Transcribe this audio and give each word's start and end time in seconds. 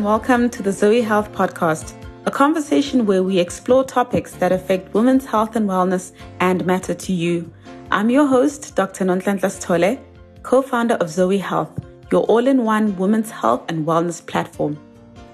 and 0.00 0.06
welcome 0.06 0.48
to 0.48 0.62
the 0.62 0.72
Zoie 0.72 1.04
Health 1.04 1.30
Podcast, 1.30 1.92
a 2.24 2.30
conversation 2.30 3.04
where 3.04 3.22
we 3.22 3.38
explore 3.38 3.84
topics 3.84 4.32
that 4.36 4.50
affect 4.50 4.94
women's 4.94 5.26
health 5.26 5.56
and 5.56 5.68
wellness 5.68 6.12
and 6.40 6.64
matter 6.64 6.94
to 6.94 7.12
you. 7.12 7.52
I'm 7.90 8.08
your 8.08 8.26
host, 8.26 8.74
Dr. 8.74 9.04
Nonhlanhla 9.04 9.50
Sithole, 9.50 10.00
co 10.42 10.62
founder 10.62 10.94
of 10.94 11.10
Zoie 11.10 11.38
Health, 11.38 11.84
your 12.10 12.22
all 12.22 12.46
in 12.46 12.64
one 12.64 12.96
women's 12.96 13.30
health 13.30 13.62
and 13.68 13.86
wellness 13.86 14.26
platform. 14.26 14.78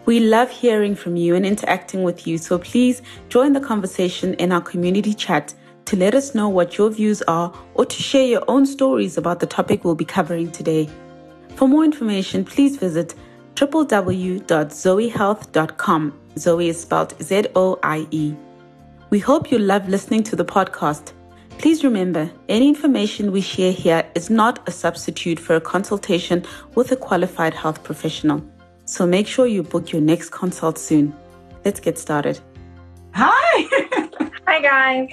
We 0.05 0.19
love 0.19 0.51
hearing 0.51 0.97
from 0.97 1.15
you 1.15 1.37
and 1.37 1.47
interacting 1.47 2.03
with 2.03 2.27
you, 2.27 2.37
so 2.37 2.59
please 2.59 3.03
join 3.29 3.53
the 3.53 3.61
conversation 3.61 4.35
in 4.35 4.51
our 4.51 4.61
community 4.61 5.15
chat 5.15 5.55
to 5.85 5.95
let 5.95 6.13
us 6.13 6.35
know 6.35 6.49
what 6.49 6.77
your 6.77 6.91
views 6.91 7.23
are 7.29 7.57
or 7.75 7.87
to 7.87 8.03
share 8.03 8.27
your 8.27 8.43
own 8.49 8.67
stories 8.67 9.17
about 9.17 9.39
the 9.39 9.47
topic 9.47 9.85
we'll 9.85 9.95
be 9.95 10.05
covering 10.05 10.51
today. 10.51 10.91
For 11.55 11.69
more 11.69 11.85
information, 11.85 12.45
please 12.45 12.77
visit 12.77 13.15
www.zoiehealth.com. 13.57 16.21
Zoie 16.39 16.69
is 16.69 16.81
spelled 16.81 17.15
Z 17.23 17.47
O 17.57 17.79
I 17.83 18.07
E. 18.11 18.35
We 19.09 19.19
hope 19.19 19.51
you 19.51 19.59
love 19.59 19.89
listening 19.89 20.23
to 20.25 20.37
the 20.37 20.45
podcast. 20.45 21.15
Please 21.59 21.83
remember, 21.83 22.31
any 22.51 22.69
information 22.69 23.33
we 23.33 23.41
share 23.41 23.73
here 23.73 24.05
is 24.15 24.29
not 24.29 24.69
a 24.69 24.71
substitute 24.71 25.41
for 25.41 25.57
a 25.57 25.61
consultation 25.61 26.45
with 26.75 26.93
a 26.93 26.97
qualified 26.97 27.55
health 27.55 27.83
professional. 27.83 28.45
So 28.85 29.07
make 29.07 29.27
sure 29.27 29.47
you 29.47 29.63
book 29.63 29.91
your 29.91 30.03
next 30.03 30.29
consult 30.31 30.77
soon. 30.79 31.15
Let's 31.65 31.81
get 31.81 31.99
started. 31.99 32.39
Hi! 33.15 33.67
Hi, 34.47 34.61
guys. 34.61 35.09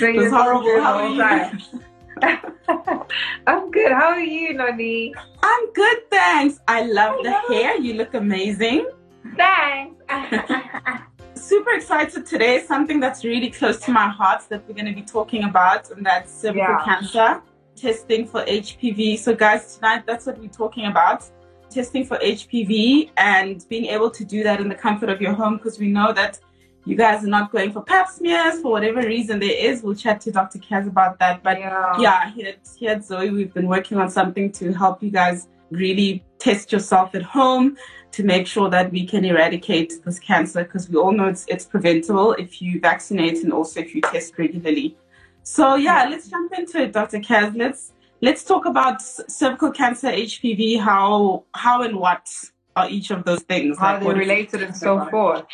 It 0.00 0.14
was 0.14 0.30
horrible. 0.30 0.80
How 0.80 0.98
are 0.98 1.52
you? 1.52 1.80
I'm 3.46 3.70
good. 3.70 3.92
How 3.92 4.10
are 4.10 4.20
you, 4.20 4.54
Noni? 4.54 5.14
I'm 5.42 5.72
good, 5.72 6.10
thanks. 6.10 6.60
I 6.66 6.84
love 6.84 7.22
the 7.22 7.32
hair. 7.48 7.78
You 7.78 7.94
look 7.94 8.14
amazing. 8.14 8.88
Thanks. 9.36 10.02
Super 11.34 11.72
excited 11.74 12.26
today. 12.26 12.64
Something 12.64 13.00
that's 13.00 13.24
really 13.24 13.50
close 13.50 13.80
to 13.80 13.90
my 13.90 14.08
heart 14.08 14.42
that 14.48 14.66
we're 14.66 14.74
going 14.74 14.86
to 14.86 14.94
be 14.94 15.02
talking 15.02 15.44
about, 15.44 15.90
and 15.90 16.04
that's 16.04 16.32
um, 16.44 16.54
cervical 16.54 16.74
yeah. 16.74 16.84
cancer 16.84 17.42
testing 17.76 18.26
for 18.26 18.44
HPV. 18.44 19.18
So, 19.18 19.34
guys, 19.34 19.76
tonight 19.76 20.04
that's 20.06 20.26
what 20.26 20.38
we're 20.38 20.48
talking 20.48 20.86
about 20.86 21.24
testing 21.70 22.04
for 22.04 22.16
HPV 22.18 23.10
and 23.18 23.66
being 23.68 23.86
able 23.86 24.10
to 24.10 24.24
do 24.24 24.42
that 24.42 24.60
in 24.60 24.68
the 24.68 24.74
comfort 24.74 25.10
of 25.10 25.20
your 25.20 25.34
home 25.34 25.58
because 25.58 25.78
we 25.78 25.88
know 25.88 26.12
that 26.14 26.40
you 26.88 26.96
guys 26.96 27.22
are 27.22 27.28
not 27.28 27.52
going 27.52 27.70
for 27.70 27.82
pap 27.82 28.08
smears 28.08 28.62
for 28.62 28.70
whatever 28.72 29.02
reason 29.02 29.38
there 29.38 29.54
is. 29.68 29.82
We'll 29.82 29.94
chat 29.94 30.22
to 30.22 30.30
Dr. 30.30 30.58
Kaz 30.58 30.86
about 30.86 31.18
that. 31.18 31.42
But 31.42 31.60
yeah, 31.60 32.00
yeah 32.00 32.30
here, 32.30 32.54
here 32.78 32.92
at 32.92 33.04
Zoie, 33.04 33.30
we've 33.30 33.52
been 33.52 33.68
working 33.68 33.98
on 33.98 34.08
something 34.10 34.50
to 34.52 34.72
help 34.72 35.02
you 35.02 35.10
guys 35.10 35.48
really 35.70 36.24
test 36.38 36.72
yourself 36.72 37.14
at 37.14 37.22
home 37.22 37.76
to 38.12 38.22
make 38.24 38.46
sure 38.46 38.70
that 38.70 38.90
we 38.90 39.06
can 39.06 39.26
eradicate 39.26 40.02
this 40.02 40.18
cancer 40.18 40.64
because 40.64 40.88
we 40.88 40.96
all 40.96 41.12
know 41.12 41.26
it's, 41.26 41.44
it's 41.48 41.66
preventable 41.66 42.32
if 42.32 42.62
you 42.62 42.80
vaccinate 42.80 43.44
and 43.44 43.52
also 43.52 43.80
if 43.80 43.94
you 43.94 44.00
test 44.00 44.38
regularly. 44.38 44.96
So 45.42 45.74
yeah, 45.74 46.08
let's 46.08 46.28
jump 46.28 46.54
into 46.54 46.78
it, 46.78 46.92
Dr. 46.92 47.18
Kaz. 47.18 47.54
Let's 47.54 47.92
let's 48.22 48.44
talk 48.44 48.64
about 48.64 49.02
cervical 49.02 49.72
cancer, 49.72 50.08
HPV, 50.08 50.80
how 50.80 51.44
how 51.54 51.82
and 51.82 51.96
what 51.96 52.26
are 52.76 52.88
each 52.88 53.10
of 53.10 53.24
those 53.24 53.42
things? 53.42 53.78
How 53.78 53.94
like, 53.94 54.04
they're 54.04 54.14
related 54.14 54.62
and 54.62 54.74
so 54.74 55.04
forth. 55.10 55.44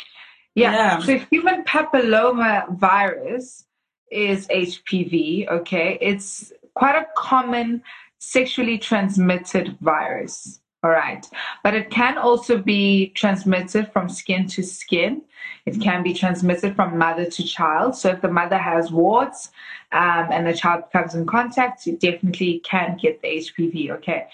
Yeah. 0.55 0.71
yeah. 0.71 0.99
So 0.99 1.17
human 1.29 1.63
papilloma 1.63 2.77
virus 2.77 3.65
is 4.09 4.47
HPV, 4.47 5.49
okay? 5.49 5.97
It's 6.01 6.51
quite 6.73 6.95
a 6.95 7.07
common 7.17 7.83
sexually 8.19 8.77
transmitted 8.77 9.77
virus. 9.81 10.61
All 10.83 10.91
right. 10.91 11.27
But 11.63 11.73
it 11.73 11.89
can 11.89 12.17
also 12.17 12.59
be 12.59 13.07
transmitted 13.15 13.91
from 13.91 14.07
skin 14.07 14.47
to 14.49 14.61
skin. 14.61 15.23
It 15.65 15.81
can 15.81 16.03
be 16.03 16.13
transmitted 16.13 16.75
from 16.75 16.97
mother 16.97 17.25
to 17.25 17.43
child. 17.43 17.95
So 17.95 18.09
if 18.11 18.21
the 18.21 18.31
mother 18.31 18.57
has 18.57 18.91
warts 18.91 19.49
um, 19.91 20.27
and 20.31 20.45
the 20.45 20.53
child 20.53 20.83
comes 20.93 21.15
in 21.15 21.25
contact, 21.25 21.87
you 21.87 21.97
definitely 21.97 22.59
can 22.59 22.97
get 23.01 23.19
the 23.21 23.29
HPV. 23.29 23.89
Okay. 23.91 24.27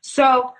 So 0.00 0.54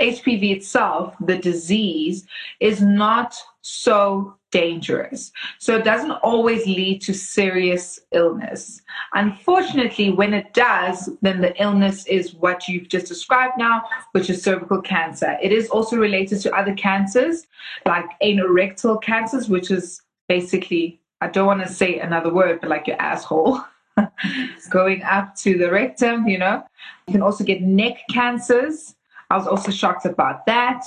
HPV 0.00 0.56
itself, 0.56 1.14
the 1.20 1.38
disease, 1.38 2.26
is 2.58 2.82
not 2.82 3.36
so 3.66 4.36
dangerous. 4.50 5.32
So 5.58 5.76
it 5.76 5.84
doesn't 5.84 6.12
always 6.12 6.66
lead 6.66 7.00
to 7.02 7.14
serious 7.14 7.98
illness. 8.12 8.80
Unfortunately, 9.14 10.10
when 10.10 10.34
it 10.34 10.52
does, 10.54 11.10
then 11.22 11.40
the 11.40 11.60
illness 11.60 12.06
is 12.06 12.34
what 12.34 12.68
you've 12.68 12.88
just 12.88 13.06
described 13.06 13.54
now, 13.58 13.82
which 14.12 14.30
is 14.30 14.42
cervical 14.42 14.80
cancer. 14.80 15.36
It 15.42 15.52
is 15.52 15.68
also 15.70 15.96
related 15.96 16.40
to 16.42 16.54
other 16.54 16.74
cancers 16.74 17.46
like 17.86 18.06
anorectal 18.22 19.02
cancers, 19.02 19.48
which 19.48 19.70
is 19.70 20.02
basically, 20.28 21.00
I 21.20 21.28
don't 21.28 21.46
want 21.46 21.62
to 21.66 21.72
say 21.72 21.98
another 21.98 22.32
word, 22.32 22.60
but 22.60 22.70
like 22.70 22.86
your 22.86 23.00
asshole. 23.00 23.60
going 24.70 25.00
up 25.04 25.36
to 25.36 25.56
the 25.56 25.70
rectum, 25.70 26.26
you 26.26 26.36
know. 26.36 26.64
You 27.06 27.12
can 27.12 27.22
also 27.22 27.44
get 27.44 27.62
neck 27.62 27.98
cancers 28.10 28.96
I 29.30 29.36
was 29.36 29.46
also 29.46 29.70
shocked 29.70 30.06
about 30.06 30.46
that. 30.46 30.84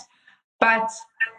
But 0.59 0.89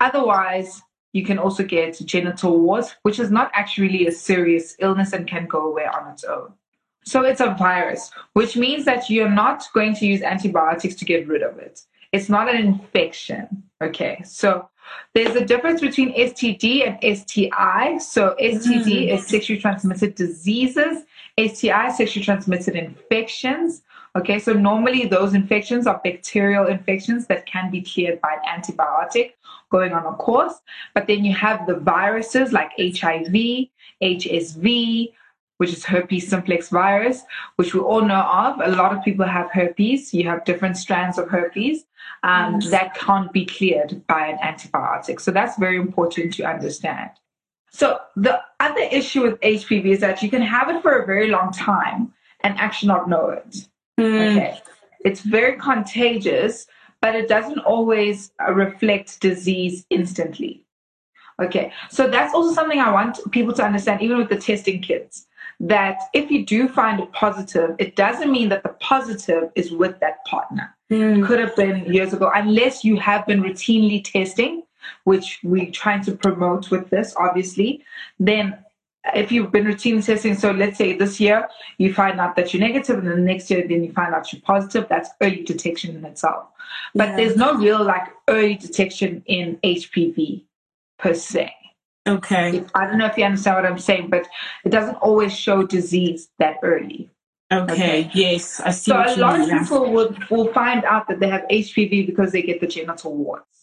otherwise, 0.00 0.82
you 1.18 1.24
can 1.24 1.38
also 1.38 1.64
get 1.64 1.98
genital 2.04 2.58
warts, 2.60 2.94
which 3.02 3.18
is 3.18 3.30
not 3.30 3.50
actually 3.52 4.06
a 4.06 4.12
serious 4.12 4.76
illness 4.78 5.12
and 5.12 5.26
can 5.26 5.46
go 5.46 5.66
away 5.66 5.84
on 5.84 6.12
its 6.12 6.22
own. 6.22 6.52
So 7.04 7.22
it's 7.22 7.40
a 7.40 7.56
virus, 7.58 8.10
which 8.34 8.56
means 8.56 8.84
that 8.84 9.10
you're 9.10 9.30
not 9.30 9.66
going 9.74 9.94
to 9.96 10.06
use 10.06 10.22
antibiotics 10.22 10.94
to 10.96 11.04
get 11.04 11.26
rid 11.26 11.42
of 11.42 11.58
it. 11.58 11.80
It's 12.12 12.28
not 12.28 12.48
an 12.48 12.56
infection. 12.56 13.64
Okay. 13.82 14.22
So 14.24 14.68
there's 15.14 15.34
a 15.34 15.44
difference 15.44 15.80
between 15.80 16.14
STD 16.14 16.86
and 16.86 17.18
STI. 17.18 17.98
So 17.98 18.36
STD 18.40 18.86
mm. 18.86 19.14
is 19.14 19.26
sexually 19.26 19.60
transmitted 19.60 20.14
diseases. 20.14 21.04
STI, 21.38 21.90
sexually 21.90 22.24
transmitted 22.24 22.76
infections. 22.76 23.82
Okay, 24.18 24.40
so 24.40 24.52
normally 24.52 25.06
those 25.06 25.32
infections 25.32 25.86
are 25.86 26.00
bacterial 26.02 26.66
infections 26.66 27.28
that 27.28 27.46
can 27.46 27.70
be 27.70 27.82
cleared 27.82 28.20
by 28.20 28.34
an 28.34 28.60
antibiotic 28.60 29.34
going 29.70 29.92
on 29.92 30.06
a 30.06 30.16
course. 30.16 30.54
But 30.92 31.06
then 31.06 31.24
you 31.24 31.32
have 31.34 31.68
the 31.68 31.76
viruses 31.76 32.52
like 32.52 32.72
HIV, 32.76 33.68
HSV, 34.02 35.12
which 35.58 35.72
is 35.72 35.84
herpes 35.84 36.26
simplex 36.28 36.68
virus, 36.68 37.22
which 37.56 37.74
we 37.74 37.80
all 37.80 38.02
know 38.02 38.22
of. 38.22 38.60
A 38.60 38.74
lot 38.74 38.92
of 38.92 39.04
people 39.04 39.24
have 39.24 39.52
herpes. 39.52 40.12
You 40.12 40.24
have 40.28 40.44
different 40.44 40.76
strands 40.76 41.16
of 41.16 41.28
herpes 41.28 41.84
um, 42.24 42.58
that 42.70 42.94
can't 42.94 43.32
be 43.32 43.46
cleared 43.46 44.04
by 44.08 44.26
an 44.26 44.38
antibiotic. 44.38 45.20
So 45.20 45.30
that's 45.30 45.56
very 45.58 45.76
important 45.76 46.34
to 46.34 46.42
understand. 46.42 47.10
So 47.70 48.00
the 48.16 48.40
other 48.58 48.82
issue 48.90 49.22
with 49.22 49.40
HPV 49.42 49.84
is 49.86 50.00
that 50.00 50.24
you 50.24 50.30
can 50.30 50.42
have 50.42 50.68
it 50.70 50.82
for 50.82 50.98
a 50.98 51.06
very 51.06 51.28
long 51.28 51.52
time 51.52 52.12
and 52.40 52.58
actually 52.58 52.88
not 52.88 53.08
know 53.08 53.30
it. 53.30 53.68
Mm. 53.98 54.36
Okay. 54.36 54.60
It's 55.04 55.20
very 55.20 55.58
contagious, 55.58 56.66
but 57.00 57.14
it 57.14 57.28
doesn't 57.28 57.60
always 57.60 58.32
uh, 58.46 58.52
reflect 58.52 59.20
disease 59.20 59.86
instantly. 59.90 60.64
Okay. 61.40 61.72
So 61.90 62.08
that's 62.08 62.34
also 62.34 62.54
something 62.54 62.80
I 62.80 62.92
want 62.92 63.18
people 63.30 63.54
to 63.54 63.64
understand, 63.64 64.02
even 64.02 64.18
with 64.18 64.28
the 64.28 64.38
testing 64.38 64.82
kits, 64.82 65.26
that 65.60 65.98
if 66.12 66.30
you 66.30 66.46
do 66.46 66.68
find 66.68 67.00
it 67.00 67.12
positive, 67.12 67.76
it 67.78 67.96
doesn't 67.96 68.30
mean 68.30 68.48
that 68.48 68.62
the 68.62 68.74
positive 68.80 69.50
is 69.54 69.72
with 69.72 69.98
that 70.00 70.24
partner. 70.24 70.74
Mm. 70.90 71.26
Could 71.26 71.40
have 71.40 71.54
been 71.54 71.92
years 71.92 72.12
ago, 72.12 72.30
unless 72.34 72.84
you 72.84 72.96
have 72.96 73.26
been 73.26 73.42
routinely 73.42 74.02
testing, 74.02 74.62
which 75.04 75.40
we're 75.42 75.70
trying 75.70 76.02
to 76.04 76.12
promote 76.12 76.70
with 76.70 76.88
this, 76.90 77.14
obviously, 77.16 77.84
then 78.18 78.58
if 79.14 79.32
you've 79.32 79.50
been 79.50 79.64
routine 79.64 80.02
testing, 80.02 80.34
so 80.34 80.50
let's 80.50 80.78
say 80.78 80.96
this 80.96 81.20
year 81.20 81.48
you 81.78 81.94
find 81.94 82.20
out 82.20 82.36
that 82.36 82.52
you're 82.52 82.60
negative, 82.60 82.98
and 82.98 83.06
then 83.06 83.16
the 83.16 83.22
next 83.22 83.50
year 83.50 83.66
then 83.66 83.84
you 83.84 83.92
find 83.92 84.14
out 84.14 84.32
you're 84.32 84.42
positive, 84.42 84.86
that's 84.88 85.10
early 85.20 85.42
detection 85.42 85.96
in 85.96 86.04
itself. 86.04 86.46
But 86.94 87.10
yeah. 87.10 87.16
there's 87.16 87.36
no 87.36 87.54
real 87.54 87.82
like 87.82 88.08
early 88.28 88.56
detection 88.56 89.22
in 89.26 89.58
HPV 89.64 90.44
per 90.98 91.14
se. 91.14 91.52
Okay. 92.06 92.64
I 92.74 92.86
don't 92.86 92.98
know 92.98 93.06
if 93.06 93.18
you 93.18 93.24
understand 93.24 93.56
what 93.56 93.66
I'm 93.66 93.78
saying, 93.78 94.08
but 94.08 94.26
it 94.64 94.70
doesn't 94.70 94.96
always 94.96 95.36
show 95.36 95.62
disease 95.64 96.28
that 96.38 96.56
early. 96.62 97.10
Okay. 97.52 97.72
okay. 97.72 98.10
Yes, 98.14 98.60
I 98.60 98.70
see. 98.70 98.90
So 98.90 98.96
a 98.96 99.16
lot 99.16 99.40
of 99.40 99.48
people 99.48 99.92
will 99.92 100.14
will 100.30 100.52
find 100.52 100.84
out 100.84 101.08
that 101.08 101.20
they 101.20 101.28
have 101.28 101.42
HPV 101.50 102.06
because 102.06 102.32
they 102.32 102.42
get 102.42 102.60
the 102.60 102.66
genital 102.66 103.14
warts. 103.14 103.57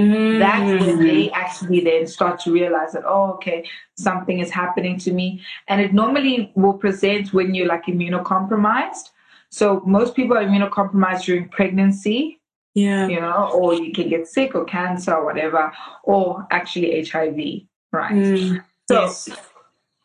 Mm-hmm. 0.00 0.38
That's 0.38 0.84
when 0.84 0.98
they 0.98 1.30
actually 1.30 1.80
then 1.80 2.06
start 2.06 2.40
to 2.40 2.52
realize 2.52 2.92
that, 2.92 3.04
oh, 3.06 3.32
okay, 3.34 3.68
something 3.96 4.38
is 4.40 4.50
happening 4.50 4.98
to 5.00 5.12
me. 5.12 5.42
And 5.68 5.80
it 5.80 5.92
normally 5.92 6.52
will 6.54 6.74
present 6.74 7.32
when 7.32 7.54
you're 7.54 7.66
like 7.66 7.86
immunocompromised. 7.86 9.10
So 9.50 9.82
most 9.84 10.14
people 10.14 10.36
are 10.36 10.44
immunocompromised 10.44 11.24
during 11.24 11.48
pregnancy. 11.48 12.40
Yeah. 12.74 13.08
You 13.08 13.20
know, 13.20 13.50
or 13.52 13.74
you 13.74 13.92
can 13.92 14.08
get 14.08 14.28
sick 14.28 14.54
or 14.54 14.64
cancer 14.64 15.12
or 15.12 15.24
whatever, 15.24 15.72
or 16.04 16.46
actually 16.50 17.04
HIV. 17.04 17.62
Right. 17.92 18.12
Mm. 18.12 18.64
So 18.88 19.00
yes. 19.02 19.28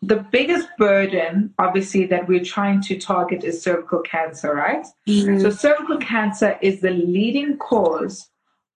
the 0.01 0.25
biggest 0.31 0.67
burden, 0.79 1.53
obviously, 1.59 2.05
that 2.07 2.27
we're 2.27 2.43
trying 2.43 2.81
to 2.81 2.97
target 2.97 3.43
is 3.43 3.61
cervical 3.61 3.99
cancer, 3.99 4.53
right? 4.55 4.85
Mm. 5.07 5.41
So 5.41 5.51
cervical 5.51 5.97
cancer 5.97 6.57
is 6.61 6.81
the 6.81 6.89
leading 6.89 7.57
cause 7.57 8.29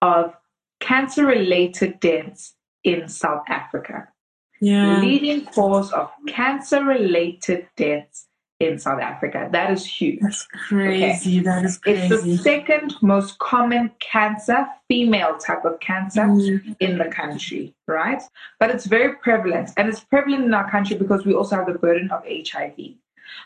of 0.03 0.35
cancer 0.89 1.23
related 1.23 1.99
deaths 1.99 2.55
in 2.83 3.07
South 3.07 3.43
Africa. 3.47 4.07
Yeah. 4.59 4.99
Leading 4.99 5.45
cause 5.45 5.91
of 5.93 6.09
cancer 6.27 6.83
related 6.83 7.67
deaths 7.77 8.25
in 8.59 8.79
South 8.79 8.99
Africa. 8.99 9.47
That 9.51 9.71
is 9.71 9.85
huge. 9.85 10.19
That's 10.21 10.47
crazy. 10.67 11.39
Okay. 11.39 11.43
That 11.45 11.63
is 11.63 11.77
crazy. 11.77 12.13
It's 12.13 12.23
the 12.23 12.37
second 12.37 12.95
most 13.01 13.37
common 13.37 13.91
cancer, 13.99 14.67
female 14.87 15.37
type 15.37 15.63
of 15.63 15.79
cancer 15.79 16.23
mm. 16.23 16.75
in 16.79 16.97
the 16.97 17.05
country, 17.05 17.73
right? 17.87 18.21
But 18.59 18.71
it's 18.71 18.85
very 18.85 19.15
prevalent. 19.17 19.69
And 19.77 19.87
it's 19.87 20.01
prevalent 20.01 20.43
in 20.43 20.53
our 20.53 20.69
country 20.69 20.97
because 20.97 21.23
we 21.23 21.35
also 21.35 21.55
have 21.55 21.67
the 21.67 21.77
burden 21.77 22.09
of 22.11 22.23
HIV. 22.25 22.95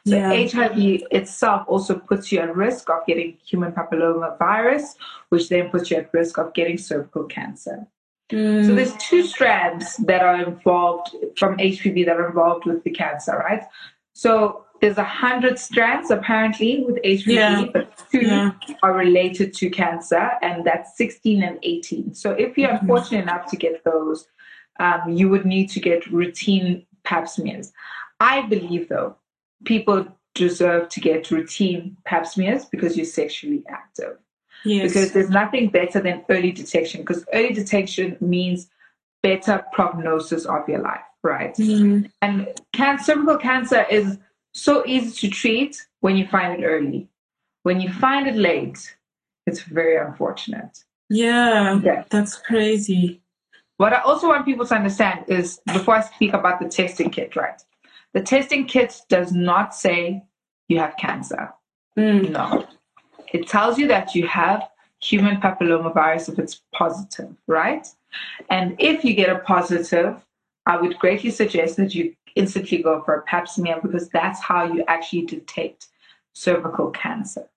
So 0.06 0.16
yeah. 0.16 0.48
HIV 0.48 1.04
itself 1.12 1.66
also 1.68 1.98
puts 1.98 2.32
you 2.32 2.40
at 2.40 2.56
risk 2.56 2.90
of 2.90 3.06
getting 3.06 3.38
human 3.46 3.72
papilloma 3.72 4.38
virus, 4.38 4.96
which 5.30 5.50
then 5.50 5.70
puts 5.70 5.92
you 5.92 5.98
at 5.98 6.14
risk 6.14 6.38
of 6.38 6.54
getting 6.54 6.78
cervical 6.78 7.24
cancer. 7.24 7.88
Mm. 8.32 8.66
So 8.66 8.76
there's 8.76 8.96
two 8.98 9.24
strands 9.24 9.98
that 9.98 10.22
are 10.22 10.42
involved 10.42 11.16
from 11.38 11.58
HPV 11.58 12.06
that 12.06 12.18
are 12.18 12.28
involved 12.28 12.66
with 12.66 12.84
the 12.84 12.92
cancer, 12.92 13.38
right? 13.38 13.64
So 14.14 14.66
there's 14.82 14.98
a 14.98 15.04
hundred 15.04 15.58
strands 15.60 16.12
apparently 16.12 16.84
with 16.86 17.02
HPV, 17.04 17.28
yeah. 17.28 17.66
but 17.72 18.04
two 18.12 18.22
yeah. 18.22 18.52
are 18.82 18.94
related 18.94 19.54
to 19.56 19.70
cancer, 19.70 20.32
and 20.42 20.66
that's 20.66 20.98
16 20.98 21.42
and 21.42 21.58
18. 21.64 22.14
So 22.14 22.32
if 22.32 22.58
you're 22.58 22.70
mm-hmm. 22.70 22.88
fortunate 22.88 23.22
enough 23.22 23.50
to 23.52 23.56
get 23.56 23.84
those, 23.86 24.28
um, 24.80 25.02
you 25.08 25.30
would 25.30 25.46
need 25.46 25.70
to 25.70 25.80
get 25.80 26.06
routine 26.08 26.86
pap 27.04 27.28
smears. 27.28 27.72
I 28.20 28.42
believe 28.42 28.90
though, 28.90 29.16
people 29.66 30.08
deserve 30.36 30.90
to 30.90 31.00
get 31.00 31.30
routine 31.32 31.98
pap 32.06 32.26
smears 32.26 32.66
because 32.66 32.98
you're 32.98 33.06
sexually 33.06 33.64
active. 33.70 34.18
Yes. 34.66 34.94
Because 34.94 35.12
there's 35.12 35.30
nothing 35.30 35.70
better 35.70 36.00
than 36.00 36.24
early 36.30 36.52
detection, 36.52 37.02
because 37.02 37.26
early 37.34 37.54
detection 37.54 38.18
means 38.22 38.70
better 39.22 39.64
prognosis 39.74 40.46
of 40.46 40.68
your 40.68 40.80
life, 40.80 41.02
right? 41.22 41.56
Mm-hmm. 41.56 42.08
And 42.22 42.48
cancer, 42.72 43.14
cervical 43.14 43.38
cancer 43.38 43.86
is 43.90 44.18
so 44.54 44.84
easy 44.86 45.28
to 45.28 45.34
treat 45.34 45.86
when 46.00 46.16
you 46.16 46.28
find 46.28 46.62
it 46.62 46.66
early. 46.66 47.10
When 47.64 47.82
you 47.82 47.92
find 47.92 48.28
it 48.28 48.36
late, 48.36 48.96
it's 49.46 49.62
very 49.62 49.98
unfortunate. 49.98 50.84
Yeah, 51.10 51.80
yeah. 51.82 52.04
that's 52.10 52.36
crazy. 52.36 53.22
What 53.78 53.94
I 53.94 54.02
also 54.02 54.28
want 54.28 54.46
people 54.46 54.66
to 54.66 54.76
understand 54.76 55.26
is 55.28 55.60
before 55.66 55.96
I 55.96 56.02
speak 56.02 56.34
about 56.34 56.60
the 56.60 56.70
testing 56.70 57.10
kit, 57.10 57.36
right? 57.36 57.62
The 58.14 58.22
testing 58.22 58.66
kit 58.66 59.02
does 59.10 59.32
not 59.32 59.76
say 59.76 60.24
you 60.68 60.80
have 60.80 60.96
cancer. 60.98 61.54
Mm. 61.98 62.32
No. 62.32 62.68
It 63.34 63.48
tells 63.48 63.78
you 63.78 63.88
that 63.88 64.14
you 64.16 64.28
have 64.28 64.70
human 65.02 65.38
papillomavirus 65.42 66.30
if 66.30 66.40
it's 66.40 66.62
positive, 66.74 67.36
right? 67.48 67.88
And 68.50 68.76
if 68.80 69.04
you 69.04 69.14
get 69.14 69.30
a 69.30 69.40
positive, 69.40 70.24
I 70.66 70.78
would 70.80 70.98
greatly 71.00 71.32
suggest 71.32 71.78
that 71.78 71.94
you 71.94 72.16
instantly 72.36 72.82
go 72.82 73.02
for 73.04 73.16
a 73.16 73.22
pap 73.24 73.48
smear 73.48 73.80
because 73.82 74.10
that's 74.10 74.42
how 74.42 74.72
you 74.72 74.84
actually 74.88 75.26
detect 75.26 75.88
cervical 76.34 76.90
cancer. 76.92 77.48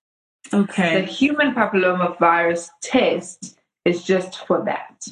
Okay. 0.53 1.01
The 1.01 1.07
human 1.07 1.55
papillomavirus 1.55 2.71
test 2.83 3.59
is 3.85 4.05
just 4.05 4.47
for 4.47 4.65
that. 4.65 5.07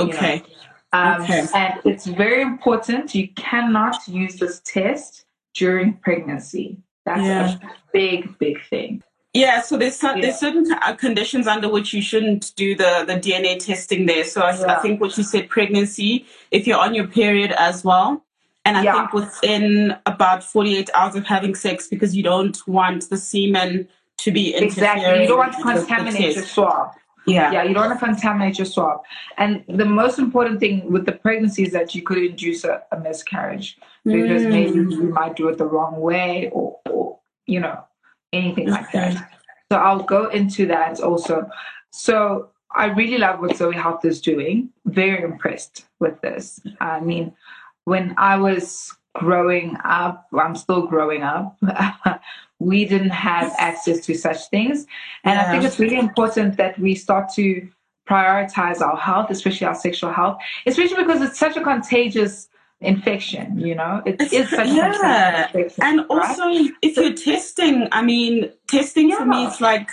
Okay. 0.00 0.36
You 0.36 0.40
know? 0.40 0.73
Um, 0.94 1.22
okay. 1.22 1.46
And 1.52 1.80
it's 1.84 2.06
very 2.06 2.40
important. 2.40 3.14
You 3.14 3.28
cannot 3.34 3.96
use 4.06 4.36
this 4.36 4.60
test 4.64 5.24
during 5.52 5.94
pregnancy. 5.94 6.78
That's 7.04 7.22
yeah. 7.22 7.54
a 7.56 7.72
big, 7.92 8.38
big 8.38 8.58
thing. 8.70 9.02
Yeah, 9.32 9.60
so 9.62 9.76
there's 9.76 9.96
some, 9.96 10.18
yeah. 10.18 10.26
there's 10.26 10.38
certain 10.38 10.72
uh, 10.72 10.94
conditions 10.94 11.48
under 11.48 11.68
which 11.68 11.92
you 11.92 12.00
shouldn't 12.00 12.54
do 12.54 12.76
the, 12.76 13.04
the 13.08 13.14
DNA 13.14 13.58
testing 13.58 14.06
there. 14.06 14.22
So 14.22 14.42
I, 14.42 14.56
yeah. 14.56 14.76
I, 14.76 14.80
think 14.80 15.00
what 15.00 15.18
you 15.18 15.24
said, 15.24 15.48
pregnancy, 15.48 16.26
if 16.52 16.64
you're 16.68 16.78
on 16.78 16.94
your 16.94 17.08
period 17.08 17.50
as 17.50 17.82
well, 17.82 18.24
and 18.64 18.76
I 18.76 18.92
think 18.92 19.12
within 19.12 19.96
about 20.06 20.44
48 20.44 20.88
hours 20.94 21.16
of 21.16 21.26
having 21.26 21.56
sex, 21.56 21.88
because 21.88 22.14
you 22.16 22.22
don't 22.22 22.56
want 22.68 23.10
the 23.10 23.16
semen 23.16 23.88
to 24.18 24.30
be 24.30 24.54
exactly. 24.54 25.22
You 25.22 25.28
don't 25.28 25.38
want 25.38 25.52
to 25.54 25.62
contaminate 25.62 26.36
your 26.36 26.44
swab. 26.44 26.94
Yeah. 27.26 27.52
Yeah, 27.52 27.62
you 27.64 27.74
don't 27.74 27.88
want 27.88 27.98
to 27.98 28.04
contaminate 28.04 28.58
your 28.58 28.66
swab. 28.66 29.00
And 29.38 29.64
the 29.68 29.84
most 29.84 30.18
important 30.18 30.60
thing 30.60 30.90
with 30.90 31.06
the 31.06 31.12
pregnancy 31.12 31.62
is 31.62 31.72
that 31.72 31.94
you 31.94 32.02
could 32.02 32.18
induce 32.18 32.64
a, 32.64 32.82
a 32.92 32.98
miscarriage 33.00 33.78
because 34.04 34.42
mm. 34.42 34.50
maybe 34.50 34.78
you 34.94 35.04
might 35.04 35.36
do 35.36 35.48
it 35.48 35.58
the 35.58 35.66
wrong 35.66 36.00
way 36.00 36.50
or, 36.52 36.78
or 36.90 37.18
you 37.46 37.60
know, 37.60 37.82
anything 38.32 38.68
like 38.68 38.90
that. 38.92 39.30
So 39.72 39.78
I'll 39.78 40.02
go 40.02 40.28
into 40.28 40.66
that 40.66 41.00
also. 41.00 41.48
So 41.90 42.50
I 42.74 42.86
really 42.86 43.18
love 43.18 43.40
what 43.40 43.56
Zoie 43.56 43.72
Health 43.72 44.04
is 44.04 44.20
doing. 44.20 44.70
Very 44.84 45.22
impressed 45.22 45.86
with 46.00 46.20
this. 46.20 46.60
I 46.80 47.00
mean, 47.00 47.32
when 47.84 48.14
I 48.18 48.36
was 48.36 48.92
growing 49.14 49.76
up, 49.84 50.26
I'm 50.36 50.56
still 50.56 50.86
growing 50.86 51.22
up, 51.22 51.56
we 52.64 52.84
didn't 52.84 53.10
have 53.10 53.54
access 53.58 54.04
to 54.06 54.14
such 54.14 54.48
things. 54.48 54.86
And 55.24 55.36
yeah. 55.36 55.42
I 55.42 55.50
think 55.50 55.64
it's 55.64 55.78
really 55.78 55.98
important 55.98 56.56
that 56.56 56.78
we 56.78 56.94
start 56.94 57.32
to 57.34 57.68
prioritize 58.08 58.80
our 58.80 58.96
health, 58.96 59.30
especially 59.30 59.66
our 59.66 59.74
sexual 59.74 60.12
health, 60.12 60.38
especially 60.66 61.02
because 61.02 61.22
it's 61.22 61.38
such 61.38 61.56
a 61.56 61.62
contagious 61.62 62.48
infection, 62.80 63.58
you 63.58 63.74
know? 63.74 64.02
It 64.04 64.16
it's, 64.20 64.32
is 64.32 64.50
such 64.50 64.68
yeah. 64.68 65.48
And 65.82 65.98
right? 65.98 66.06
also, 66.10 66.42
if 66.82 66.96
you're 66.96 67.14
testing, 67.14 67.88
I 67.92 68.02
mean, 68.02 68.50
testing 68.68 69.10
yeah. 69.10 69.18
for 69.18 69.26
me, 69.26 69.46
it's 69.46 69.60
like, 69.60 69.88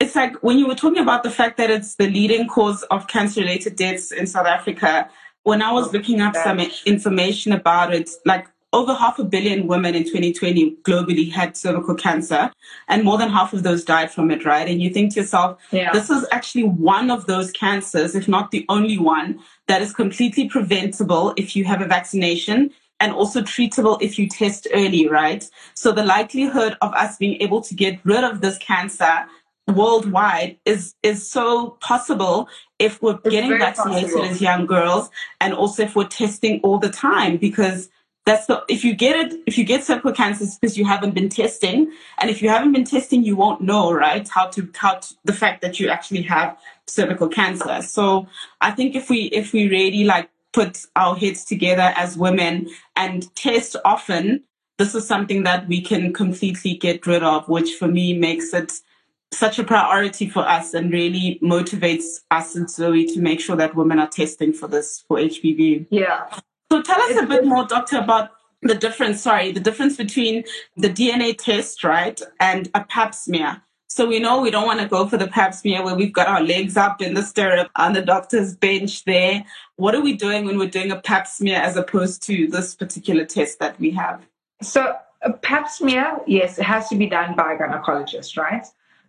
it's 0.00 0.14
like 0.14 0.36
when 0.42 0.58
you 0.58 0.66
were 0.66 0.74
talking 0.74 1.02
about 1.02 1.22
the 1.22 1.30
fact 1.30 1.56
that 1.56 1.70
it's 1.70 1.94
the 1.96 2.08
leading 2.08 2.48
cause 2.48 2.82
of 2.90 3.06
cancer 3.06 3.40
related 3.40 3.76
deaths 3.76 4.12
in 4.12 4.26
South 4.26 4.46
Africa, 4.46 5.08
when 5.44 5.62
I 5.62 5.72
was 5.72 5.88
oh, 5.88 5.90
looking 5.92 6.20
up 6.20 6.34
some 6.34 6.58
information 6.84 7.52
about 7.52 7.94
it, 7.94 8.10
like 8.24 8.48
over 8.76 8.92
half 8.92 9.18
a 9.18 9.24
billion 9.24 9.66
women 9.66 9.94
in 9.94 10.04
2020 10.04 10.76
globally 10.82 11.32
had 11.32 11.56
cervical 11.56 11.94
cancer, 11.94 12.52
and 12.88 13.04
more 13.04 13.16
than 13.16 13.30
half 13.30 13.54
of 13.54 13.62
those 13.62 13.82
died 13.82 14.10
from 14.10 14.30
it, 14.30 14.44
right? 14.44 14.68
And 14.68 14.82
you 14.82 14.90
think 14.90 15.14
to 15.14 15.20
yourself, 15.20 15.58
yeah. 15.72 15.92
this 15.92 16.10
is 16.10 16.26
actually 16.30 16.64
one 16.64 17.10
of 17.10 17.26
those 17.26 17.50
cancers, 17.52 18.14
if 18.14 18.28
not 18.28 18.50
the 18.50 18.66
only 18.68 18.98
one, 18.98 19.40
that 19.66 19.80
is 19.80 19.94
completely 19.94 20.46
preventable 20.50 21.32
if 21.38 21.56
you 21.56 21.64
have 21.64 21.80
a 21.80 21.86
vaccination 21.86 22.70
and 23.00 23.12
also 23.12 23.40
treatable 23.40 23.96
if 24.02 24.18
you 24.18 24.28
test 24.28 24.68
early, 24.74 25.08
right? 25.08 25.48
So 25.72 25.90
the 25.90 26.04
likelihood 26.04 26.76
of 26.82 26.92
us 26.92 27.16
being 27.16 27.40
able 27.40 27.62
to 27.62 27.74
get 27.74 27.98
rid 28.04 28.24
of 28.24 28.42
this 28.42 28.58
cancer 28.58 29.24
worldwide 29.68 30.58
is 30.64 30.94
is 31.02 31.28
so 31.28 31.70
possible 31.80 32.48
if 32.78 33.02
we're 33.02 33.18
it's 33.24 33.30
getting 33.30 33.58
vaccinated 33.58 34.10
possible. 34.10 34.30
as 34.30 34.40
young 34.40 34.64
girls 34.64 35.10
and 35.40 35.52
also 35.52 35.82
if 35.82 35.96
we're 35.96 36.06
testing 36.06 36.60
all 36.60 36.78
the 36.78 36.88
time 36.88 37.36
because 37.36 37.88
that's 38.26 38.46
the 38.46 38.62
if 38.68 38.84
you 38.84 38.94
get 38.94 39.16
it 39.16 39.40
if 39.46 39.56
you 39.56 39.64
get 39.64 39.84
cervical 39.84 40.12
cancer 40.12 40.44
it's 40.44 40.58
because 40.58 40.76
you 40.76 40.84
haven't 40.84 41.14
been 41.14 41.28
testing 41.28 41.90
and 42.18 42.28
if 42.28 42.42
you 42.42 42.48
haven't 42.50 42.72
been 42.72 42.84
testing 42.84 43.24
you 43.24 43.36
won't 43.36 43.62
know 43.62 43.92
right 43.92 44.28
how 44.28 44.46
to 44.48 44.68
how 44.74 44.94
to, 44.94 45.14
the 45.24 45.32
fact 45.32 45.62
that 45.62 45.80
you 45.80 45.88
actually 45.88 46.22
have 46.22 46.58
cervical 46.86 47.28
cancer 47.28 47.80
so 47.80 48.26
i 48.60 48.70
think 48.70 48.94
if 48.94 49.08
we 49.08 49.22
if 49.26 49.52
we 49.52 49.68
really 49.68 50.04
like 50.04 50.28
put 50.52 50.84
our 50.96 51.16
heads 51.16 51.44
together 51.44 51.92
as 51.96 52.18
women 52.18 52.68
and 52.96 53.34
test 53.36 53.76
often 53.84 54.42
this 54.78 54.94
is 54.94 55.06
something 55.06 55.44
that 55.44 55.66
we 55.68 55.80
can 55.80 56.12
completely 56.12 56.74
get 56.74 57.06
rid 57.06 57.22
of 57.22 57.48
which 57.48 57.74
for 57.74 57.88
me 57.88 58.12
makes 58.12 58.52
it 58.52 58.72
such 59.32 59.58
a 59.58 59.64
priority 59.64 60.28
for 60.28 60.40
us 60.40 60.72
and 60.72 60.92
really 60.92 61.38
motivates 61.42 62.20
us 62.30 62.54
and 62.54 62.68
Zoie 62.70 63.06
to 63.12 63.20
make 63.20 63.40
sure 63.40 63.56
that 63.56 63.74
women 63.74 63.98
are 63.98 64.06
testing 64.08 64.52
for 64.52 64.68
this 64.68 65.04
for 65.08 65.18
HPV. 65.18 65.86
Yeah. 65.90 66.26
So 66.70 66.82
tell 66.82 67.00
us 67.00 67.16
a 67.16 67.26
bit 67.26 67.44
more, 67.44 67.66
doctor, 67.66 67.98
about 67.98 68.30
the 68.62 68.74
difference, 68.74 69.22
sorry, 69.22 69.52
the 69.52 69.60
difference 69.60 69.96
between 69.96 70.44
the 70.76 70.88
DNA 70.88 71.36
test, 71.36 71.84
right, 71.84 72.20
and 72.40 72.68
a 72.74 72.84
pap 72.84 73.14
smear. 73.14 73.62
So 73.88 74.06
we 74.06 74.18
know 74.18 74.40
we 74.40 74.50
don't 74.50 74.66
want 74.66 74.80
to 74.80 74.88
go 74.88 75.06
for 75.08 75.16
the 75.16 75.28
pap 75.28 75.54
smear 75.54 75.82
where 75.82 75.94
we've 75.94 76.12
got 76.12 76.26
our 76.26 76.42
legs 76.42 76.76
up 76.76 77.00
in 77.00 77.14
the 77.14 77.22
stirrup 77.22 77.70
on 77.76 77.92
the 77.92 78.02
doctor's 78.02 78.54
bench 78.54 79.04
there. 79.04 79.44
What 79.76 79.94
are 79.94 80.02
we 80.02 80.14
doing 80.14 80.44
when 80.44 80.58
we're 80.58 80.68
doing 80.68 80.90
a 80.90 81.00
pap 81.00 81.26
smear 81.26 81.56
as 81.56 81.76
opposed 81.76 82.22
to 82.24 82.48
this 82.48 82.74
particular 82.74 83.24
test 83.24 83.58
that 83.60 83.78
we 83.78 83.92
have? 83.92 84.26
So 84.60 84.96
a 85.22 85.32
pap 85.32 85.68
smear, 85.70 86.20
yes, 86.26 86.58
it 86.58 86.64
has 86.64 86.88
to 86.88 86.96
be 86.96 87.06
done 87.06 87.36
by 87.36 87.54
a 87.54 87.56
gynecologist, 87.56 88.36
right? 88.36 88.66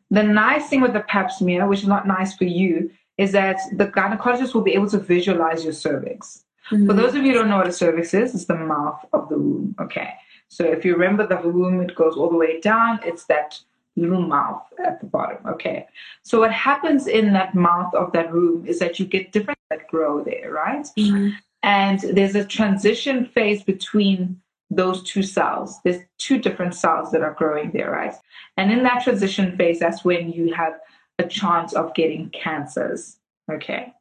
The 0.10 0.24
nice 0.24 0.70
thing 0.70 0.82
with 0.82 0.94
the 0.94 1.02
pap 1.02 1.32
smear, 1.32 1.68
which 1.68 1.82
is 1.82 1.88
not 1.88 2.08
nice 2.08 2.36
for 2.36 2.46
you, 2.46 2.92
is 3.18 3.32
that 3.34 3.60
the 3.74 3.88
gynecologist 3.88 4.54
will 4.54 4.62
be 4.62 4.74
able 4.74 4.90
to 4.92 5.00
visualize 5.00 5.64
your 5.64 5.74
cervix. 5.74 6.46
Mm-hmm. 6.72 6.88
For 6.88 6.94
those 6.94 7.16
of 7.16 7.24
you 7.24 7.32
who 7.32 7.40
don't 7.40 7.50
know 7.50 7.58
what 7.58 7.68
a 7.68 7.74
cervix 7.74 8.14
is, 8.14 8.36
it's 8.36 8.46
the 8.46 8.56
mouth 8.56 9.06
of 9.14 9.30
the 9.30 9.38
womb. 9.38 9.76
Okay. 9.80 10.14
So 10.50 10.64
if 10.64 10.86
you 10.86 10.94
remember 10.94 11.28
the 11.28 11.38
womb, 11.50 11.82
it 11.82 11.96
goes 11.96 12.16
all 12.16 12.30
the 12.30 12.38
way 12.38 12.60
down. 12.60 13.00
It's 13.04 13.26
that 13.26 13.60
little 13.96 14.22
mouth 14.22 14.64
at 14.86 15.00
the 15.00 15.08
bottom. 15.08 15.46
Okay. 15.48 15.88
So 16.24 16.40
what 16.40 16.52
happens 16.52 17.08
in 17.08 17.34
that 17.34 17.56
mouth 17.56 17.94
of 17.94 18.12
that 18.14 18.32
womb 18.32 18.66
is 18.66 18.80
that 18.80 19.00
you 19.00 19.06
get 19.06 19.32
different 19.32 19.60
that 19.70 19.88
grow 19.88 20.24
there, 20.24 20.52
right? 20.52 20.86
Mm-hmm. 20.98 21.30
And 21.64 22.00
there's 22.00 22.36
a 22.36 22.46
transition 22.46 23.26
phase 23.26 23.64
between 23.64 24.40
those 24.70 25.04
two 25.04 25.24
cells. 25.24 25.80
There's 25.84 26.02
two 26.18 26.38
different 26.38 26.76
cells 26.76 27.12
that 27.12 27.22
are 27.22 27.34
growing 27.34 27.72
there, 27.72 27.92
right? 27.92 28.14
And 28.58 28.72
in 28.72 28.84
that 28.84 29.04
transition 29.04 29.58
phase, 29.58 29.80
that's 29.80 30.06
when 30.06 30.32
you 30.32 30.54
have 30.54 30.74
a 31.20 31.24
chance 31.24 31.74
of 31.74 31.94
getting 31.96 32.30
cancers. 32.30 33.18
Okay. 33.52 33.94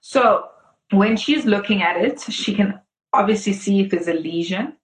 So 0.00 0.48
when 0.98 1.16
she's 1.16 1.44
looking 1.44 1.82
at 1.82 1.96
it, 1.96 2.20
she 2.20 2.54
can 2.54 2.80
obviously 3.12 3.52
see 3.52 3.80
if 3.80 3.90
there's 3.90 4.08
a 4.08 4.14
lesion. 4.14 4.74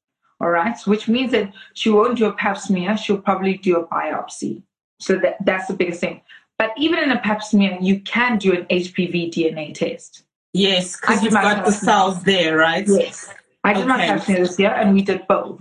All 0.41 0.49
right, 0.49 0.79
which 0.87 1.07
means 1.07 1.33
that 1.33 1.53
she 1.75 1.91
won't 1.91 2.17
do 2.17 2.25
a 2.25 2.33
pap 2.33 2.57
smear. 2.57 2.97
She'll 2.97 3.21
probably 3.21 3.59
do 3.59 3.77
a 3.77 3.87
biopsy. 3.87 4.63
So 4.99 5.19
that, 5.19 5.37
that's 5.45 5.67
the 5.67 5.75
biggest 5.75 6.01
thing. 6.01 6.23
But 6.57 6.73
even 6.79 6.99
in 6.99 7.11
a 7.11 7.19
pap 7.19 7.43
smear, 7.43 7.77
you 7.81 8.01
can 8.01 8.39
do 8.39 8.53
an 8.55 8.65
HPV 8.67 9.33
DNA 9.33 9.75
test. 9.75 10.25
Yes, 10.53 10.99
because 10.99 11.23
you've 11.23 11.33
got 11.33 11.65
the 11.65 11.73
cells 11.73 12.23
there, 12.23 12.57
right? 12.57 12.87
Yes. 12.87 13.33
I 13.65 13.75
did 13.75 13.81
okay. 13.81 13.89
my 13.89 13.99
pap 13.99 14.23
smear 14.23 14.39
this 14.39 14.59
year 14.59 14.71
and 14.71 14.95
we 14.95 15.03
did 15.03 15.27
both. 15.29 15.61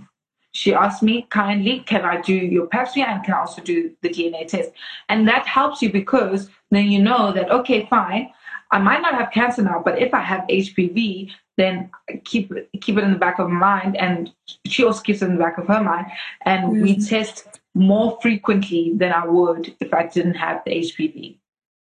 She 0.52 0.74
asked 0.74 1.02
me 1.02 1.26
kindly, 1.30 1.80
can 1.86 2.02
I 2.02 2.20
do 2.20 2.34
your 2.34 2.66
pap 2.66 2.88
smear 2.88 3.06
and 3.06 3.22
can 3.22 3.34
I 3.34 3.40
also 3.40 3.62
do 3.62 3.94
the 4.02 4.08
DNA 4.08 4.48
test? 4.48 4.72
And 5.08 5.28
that 5.28 5.46
helps 5.46 5.80
you 5.80 5.92
because 5.92 6.50
then 6.70 6.90
you 6.90 7.00
know 7.00 7.32
that, 7.32 7.50
okay, 7.50 7.86
fine, 7.88 8.30
I 8.72 8.78
might 8.78 9.02
not 9.02 9.14
have 9.14 9.32
cancer 9.32 9.62
now, 9.62 9.82
but 9.84 10.00
if 10.00 10.14
I 10.14 10.20
have 10.20 10.46
HPV, 10.48 11.30
then 11.56 11.90
keep 12.24 12.52
keep 12.80 12.96
it 12.96 13.04
in 13.04 13.12
the 13.12 13.18
back 13.18 13.38
of 13.38 13.50
my 13.50 13.58
mind, 13.58 13.96
and 13.96 14.32
she 14.66 14.84
also 14.84 15.02
keeps 15.02 15.22
it 15.22 15.26
in 15.26 15.34
the 15.34 15.40
back 15.40 15.58
of 15.58 15.66
her 15.66 15.82
mind, 15.82 16.06
and 16.42 16.64
mm-hmm. 16.64 16.82
we 16.82 16.98
test 16.98 17.60
more 17.74 18.18
frequently 18.22 18.92
than 18.94 19.12
I 19.12 19.26
would 19.26 19.74
if 19.80 19.92
I 19.92 20.06
didn't 20.06 20.34
have 20.34 20.62
the 20.64 20.72
HPV. 20.72 21.38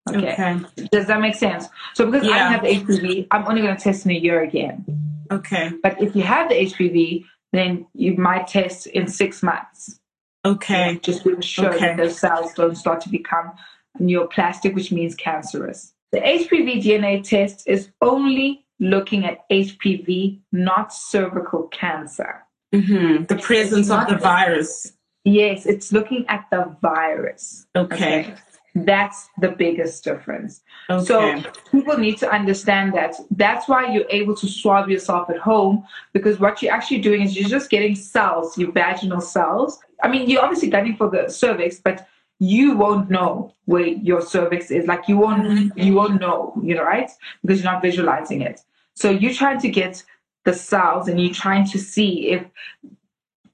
Okay. 0.09 0.33
okay. 0.33 0.61
Does 0.91 1.07
that 1.07 1.21
make 1.21 1.35
sense? 1.35 1.67
So 1.95 2.07
because 2.11 2.27
yeah. 2.27 2.35
I 2.35 2.39
don't 2.39 2.53
have 2.53 2.63
the 2.63 2.93
HPV, 2.93 3.27
I'm 3.31 3.47
only 3.47 3.63
going 3.63 3.77
to 3.77 3.83
test 3.83 4.05
in 4.07 4.13
a 4.13 4.15
year 4.15 4.43
again. 4.43 4.85
Okay. 5.31 5.73
But 5.83 6.03
if 6.03 6.17
you 6.17 6.23
have 6.23 6.49
the 6.49 6.55
HPV, 6.55 7.25
then 7.53 7.87
you 7.95 8.17
might 8.17 8.47
test 8.47 8.87
in 8.87 9.07
six 9.07 9.43
months. 9.43 10.01
Okay. 10.45 10.99
just 11.03 11.25
to 11.25 11.35
ensure 11.35 11.75
okay. 11.75 11.89
that 11.89 11.97
those 11.99 12.19
cells 12.19 12.55
don't 12.55 12.77
start 12.77 13.03
to 13.03 13.09
become 13.11 13.53
neoplastic, 14.01 14.75
which 14.75 14.93
means 14.93 15.15
cancerous. 15.15 15.93
The 16.13 16.21
HPV 16.21 16.83
DNA 16.83 17.23
test 17.23 17.65
is 17.67 17.91
only 18.01 18.65
looking 18.81 19.25
at 19.25 19.49
HPV, 19.51 20.41
not 20.53 20.93
cervical 20.93 21.65
cancer. 21.69 22.45
Mm-hmm. 22.75 23.25
The 23.25 23.37
presence 23.37 23.91
of 23.91 24.09
the 24.09 24.17
virus. 24.17 24.93
Yes, 25.25 25.67
it's 25.67 25.93
looking 25.93 26.27
at 26.29 26.47
the 26.51 26.77
virus. 26.81 27.67
Okay. 27.77 28.21
okay. 28.21 28.35
That's 28.75 29.29
the 29.41 29.49
biggest 29.49 30.05
difference. 30.05 30.63
Okay. 30.89 31.05
So 31.05 31.43
people 31.73 31.99
need 31.99 32.19
to 32.19 32.31
understand 32.31 32.95
that. 32.95 33.17
That's 33.31 33.69
why 33.69 33.93
you're 33.93 34.09
able 34.11 34.37
to 34.37 34.47
swab 34.47 34.89
yourself 34.89 35.29
at 35.31 35.39
home 35.39 35.85
because 36.13 36.39
what 36.39 36.63
you're 36.63 36.73
actually 36.73 37.01
doing 37.01 37.23
is 37.23 37.37
you're 37.37 37.49
just 37.49 37.71
getting 37.71 37.97
cells, 37.97 38.57
your 38.57 38.71
vaginal 38.71 39.21
cells. 39.21 39.81
I 40.03 40.09
mean, 40.09 40.31
you're 40.31 40.43
obviously 40.43 40.69
gunning 40.71 40.97
for 40.97 41.11
the 41.11 41.29
cervix, 41.29 41.81
but 41.81 42.07
you 42.39 42.77
won't 42.77 43.11
know 43.11 43.55
where 43.65 43.87
your 43.87 44.21
cervix 44.21 44.71
is. 44.71 44.87
Like 44.87 45.09
you 45.09 45.17
won't, 45.17 45.43
mm-hmm. 45.43 45.79
you 45.79 45.95
won't 45.95 46.21
know, 46.21 46.55
you 46.63 46.75
know, 46.75 46.85
right? 46.85 47.11
Because 47.43 47.63
you're 47.63 47.73
not 47.73 47.83
visualizing 47.83 48.43
it. 48.43 48.61
So 48.95 49.11
you're 49.11 49.35
trying 49.35 49.61
to 49.61 49.69
get 49.69 50.03
the 50.45 50.53
cells 50.53 51.09
and 51.09 51.21
you're 51.21 51.35
trying 51.35 51.67
to 51.69 51.79
see 51.79 52.31
if 52.31 52.45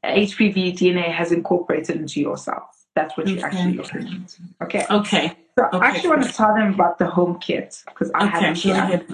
HPV 0.04 0.76
DNA 0.76 1.10
has 1.10 1.32
incorporated 1.32 1.96
into 1.96 2.20
your 2.20 2.36
cells. 2.36 2.86
That's 2.94 3.16
what 3.16 3.26
you're 3.26 3.38
okay. 3.38 3.46
actually 3.46 3.74
looking 3.74 4.24
at. 4.24 4.38
Okay. 4.62 4.86
Okay. 4.90 5.36
So 5.58 5.64
okay. 5.66 5.78
I 5.78 5.88
actually 5.88 6.10
want 6.10 6.24
to 6.24 6.32
tell 6.32 6.54
them 6.54 6.74
about 6.74 6.98
the 6.98 7.06
home 7.06 7.38
kit 7.40 7.82
because 7.86 8.10
I 8.14 8.26
okay, 8.26 8.30
have 8.30 8.56
it 8.56 8.56
here. 8.56 9.06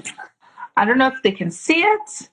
I 0.76 0.84
don't 0.84 0.98
know 0.98 1.08
if 1.08 1.22
they 1.22 1.32
can 1.32 1.50
see 1.50 1.80
it. 1.82 2.28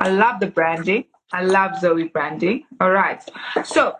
I 0.00 0.10
love 0.10 0.40
the 0.40 0.46
branding. 0.46 1.04
I 1.32 1.42
love 1.42 1.72
Zoie 1.80 2.04
branding. 2.12 2.64
All 2.80 2.90
right. 2.90 3.22
So 3.64 3.96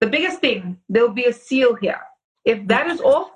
the 0.00 0.06
biggest 0.06 0.40
thing, 0.40 0.78
there'll 0.88 1.10
be 1.10 1.24
a 1.24 1.32
seal 1.32 1.74
here. 1.74 2.00
If 2.48 2.66
that 2.68 2.86
is 2.86 3.02
off, 3.02 3.30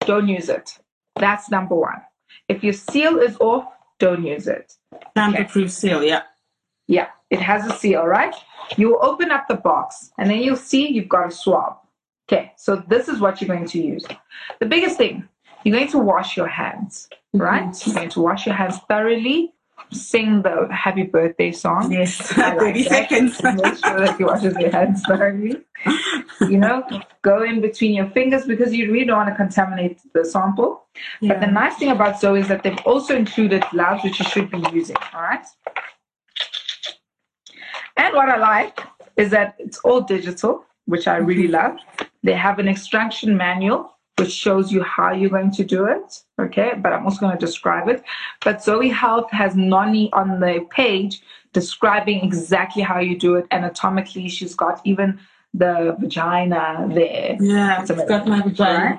don't 0.00 0.26
use 0.26 0.48
it. 0.48 0.76
That's 1.14 1.48
number 1.52 1.76
one. 1.76 2.02
If 2.48 2.64
your 2.64 2.72
seal 2.72 3.20
is 3.20 3.36
off, 3.38 3.64
don't 4.00 4.26
use 4.26 4.48
it. 4.48 4.74
Tamper-proof 5.14 5.66
okay. 5.66 5.68
seal, 5.68 6.02
yeah. 6.02 6.22
Yeah, 6.88 7.06
it 7.30 7.38
has 7.40 7.64
a 7.64 7.72
seal, 7.78 8.04
right? 8.04 8.34
You 8.76 8.98
open 8.98 9.30
up 9.30 9.46
the 9.46 9.54
box 9.54 10.10
and 10.18 10.28
then 10.28 10.40
you'll 10.40 10.56
see 10.56 10.88
you've 10.88 11.08
got 11.08 11.28
a 11.28 11.30
swab. 11.30 11.76
Okay, 12.28 12.52
so 12.56 12.82
this 12.88 13.06
is 13.06 13.20
what 13.20 13.40
you're 13.40 13.46
going 13.46 13.68
to 13.68 13.80
use. 13.80 14.04
The 14.58 14.66
biggest 14.66 14.96
thing, 14.96 15.28
you're 15.62 15.76
going 15.76 15.90
to 15.92 15.98
wash 15.98 16.36
your 16.36 16.48
hands, 16.48 17.08
right? 17.34 17.62
Mm-hmm. 17.62 17.90
You're 17.90 17.98
going 18.00 18.10
to 18.10 18.20
wash 18.20 18.46
your 18.46 18.56
hands 18.56 18.78
thoroughly 18.88 19.54
sing 19.92 20.42
the 20.42 20.68
happy 20.72 21.04
birthday 21.04 21.52
song. 21.52 21.92
Yes, 21.92 22.16
30 22.32 22.84
seconds. 22.84 23.42
Make 23.42 23.56
sure 23.56 24.00
that 24.00 24.16
you 24.18 24.26
wash 24.26 24.42
your 24.42 24.70
hands 24.70 25.02
thoroughly. 25.02 25.56
you 26.40 26.58
know, 26.58 26.84
go 27.22 27.42
in 27.42 27.60
between 27.60 27.94
your 27.94 28.10
fingers 28.10 28.44
because 28.46 28.72
you 28.74 28.90
really 28.92 29.04
don't 29.06 29.16
want 29.16 29.28
to 29.28 29.34
contaminate 29.34 30.00
the 30.12 30.24
sample. 30.24 30.86
Yeah. 31.20 31.34
But 31.34 31.40
the 31.40 31.52
nice 31.52 31.76
thing 31.76 31.90
about 31.90 32.20
Zoie 32.20 32.40
is 32.40 32.48
that 32.48 32.62
they've 32.62 32.78
also 32.84 33.14
included 33.16 33.64
gloves, 33.70 34.04
which 34.04 34.18
you 34.18 34.26
should 34.26 34.50
be 34.50 34.62
using. 34.72 34.96
All 35.14 35.22
right. 35.22 35.46
And 37.96 38.14
what 38.14 38.28
I 38.28 38.36
like 38.36 38.80
is 39.16 39.30
that 39.30 39.56
it's 39.58 39.78
all 39.78 40.02
digital, 40.02 40.64
which 40.84 41.08
I 41.08 41.16
really 41.16 41.48
love. 41.48 41.78
They 42.22 42.34
have 42.34 42.58
an 42.58 42.68
extraction 42.68 43.36
manual 43.36 43.95
which 44.18 44.32
shows 44.32 44.72
you 44.72 44.82
how 44.82 45.12
you're 45.12 45.30
going 45.30 45.50
to 45.52 45.64
do 45.64 45.84
it. 45.86 46.22
Okay, 46.40 46.72
but 46.78 46.92
I'm 46.92 47.04
also 47.04 47.20
going 47.20 47.36
to 47.36 47.46
describe 47.46 47.88
it. 47.88 48.02
But 48.44 48.62
Zoie 48.62 48.88
Health 48.92 49.30
has 49.30 49.54
Noni 49.56 50.10
on 50.12 50.40
the 50.40 50.66
page 50.70 51.22
describing 51.52 52.24
exactly 52.24 52.82
how 52.82 52.98
you 52.98 53.18
do 53.18 53.36
it 53.36 53.46
anatomically. 53.50 54.28
She's 54.28 54.54
got 54.54 54.80
even 54.84 55.18
the 55.54 55.96
vagina 55.98 56.86
there. 56.92 57.36
Yeah, 57.40 57.82
it's 57.82 57.90
got 57.90 58.26
my 58.26 58.42
vagina. 58.42 58.98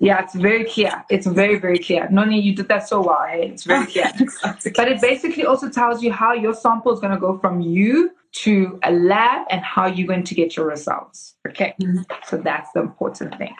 yeah, 0.00 0.22
it's 0.22 0.34
very 0.34 0.64
clear. 0.64 1.04
It's 1.08 1.26
very, 1.26 1.58
very 1.58 1.78
clear. 1.78 2.08
Noni, 2.10 2.40
you 2.40 2.54
did 2.54 2.68
that 2.68 2.88
so 2.88 3.00
well. 3.02 3.24
Hey? 3.28 3.50
It's 3.52 3.64
very 3.64 3.86
clear. 3.86 4.10
but 4.76 4.88
it 4.88 5.00
basically 5.00 5.44
also 5.44 5.70
tells 5.70 6.02
you 6.02 6.12
how 6.12 6.32
your 6.32 6.54
sample 6.54 6.92
is 6.92 7.00
going 7.00 7.14
to 7.14 7.20
go 7.20 7.38
from 7.38 7.60
you 7.60 8.12
to 8.32 8.78
a 8.82 8.92
lab 8.92 9.46
and 9.50 9.60
how 9.62 9.86
you're 9.86 10.06
going 10.06 10.24
to 10.24 10.34
get 10.34 10.56
your 10.56 10.66
results. 10.66 11.34
Okay, 11.48 11.74
mm-hmm. 11.80 12.02
so 12.26 12.36
that's 12.36 12.70
the 12.72 12.80
important 12.80 13.36
thing. 13.38 13.54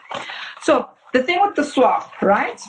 So 0.61 0.89
the 1.13 1.23
thing 1.23 1.39
with 1.41 1.55
the 1.55 1.63
swab, 1.63 2.03
right? 2.21 2.61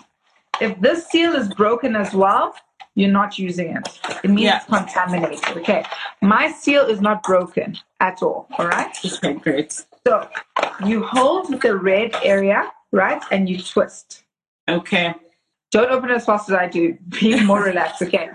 If 0.60 0.80
this 0.80 1.06
seal 1.06 1.34
is 1.34 1.52
broken 1.54 1.96
as 1.96 2.14
well, 2.14 2.54
you're 2.94 3.10
not 3.10 3.38
using 3.38 3.76
it. 3.76 4.00
It 4.24 4.28
means 4.28 4.42
yeah. 4.42 4.56
it's 4.56 4.66
contaminated. 4.66 5.56
Okay, 5.58 5.84
my 6.22 6.50
seal 6.50 6.84
is 6.86 7.00
not 7.00 7.22
broken 7.22 7.76
at 8.00 8.22
all. 8.22 8.46
All 8.58 8.66
right. 8.66 8.94
Okay, 9.04 9.34
great. 9.34 9.84
So 10.06 10.28
you 10.84 11.02
hold 11.04 11.60
the 11.60 11.76
red 11.76 12.16
area, 12.22 12.70
right, 12.92 13.22
and 13.30 13.48
you 13.48 13.62
twist. 13.62 14.24
Okay. 14.68 15.14
Don't 15.70 15.90
open 15.90 16.10
it 16.10 16.14
as 16.14 16.26
fast 16.26 16.48
as 16.48 16.56
I 16.56 16.66
do. 16.66 16.98
Be 17.20 17.44
more 17.44 17.62
relaxed. 17.62 18.02
Okay. 18.02 18.30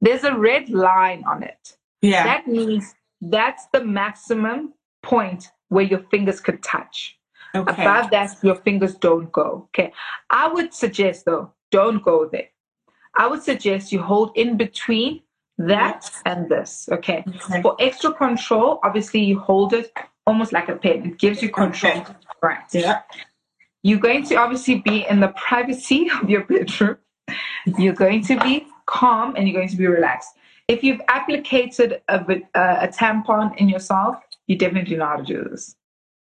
There's 0.00 0.24
a 0.24 0.34
red 0.34 0.70
line 0.70 1.24
on 1.26 1.42
it. 1.42 1.76
Yeah. 2.00 2.24
That 2.24 2.46
means 2.46 2.94
that's 3.20 3.66
the 3.72 3.84
maximum 3.84 4.74
point 5.02 5.48
where 5.68 5.84
your 5.84 6.00
fingers 6.10 6.40
could 6.40 6.62
touch. 6.62 7.18
Okay. 7.54 7.82
Above 7.82 8.10
that, 8.10 8.36
your 8.42 8.56
fingers 8.56 8.94
don't 8.94 9.30
go. 9.32 9.68
Okay. 9.74 9.92
I 10.28 10.48
would 10.48 10.72
suggest 10.72 11.24
though, 11.24 11.52
don't 11.70 12.02
go 12.02 12.28
there. 12.30 12.48
I 13.14 13.26
would 13.26 13.42
suggest 13.42 13.92
you 13.92 14.00
hold 14.02 14.32
in 14.36 14.56
between 14.56 15.22
that 15.58 16.00
yes. 16.02 16.22
and 16.24 16.48
this. 16.48 16.88
Okay? 16.92 17.24
okay. 17.26 17.62
For 17.62 17.76
extra 17.80 18.12
control, 18.12 18.78
obviously 18.84 19.20
you 19.20 19.38
hold 19.38 19.72
it 19.72 19.92
almost 20.26 20.52
like 20.52 20.68
a 20.68 20.76
pen. 20.76 21.06
It 21.06 21.18
gives 21.18 21.42
you 21.42 21.50
control. 21.50 21.98
Okay. 21.98 22.14
Right. 22.42 22.60
Yeah. 22.72 23.02
You're 23.82 23.98
going 23.98 24.24
to 24.26 24.36
obviously 24.36 24.76
be 24.76 25.06
in 25.08 25.20
the 25.20 25.28
privacy 25.28 26.10
of 26.22 26.30
your 26.30 26.44
bedroom. 26.44 26.98
You're 27.78 27.94
going 27.94 28.22
to 28.24 28.38
be 28.40 28.66
calm 28.86 29.34
and 29.36 29.48
you're 29.48 29.56
going 29.56 29.68
to 29.68 29.76
be 29.76 29.86
relaxed. 29.86 30.30
If 30.70 30.84
you've 30.84 31.00
applicated 31.08 32.00
a, 32.06 32.24
a, 32.54 32.60
a 32.86 32.88
tampon 32.88 33.56
in 33.56 33.68
yourself, 33.68 34.16
you 34.46 34.56
definitely 34.56 34.96
know 34.96 35.06
how 35.06 35.16
to 35.16 35.24
do 35.24 35.42
this. 35.50 35.74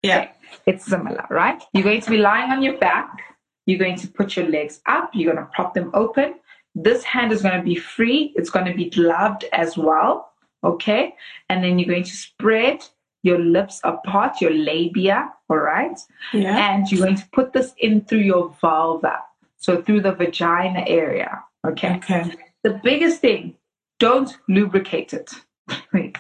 Yeah. 0.03 0.21
Okay. 0.21 0.31
It's 0.65 0.87
similar, 0.87 1.27
right? 1.29 1.63
You're 1.75 1.85
going 1.85 2.01
to 2.01 2.11
be 2.11 2.17
lying 2.17 2.51
on 2.51 2.63
your 2.63 2.79
back. 2.79 3.11
You're 3.67 3.79
going 3.79 3.97
to 3.97 4.09
put 4.09 4.37
your 4.37 4.49
legs 4.49 4.81
up. 4.87 5.11
You're 5.13 5.35
going 5.35 5.45
to 5.45 5.53
prop 5.53 5.75
them 5.75 5.91
open. 5.93 6.37
This 6.75 7.05
hand 7.05 7.31
is 7.31 7.43
going 7.43 7.59
to 7.59 7.63
be 7.63 7.75
free. 7.75 8.33
It's 8.37 8.49
going 8.49 8.65
to 8.65 8.73
be 8.75 8.89
gloved 8.89 9.45
as 9.53 9.77
well. 9.77 10.33
Okay. 10.65 11.15
And 11.51 11.63
then 11.63 11.79
you're 11.79 11.89
going 11.95 12.05
to 12.05 12.17
spread 12.17 12.83
your 13.23 13.39
lips 13.39 13.83
apart, 13.85 14.41
your 14.41 14.53
labia. 14.53 15.31
All 15.51 15.59
right. 15.59 15.99
Yeah. 16.33 16.57
And 16.57 16.91
you're 16.91 17.05
going 17.05 17.17
to 17.17 17.29
put 17.35 17.53
this 17.53 17.75
in 17.77 18.01
through 18.01 18.21
your 18.21 18.57
vulva. 18.63 19.19
So 19.59 19.83
through 19.83 20.01
the 20.01 20.13
vagina 20.13 20.85
area. 20.87 21.45
Okay. 21.67 21.97
Okay. 21.97 22.33
The 22.63 22.81
biggest 22.83 23.21
thing 23.21 23.58
don't 23.99 24.37
lubricate 24.49 25.13
it, 25.13 25.31
please. 25.91 26.15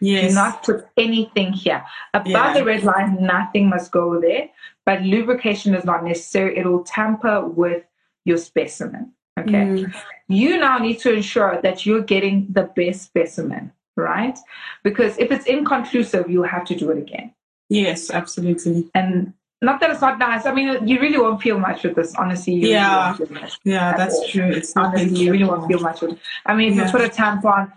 Yes. 0.00 0.30
Do 0.30 0.34
not 0.34 0.62
put 0.62 0.86
anything 0.96 1.52
here. 1.52 1.84
Above 2.14 2.26
yeah. 2.26 2.54
the 2.54 2.64
red 2.64 2.84
line, 2.84 3.18
nothing 3.20 3.68
must 3.68 3.92
go 3.92 4.18
there. 4.18 4.48
But 4.86 5.02
lubrication 5.02 5.74
is 5.74 5.84
not 5.84 6.04
necessary. 6.04 6.56
It 6.56 6.66
will 6.66 6.84
tamper 6.84 7.46
with 7.46 7.84
your 8.24 8.38
specimen. 8.38 9.12
Okay. 9.38 9.52
Mm. 9.52 9.94
You 10.28 10.58
now 10.58 10.78
need 10.78 10.98
to 11.00 11.12
ensure 11.12 11.60
that 11.62 11.84
you're 11.84 12.02
getting 12.02 12.46
the 12.50 12.64
best 12.74 13.02
specimen, 13.02 13.72
right? 13.96 14.38
Because 14.82 15.18
if 15.18 15.30
it's 15.30 15.46
inconclusive, 15.46 16.30
you'll 16.30 16.44
have 16.44 16.64
to 16.66 16.74
do 16.74 16.90
it 16.90 16.98
again. 16.98 17.34
Yes, 17.68 18.10
absolutely. 18.10 18.90
And 18.94 19.32
not 19.62 19.80
that 19.80 19.90
it's 19.90 20.00
not 20.00 20.18
nice. 20.18 20.46
I 20.46 20.54
mean, 20.54 20.88
you 20.88 21.00
really 21.00 21.18
won't 21.18 21.42
feel 21.42 21.58
much 21.58 21.84
with 21.84 21.94
this, 21.94 22.14
honestly. 22.14 22.54
yeah, 22.54 23.16
really 23.18 23.48
yeah, 23.64 23.94
that's 23.96 24.14
all. 24.14 24.28
true. 24.28 24.46
It's 24.46 24.74
honestly, 24.74 25.18
you 25.18 25.32
really 25.32 25.44
won't 25.44 25.68
feel 25.68 25.80
much 25.80 26.00
with. 26.00 26.12
It. 26.12 26.18
I 26.46 26.54
mean, 26.54 26.72
if 26.72 26.78
yeah. 26.78 26.86
you 26.86 26.90
put 26.90 27.02
a 27.02 27.08
tampon, 27.08 27.70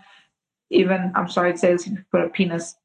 even 0.70 1.12
I'm 1.14 1.28
sorry 1.28 1.52
to 1.52 1.58
say 1.58 1.72
this, 1.72 1.86
if 1.86 1.92
you 1.92 2.04
put 2.10 2.22
a 2.22 2.28
penis, 2.30 2.76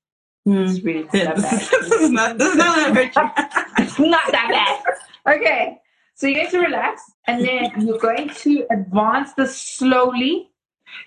mm. 0.46 0.70
it's 0.70 0.84
really 0.84 1.04
not 1.04 1.12
that 1.14 1.36
bad. 1.38 1.60
this 1.82 1.92
is 1.92 2.12
not, 2.12 2.38
this 2.38 2.52
is 2.52 2.58
not 2.58 2.76
that 2.76 3.16
hurt 3.16 4.00
you. 4.00 4.10
not 4.10 4.32
that 4.32 4.82
bad. 5.26 5.36
Okay, 5.36 5.78
so 6.16 6.28
you're 6.28 6.40
going 6.40 6.52
to 6.52 6.60
relax, 6.60 7.02
and 7.26 7.46
then 7.46 7.72
you're 7.80 8.00
going 8.00 8.30
to 8.30 8.66
advance 8.70 9.34
this 9.34 9.58
slowly. 9.58 10.50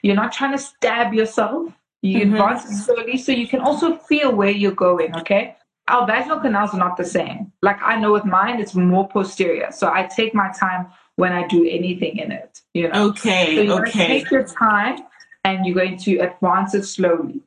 You're 0.00 0.16
not 0.16 0.32
trying 0.32 0.52
to 0.52 0.58
stab 0.58 1.12
yourself. 1.12 1.70
You 2.00 2.20
mm-hmm. 2.20 2.34
advance 2.34 2.86
slowly, 2.86 3.18
so 3.18 3.32
you 3.32 3.46
can 3.46 3.60
also 3.60 3.96
feel 3.96 4.34
where 4.34 4.50
you're 4.50 4.72
going. 4.72 5.14
Okay 5.16 5.56
our 5.88 6.06
vaginal 6.06 6.40
canals 6.40 6.74
are 6.74 6.78
not 6.78 6.96
the 6.96 7.04
same. 7.04 7.52
Like 7.62 7.80
I 7.82 7.98
know 7.98 8.12
with 8.12 8.24
mine, 8.24 8.60
it's 8.60 8.74
more 8.74 9.08
posterior. 9.08 9.70
So 9.72 9.90
I 9.92 10.04
take 10.06 10.34
my 10.34 10.52
time 10.58 10.86
when 11.16 11.32
I 11.32 11.46
do 11.46 11.68
anything 11.68 12.18
in 12.18 12.32
it. 12.32 12.60
You 12.74 12.88
know? 12.88 13.08
Okay. 13.08 13.56
So 13.56 13.62
you're 13.62 13.88
okay. 13.88 14.06
take 14.06 14.30
your 14.30 14.44
time 14.44 15.00
and 15.44 15.66
you're 15.66 15.74
going 15.74 15.98
to 15.98 16.18
advance 16.18 16.74
it 16.74 16.84
slowly. 16.84 17.40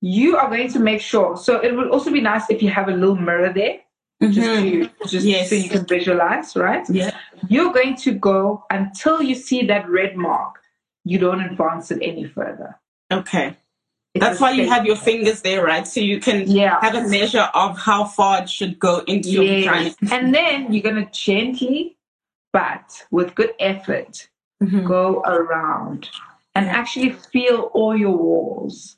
You 0.00 0.36
are 0.36 0.48
going 0.48 0.70
to 0.72 0.78
make 0.78 1.00
sure. 1.00 1.36
So 1.36 1.60
it 1.60 1.74
would 1.76 1.88
also 1.88 2.10
be 2.10 2.20
nice 2.20 2.48
if 2.50 2.62
you 2.62 2.70
have 2.70 2.88
a 2.88 2.92
little 2.92 3.16
mirror 3.16 3.52
there. 3.52 3.80
Mm-hmm. 4.22 4.32
Just, 4.32 5.00
to, 5.02 5.08
just 5.08 5.26
yes. 5.26 5.48
so 5.48 5.54
you 5.54 5.68
can 5.68 5.86
visualize, 5.86 6.56
right? 6.56 6.84
Yeah. 6.90 7.16
You're 7.48 7.72
going 7.72 7.96
to 7.98 8.12
go 8.12 8.64
until 8.68 9.22
you 9.22 9.36
see 9.36 9.64
that 9.66 9.88
red 9.88 10.16
mark. 10.16 10.56
You 11.04 11.18
don't 11.18 11.40
advance 11.40 11.90
it 11.92 12.00
any 12.02 12.26
further. 12.26 12.78
Okay. 13.12 13.56
That's 14.14 14.40
why 14.40 14.52
you 14.52 14.68
have 14.68 14.86
your 14.86 14.96
fingers 14.96 15.42
there, 15.42 15.64
right? 15.64 15.86
So 15.86 16.00
you 16.00 16.20
can 16.20 16.50
yeah. 16.50 16.80
have 16.80 16.94
a 16.94 17.08
measure 17.08 17.48
of 17.54 17.78
how 17.78 18.04
far 18.04 18.42
it 18.42 18.48
should 18.48 18.78
go 18.78 19.00
into 19.06 19.30
your 19.30 19.44
vagina. 19.44 19.94
And 20.10 20.34
then 20.34 20.72
you're 20.72 20.82
going 20.82 21.04
to 21.04 21.10
gently, 21.12 21.96
but 22.52 23.04
with 23.10 23.34
good 23.34 23.52
effort, 23.60 24.28
mm-hmm. 24.62 24.86
go 24.86 25.20
around 25.20 26.08
and 26.54 26.66
actually 26.66 27.10
feel 27.10 27.70
all 27.74 27.96
your 27.96 28.16
walls. 28.16 28.96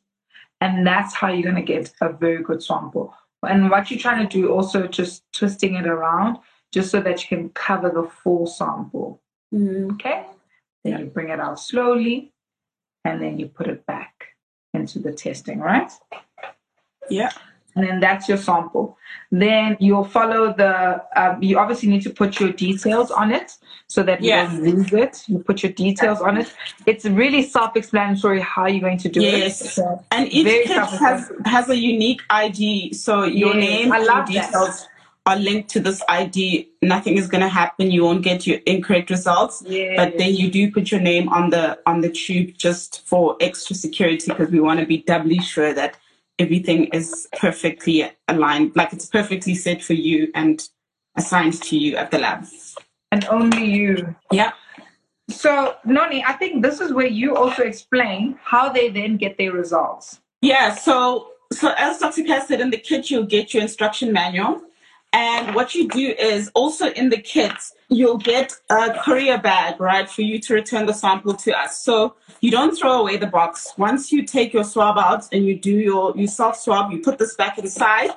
And 0.60 0.86
that's 0.86 1.14
how 1.14 1.28
you're 1.28 1.50
going 1.50 1.56
to 1.56 1.62
get 1.62 1.92
a 2.00 2.12
very 2.12 2.42
good 2.42 2.62
sample. 2.62 3.14
And 3.42 3.70
what 3.70 3.90
you're 3.90 4.00
trying 4.00 4.26
to 4.26 4.32
do 4.32 4.52
also 4.52 4.86
just 4.86 5.24
twisting 5.32 5.74
it 5.74 5.86
around 5.86 6.38
just 6.72 6.90
so 6.90 7.00
that 7.00 7.22
you 7.22 7.36
can 7.36 7.48
cover 7.50 7.90
the 7.90 8.08
full 8.22 8.46
sample. 8.46 9.22
Mm-hmm. 9.52 9.92
Okay? 9.94 10.26
Then 10.84 10.98
you 10.98 11.06
bring 11.06 11.30
it 11.30 11.40
out 11.40 11.58
slowly 11.58 12.32
and 13.04 13.20
then 13.20 13.38
you 13.38 13.46
put 13.46 13.66
it 13.66 13.84
back 13.86 14.09
into 14.74 14.98
the 14.98 15.12
testing, 15.12 15.58
right? 15.58 15.90
Yeah. 17.08 17.30
And 17.76 17.86
then 17.86 18.00
that's 18.00 18.28
your 18.28 18.36
sample. 18.36 18.98
Then 19.30 19.76
you'll 19.78 20.04
follow 20.04 20.52
the, 20.52 21.02
um, 21.14 21.40
you 21.40 21.56
obviously 21.58 21.88
need 21.88 22.02
to 22.02 22.10
put 22.10 22.40
your 22.40 22.52
details 22.52 23.12
on 23.12 23.30
it 23.30 23.56
so 23.86 24.02
that 24.02 24.22
you 24.22 24.30
don't 24.30 24.62
lose 24.62 24.92
it. 24.92 25.22
You 25.28 25.38
put 25.38 25.62
your 25.62 25.72
details 25.72 26.20
on 26.20 26.38
it. 26.38 26.52
It's 26.86 27.04
really 27.04 27.42
self 27.42 27.76
explanatory 27.76 28.40
how 28.40 28.66
you're 28.66 28.80
going 28.80 28.98
to 28.98 29.08
do 29.08 29.20
yes. 29.20 29.78
it. 29.78 29.82
Yes. 29.82 30.04
and 30.10 30.32
each 30.32 30.66
kit 30.66 30.76
has, 30.76 31.30
has 31.44 31.68
a 31.68 31.76
unique 31.76 32.22
ID. 32.28 32.92
So 32.92 33.22
your 33.22 33.54
yes. 33.54 33.68
name, 33.68 33.92
I 33.92 33.98
love 34.00 34.28
your 34.28 34.42
details. 34.42 34.82
That 34.82 34.89
are 35.26 35.36
linked 35.36 35.68
to 35.70 35.80
this 35.80 36.02
ID, 36.08 36.70
nothing 36.82 37.16
is 37.16 37.28
going 37.28 37.42
to 37.42 37.48
happen. 37.48 37.90
You 37.90 38.04
won't 38.04 38.22
get 38.22 38.46
your 38.46 38.58
incorrect 38.66 39.10
results. 39.10 39.62
Yeah, 39.66 39.96
but 39.96 40.18
then 40.18 40.34
you 40.34 40.50
do 40.50 40.72
put 40.72 40.90
your 40.90 41.00
name 41.00 41.28
on 41.28 41.50
the 41.50 41.78
on 41.86 42.00
the 42.00 42.10
tube 42.10 42.54
just 42.56 43.06
for 43.06 43.36
extra 43.40 43.76
security 43.76 44.24
because 44.26 44.50
we 44.50 44.60
want 44.60 44.80
to 44.80 44.86
be 44.86 44.98
doubly 44.98 45.38
sure 45.38 45.74
that 45.74 45.96
everything 46.38 46.86
is 46.86 47.28
perfectly 47.38 48.10
aligned, 48.28 48.74
like 48.74 48.92
it's 48.92 49.06
perfectly 49.06 49.54
set 49.54 49.82
for 49.82 49.92
you 49.92 50.30
and 50.34 50.68
assigned 51.16 51.62
to 51.62 51.76
you 51.76 51.96
at 51.96 52.10
the 52.10 52.18
lab. 52.18 52.46
And 53.12 53.24
only 53.26 53.64
you. 53.64 54.16
Yeah. 54.32 54.52
So, 55.28 55.76
Noni, 55.84 56.24
I 56.24 56.32
think 56.32 56.62
this 56.62 56.80
is 56.80 56.92
where 56.92 57.06
you 57.06 57.36
also 57.36 57.62
explain 57.62 58.38
how 58.42 58.70
they 58.70 58.88
then 58.88 59.16
get 59.16 59.36
their 59.36 59.52
results. 59.52 60.20
Yeah. 60.40 60.74
So, 60.74 61.32
so 61.52 61.74
as 61.76 61.98
Dr. 61.98 62.24
Cass 62.24 62.48
said, 62.48 62.60
in 62.60 62.70
the 62.70 62.78
kit, 62.78 63.10
you'll 63.10 63.26
get 63.26 63.52
your 63.52 63.62
instruction 63.62 64.12
manual 64.12 64.62
and 65.12 65.54
what 65.54 65.74
you 65.74 65.88
do 65.88 66.14
is 66.18 66.50
also 66.54 66.90
in 66.92 67.10
the 67.10 67.18
kits, 67.18 67.74
you'll 67.88 68.18
get 68.18 68.52
a 68.70 68.96
courier 69.02 69.38
bag, 69.38 69.80
right, 69.80 70.08
for 70.08 70.22
you 70.22 70.38
to 70.40 70.54
return 70.54 70.86
the 70.86 70.94
sample 70.94 71.34
to 71.34 71.58
us. 71.58 71.82
So 71.82 72.14
you 72.40 72.50
don't 72.50 72.76
throw 72.76 73.00
away 73.00 73.16
the 73.16 73.26
box. 73.26 73.72
Once 73.76 74.12
you 74.12 74.24
take 74.24 74.52
your 74.52 74.64
swab 74.64 74.98
out 74.98 75.26
and 75.32 75.44
you 75.44 75.58
do 75.58 75.72
your 75.72 76.16
you 76.16 76.28
self 76.28 76.56
swab, 76.56 76.92
you 76.92 77.00
put 77.00 77.18
this 77.18 77.34
back 77.34 77.58
inside 77.58 78.10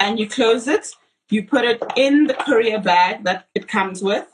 and 0.00 0.18
you 0.18 0.28
close 0.28 0.66
it. 0.66 0.88
You 1.30 1.46
put 1.46 1.64
it 1.64 1.82
in 1.96 2.26
the 2.26 2.34
courier 2.34 2.80
bag 2.80 3.24
that 3.24 3.46
it 3.54 3.68
comes 3.68 4.02
with. 4.02 4.26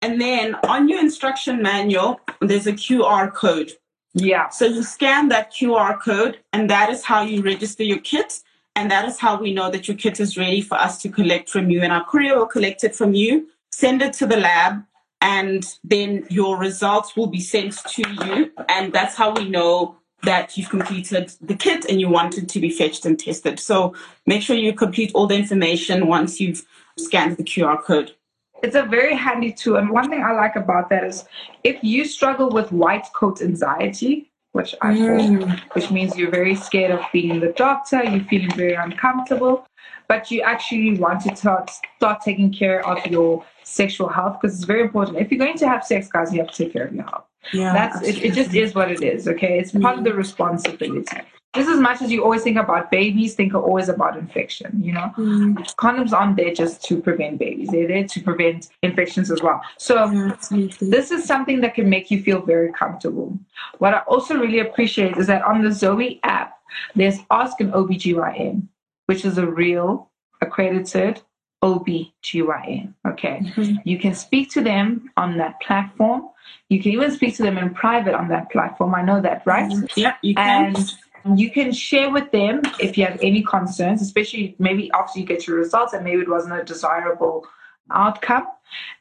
And 0.00 0.20
then 0.20 0.54
on 0.66 0.88
your 0.88 1.00
instruction 1.00 1.62
manual, 1.62 2.20
there's 2.40 2.66
a 2.66 2.72
QR 2.72 3.32
code. 3.32 3.72
Yeah. 4.14 4.48
So 4.48 4.66
you 4.66 4.82
scan 4.82 5.28
that 5.28 5.52
QR 5.52 6.00
code, 6.00 6.38
and 6.52 6.70
that 6.70 6.90
is 6.90 7.04
how 7.04 7.22
you 7.22 7.42
register 7.42 7.82
your 7.82 7.98
kit. 7.98 8.40
And 8.76 8.90
that 8.90 9.08
is 9.08 9.18
how 9.18 9.40
we 9.40 9.52
know 9.52 9.70
that 9.70 9.86
your 9.86 9.96
kit 9.96 10.18
is 10.18 10.36
ready 10.36 10.60
for 10.60 10.76
us 10.76 11.00
to 11.02 11.08
collect 11.08 11.48
from 11.48 11.70
you. 11.70 11.82
And 11.82 11.92
our 11.92 12.04
courier 12.04 12.36
will 12.36 12.46
collect 12.46 12.82
it 12.82 12.94
from 12.94 13.14
you, 13.14 13.48
send 13.70 14.02
it 14.02 14.12
to 14.14 14.26
the 14.26 14.36
lab, 14.36 14.84
and 15.20 15.64
then 15.84 16.26
your 16.28 16.58
results 16.58 17.16
will 17.16 17.28
be 17.28 17.40
sent 17.40 17.76
to 17.88 18.02
you. 18.26 18.52
And 18.68 18.92
that's 18.92 19.14
how 19.14 19.32
we 19.32 19.48
know 19.48 19.96
that 20.24 20.56
you've 20.56 20.70
completed 20.70 21.32
the 21.40 21.54
kit 21.54 21.84
and 21.84 22.00
you 22.00 22.08
want 22.08 22.36
it 22.36 22.48
to 22.48 22.60
be 22.60 22.70
fetched 22.70 23.06
and 23.06 23.18
tested. 23.18 23.60
So 23.60 23.94
make 24.26 24.42
sure 24.42 24.56
you 24.56 24.72
complete 24.72 25.12
all 25.14 25.26
the 25.26 25.36
information 25.36 26.06
once 26.06 26.40
you've 26.40 26.66
scanned 26.98 27.36
the 27.36 27.44
QR 27.44 27.80
code. 27.82 28.14
It's 28.62 28.74
a 28.74 28.82
very 28.82 29.14
handy 29.14 29.52
tool. 29.52 29.76
And 29.76 29.90
one 29.90 30.08
thing 30.08 30.22
I 30.22 30.32
like 30.32 30.56
about 30.56 30.88
that 30.88 31.04
is 31.04 31.24
if 31.62 31.82
you 31.82 32.04
struggle 32.04 32.48
with 32.50 32.72
white 32.72 33.06
coat 33.12 33.42
anxiety, 33.42 34.30
which 34.54 34.72
I 34.80 34.94
mm. 34.94 35.60
which 35.74 35.90
means 35.90 36.16
you're 36.16 36.30
very 36.30 36.54
scared 36.54 36.92
of 36.92 37.04
being 37.12 37.40
the 37.40 37.52
doctor, 37.64 38.04
you're 38.04 38.24
feeling 38.24 38.52
very 38.52 38.74
uncomfortable, 38.74 39.66
but 40.06 40.30
you 40.30 40.42
actually 40.42 40.96
want 40.96 41.22
to 41.22 41.34
start, 41.34 41.72
start 41.96 42.20
taking 42.22 42.52
care 42.52 42.86
of 42.86 43.04
your 43.06 43.44
sexual 43.64 44.08
health 44.08 44.38
because 44.40 44.54
it's 44.56 44.64
very 44.64 44.82
important. 44.82 45.18
If 45.18 45.32
you're 45.32 45.44
going 45.44 45.58
to 45.58 45.68
have 45.68 45.82
sex, 45.84 46.08
guys, 46.08 46.32
you 46.32 46.38
have 46.38 46.52
to 46.52 46.64
take 46.64 46.72
care 46.72 46.86
of 46.86 46.94
your 46.94 47.02
health. 47.02 47.24
Yeah, 47.52 47.72
that's 47.72 48.00
it, 48.08 48.24
it, 48.24 48.32
just 48.32 48.54
is 48.54 48.76
what 48.76 48.92
it 48.92 49.02
is. 49.02 49.26
Okay, 49.26 49.58
it's 49.58 49.72
part 49.72 49.96
mm. 49.96 49.98
of 49.98 50.04
the 50.04 50.14
responsibility 50.14 51.18
just 51.54 51.68
as 51.68 51.78
much 51.78 52.02
as 52.02 52.10
you 52.10 52.24
always 52.24 52.42
think 52.42 52.56
about 52.56 52.90
babies, 52.90 53.34
think 53.34 53.54
always 53.54 53.88
about 53.88 54.16
infection. 54.16 54.82
You 54.82 54.92
know, 54.92 55.12
mm. 55.16 55.56
condoms 55.76 56.12
aren't 56.12 56.36
there 56.36 56.52
just 56.52 56.82
to 56.84 57.00
prevent 57.00 57.38
babies; 57.38 57.68
they're 57.70 57.86
there 57.86 58.04
to 58.06 58.20
prevent 58.20 58.68
infections 58.82 59.30
as 59.30 59.40
well. 59.42 59.62
So 59.78 60.10
yeah, 60.10 60.68
this 60.80 61.10
is 61.10 61.24
something 61.24 61.60
that 61.60 61.74
can 61.74 61.88
make 61.88 62.10
you 62.10 62.22
feel 62.22 62.42
very 62.42 62.72
comfortable. 62.72 63.38
What 63.78 63.94
I 63.94 63.98
also 64.00 64.36
really 64.36 64.58
appreciate 64.58 65.16
is 65.16 65.26
that 65.28 65.42
on 65.42 65.62
the 65.62 65.70
Zoie 65.70 66.18
app, 66.24 66.58
there's 66.94 67.18
Ask 67.30 67.60
an 67.60 67.70
OBGYN, 67.70 68.66
which 69.06 69.24
is 69.24 69.38
a 69.38 69.46
real 69.46 70.10
accredited 70.40 71.22
OBGYN. 71.62 72.94
Okay, 73.06 73.40
mm-hmm. 73.42 73.76
you 73.84 73.98
can 73.98 74.14
speak 74.14 74.50
to 74.50 74.60
them 74.60 75.10
on 75.16 75.38
that 75.38 75.60
platform. 75.60 76.28
You 76.68 76.82
can 76.82 76.92
even 76.92 77.10
speak 77.10 77.36
to 77.36 77.42
them 77.42 77.56
in 77.58 77.72
private 77.72 78.14
on 78.14 78.28
that 78.28 78.50
platform. 78.50 78.94
I 78.94 79.02
know 79.02 79.20
that, 79.20 79.42
right? 79.46 79.72
Yeah, 79.96 80.14
you 80.22 80.34
can. 80.34 80.76
And 80.76 80.94
you 81.34 81.50
can 81.50 81.72
share 81.72 82.10
with 82.10 82.30
them 82.32 82.62
if 82.78 82.98
you 82.98 83.04
have 83.06 83.18
any 83.22 83.42
concerns, 83.42 84.02
especially 84.02 84.54
maybe 84.58 84.90
after 84.92 85.18
you 85.18 85.24
get 85.24 85.46
your 85.46 85.56
results 85.56 85.92
and 85.92 86.04
maybe 86.04 86.22
it 86.22 86.28
wasn't 86.28 86.54
a 86.54 86.64
desirable 86.64 87.46
outcome. 87.90 88.46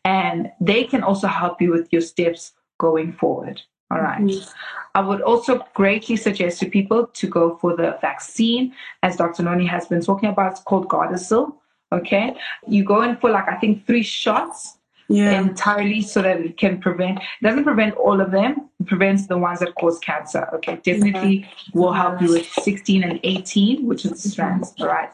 And 0.06 0.52
they 0.62 0.84
can 0.86 1.04
also 1.04 1.28
help 1.28 1.62
you 1.62 1.72
with 1.72 1.92
your 1.92 2.02
steps 2.02 2.54
going 2.78 3.14
forward. 3.14 3.62
All 3.92 4.00
right. 4.00 4.22
mm-hmm. 4.22 4.50
I 4.96 5.02
would 5.02 5.22
also 5.22 5.66
greatly 5.74 6.16
suggest 6.16 6.60
to 6.60 6.70
people 6.70 7.08
to 7.08 7.28
go 7.28 7.58
for 7.58 7.76
the 7.76 7.98
vaccine, 8.02 8.74
as 9.04 9.18
Dr. 9.18 9.44
Noni 9.44 9.66
has 9.68 9.88
been 9.88 10.02
talking 10.02 10.30
about. 10.30 10.54
It's 10.54 10.62
called 10.62 10.88
Gardasil. 10.88 11.54
Okay. 11.92 12.36
You 12.68 12.84
go 12.84 13.02
in 13.04 13.18
for 13.18 13.30
like, 13.30 13.48
I 13.48 13.56
think, 13.56 13.86
three 13.86 14.04
shots 14.04 14.78
yeah. 15.10 15.40
entirely 15.40 16.02
so 16.02 16.22
that 16.22 16.40
it 16.40 16.58
can 16.58 16.80
prevent 16.80 17.20
doesn't 17.42 17.64
prevent 17.64 17.96
all 17.96 18.22
of 18.22 18.32
them 18.32 18.70
it 18.80 18.88
prevents 18.88 19.28
the 19.28 19.38
ones 19.38 19.60
that 19.60 19.74
cause 19.76 20.00
cancer 20.00 20.50
okay 20.54 20.76
definitely 20.84 21.40
mm-hmm. 21.40 21.80
will 21.80 21.94
help 21.94 22.22
you 22.22 22.30
with 22.30 22.46
16 22.46 23.04
and 23.04 23.20
18 23.24 23.86
which 23.86 24.06
is 24.06 24.24
strands 24.24 24.74
all 24.80 24.88
right 24.88 25.12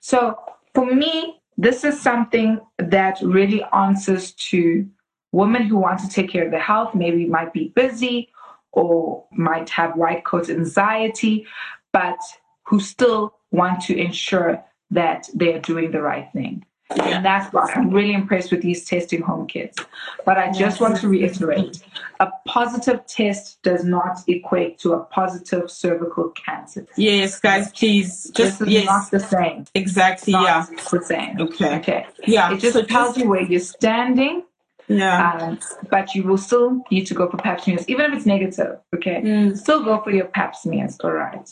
so 0.00 0.38
for 0.74 0.86
me 0.86 1.40
this 1.58 1.84
is 1.84 2.00
something 2.00 2.60
that 2.78 3.18
really 3.22 3.62
answers 3.72 4.32
to 4.32 4.88
women 5.32 5.62
who 5.62 5.76
want 5.76 5.98
to 6.00 6.08
take 6.08 6.30
care 6.30 6.44
of 6.44 6.50
their 6.50 6.60
health 6.60 6.94
maybe 6.94 7.26
might 7.26 7.52
be 7.52 7.68
busy 7.74 8.28
or 8.72 9.24
might 9.32 9.68
have 9.68 9.96
white 9.96 10.24
coat 10.24 10.48
anxiety 10.48 11.46
but 11.92 12.18
who 12.64 12.80
still 12.80 13.34
want 13.50 13.82
to 13.82 13.96
ensure 13.96 14.64
that 14.90 15.28
they're 15.34 15.60
doing 15.60 15.90
the 15.90 16.02
right 16.02 16.28
thing. 16.32 16.64
And 17.00 17.24
that's 17.24 17.52
why 17.52 17.70
I'm 17.74 17.90
really 17.90 18.14
impressed 18.14 18.50
with 18.50 18.62
these 18.62 18.84
testing 18.84 19.22
home 19.22 19.46
kits. 19.46 19.78
But 20.24 20.38
I 20.38 20.52
just 20.52 20.80
want 20.80 20.96
to 20.98 21.08
reiterate 21.08 21.82
a 22.20 22.30
positive 22.46 23.04
test 23.06 23.62
does 23.62 23.84
not 23.84 24.18
equate 24.28 24.78
to 24.78 24.92
a 24.92 25.04
positive 25.04 25.70
cervical 25.70 26.30
cancer. 26.30 26.86
Yes, 26.96 27.40
guys, 27.40 27.70
please. 27.72 28.30
Just 28.34 28.60
this 28.60 28.68
is 28.68 28.74
yes. 28.74 28.86
not 28.86 29.10
the 29.10 29.20
same. 29.20 29.64
Exactly, 29.74 30.32
yeah. 30.32 30.66
the 30.90 31.02
same. 31.02 31.40
Okay. 31.40 31.76
Okay. 31.78 32.06
Yeah. 32.26 32.52
It 32.52 32.60
just 32.60 32.74
so 32.74 32.82
tells 32.82 33.16
you 33.16 33.28
where 33.28 33.42
you're 33.42 33.60
standing. 33.60 34.44
Yeah. 34.88 35.32
Um, 35.32 35.58
but 35.90 36.14
you 36.14 36.22
will 36.22 36.38
still 36.38 36.82
need 36.90 37.06
to 37.06 37.14
go 37.14 37.28
for 37.28 37.38
pap 37.38 37.60
smears, 37.60 37.88
even 37.88 38.06
if 38.06 38.18
it's 38.18 38.26
negative. 38.26 38.78
Okay. 38.94 39.22
Mm. 39.22 39.56
Still 39.56 39.82
go 39.82 40.00
for 40.02 40.10
your 40.10 40.26
pap 40.26 40.54
smears. 40.54 40.98
All 41.00 41.12
right. 41.12 41.48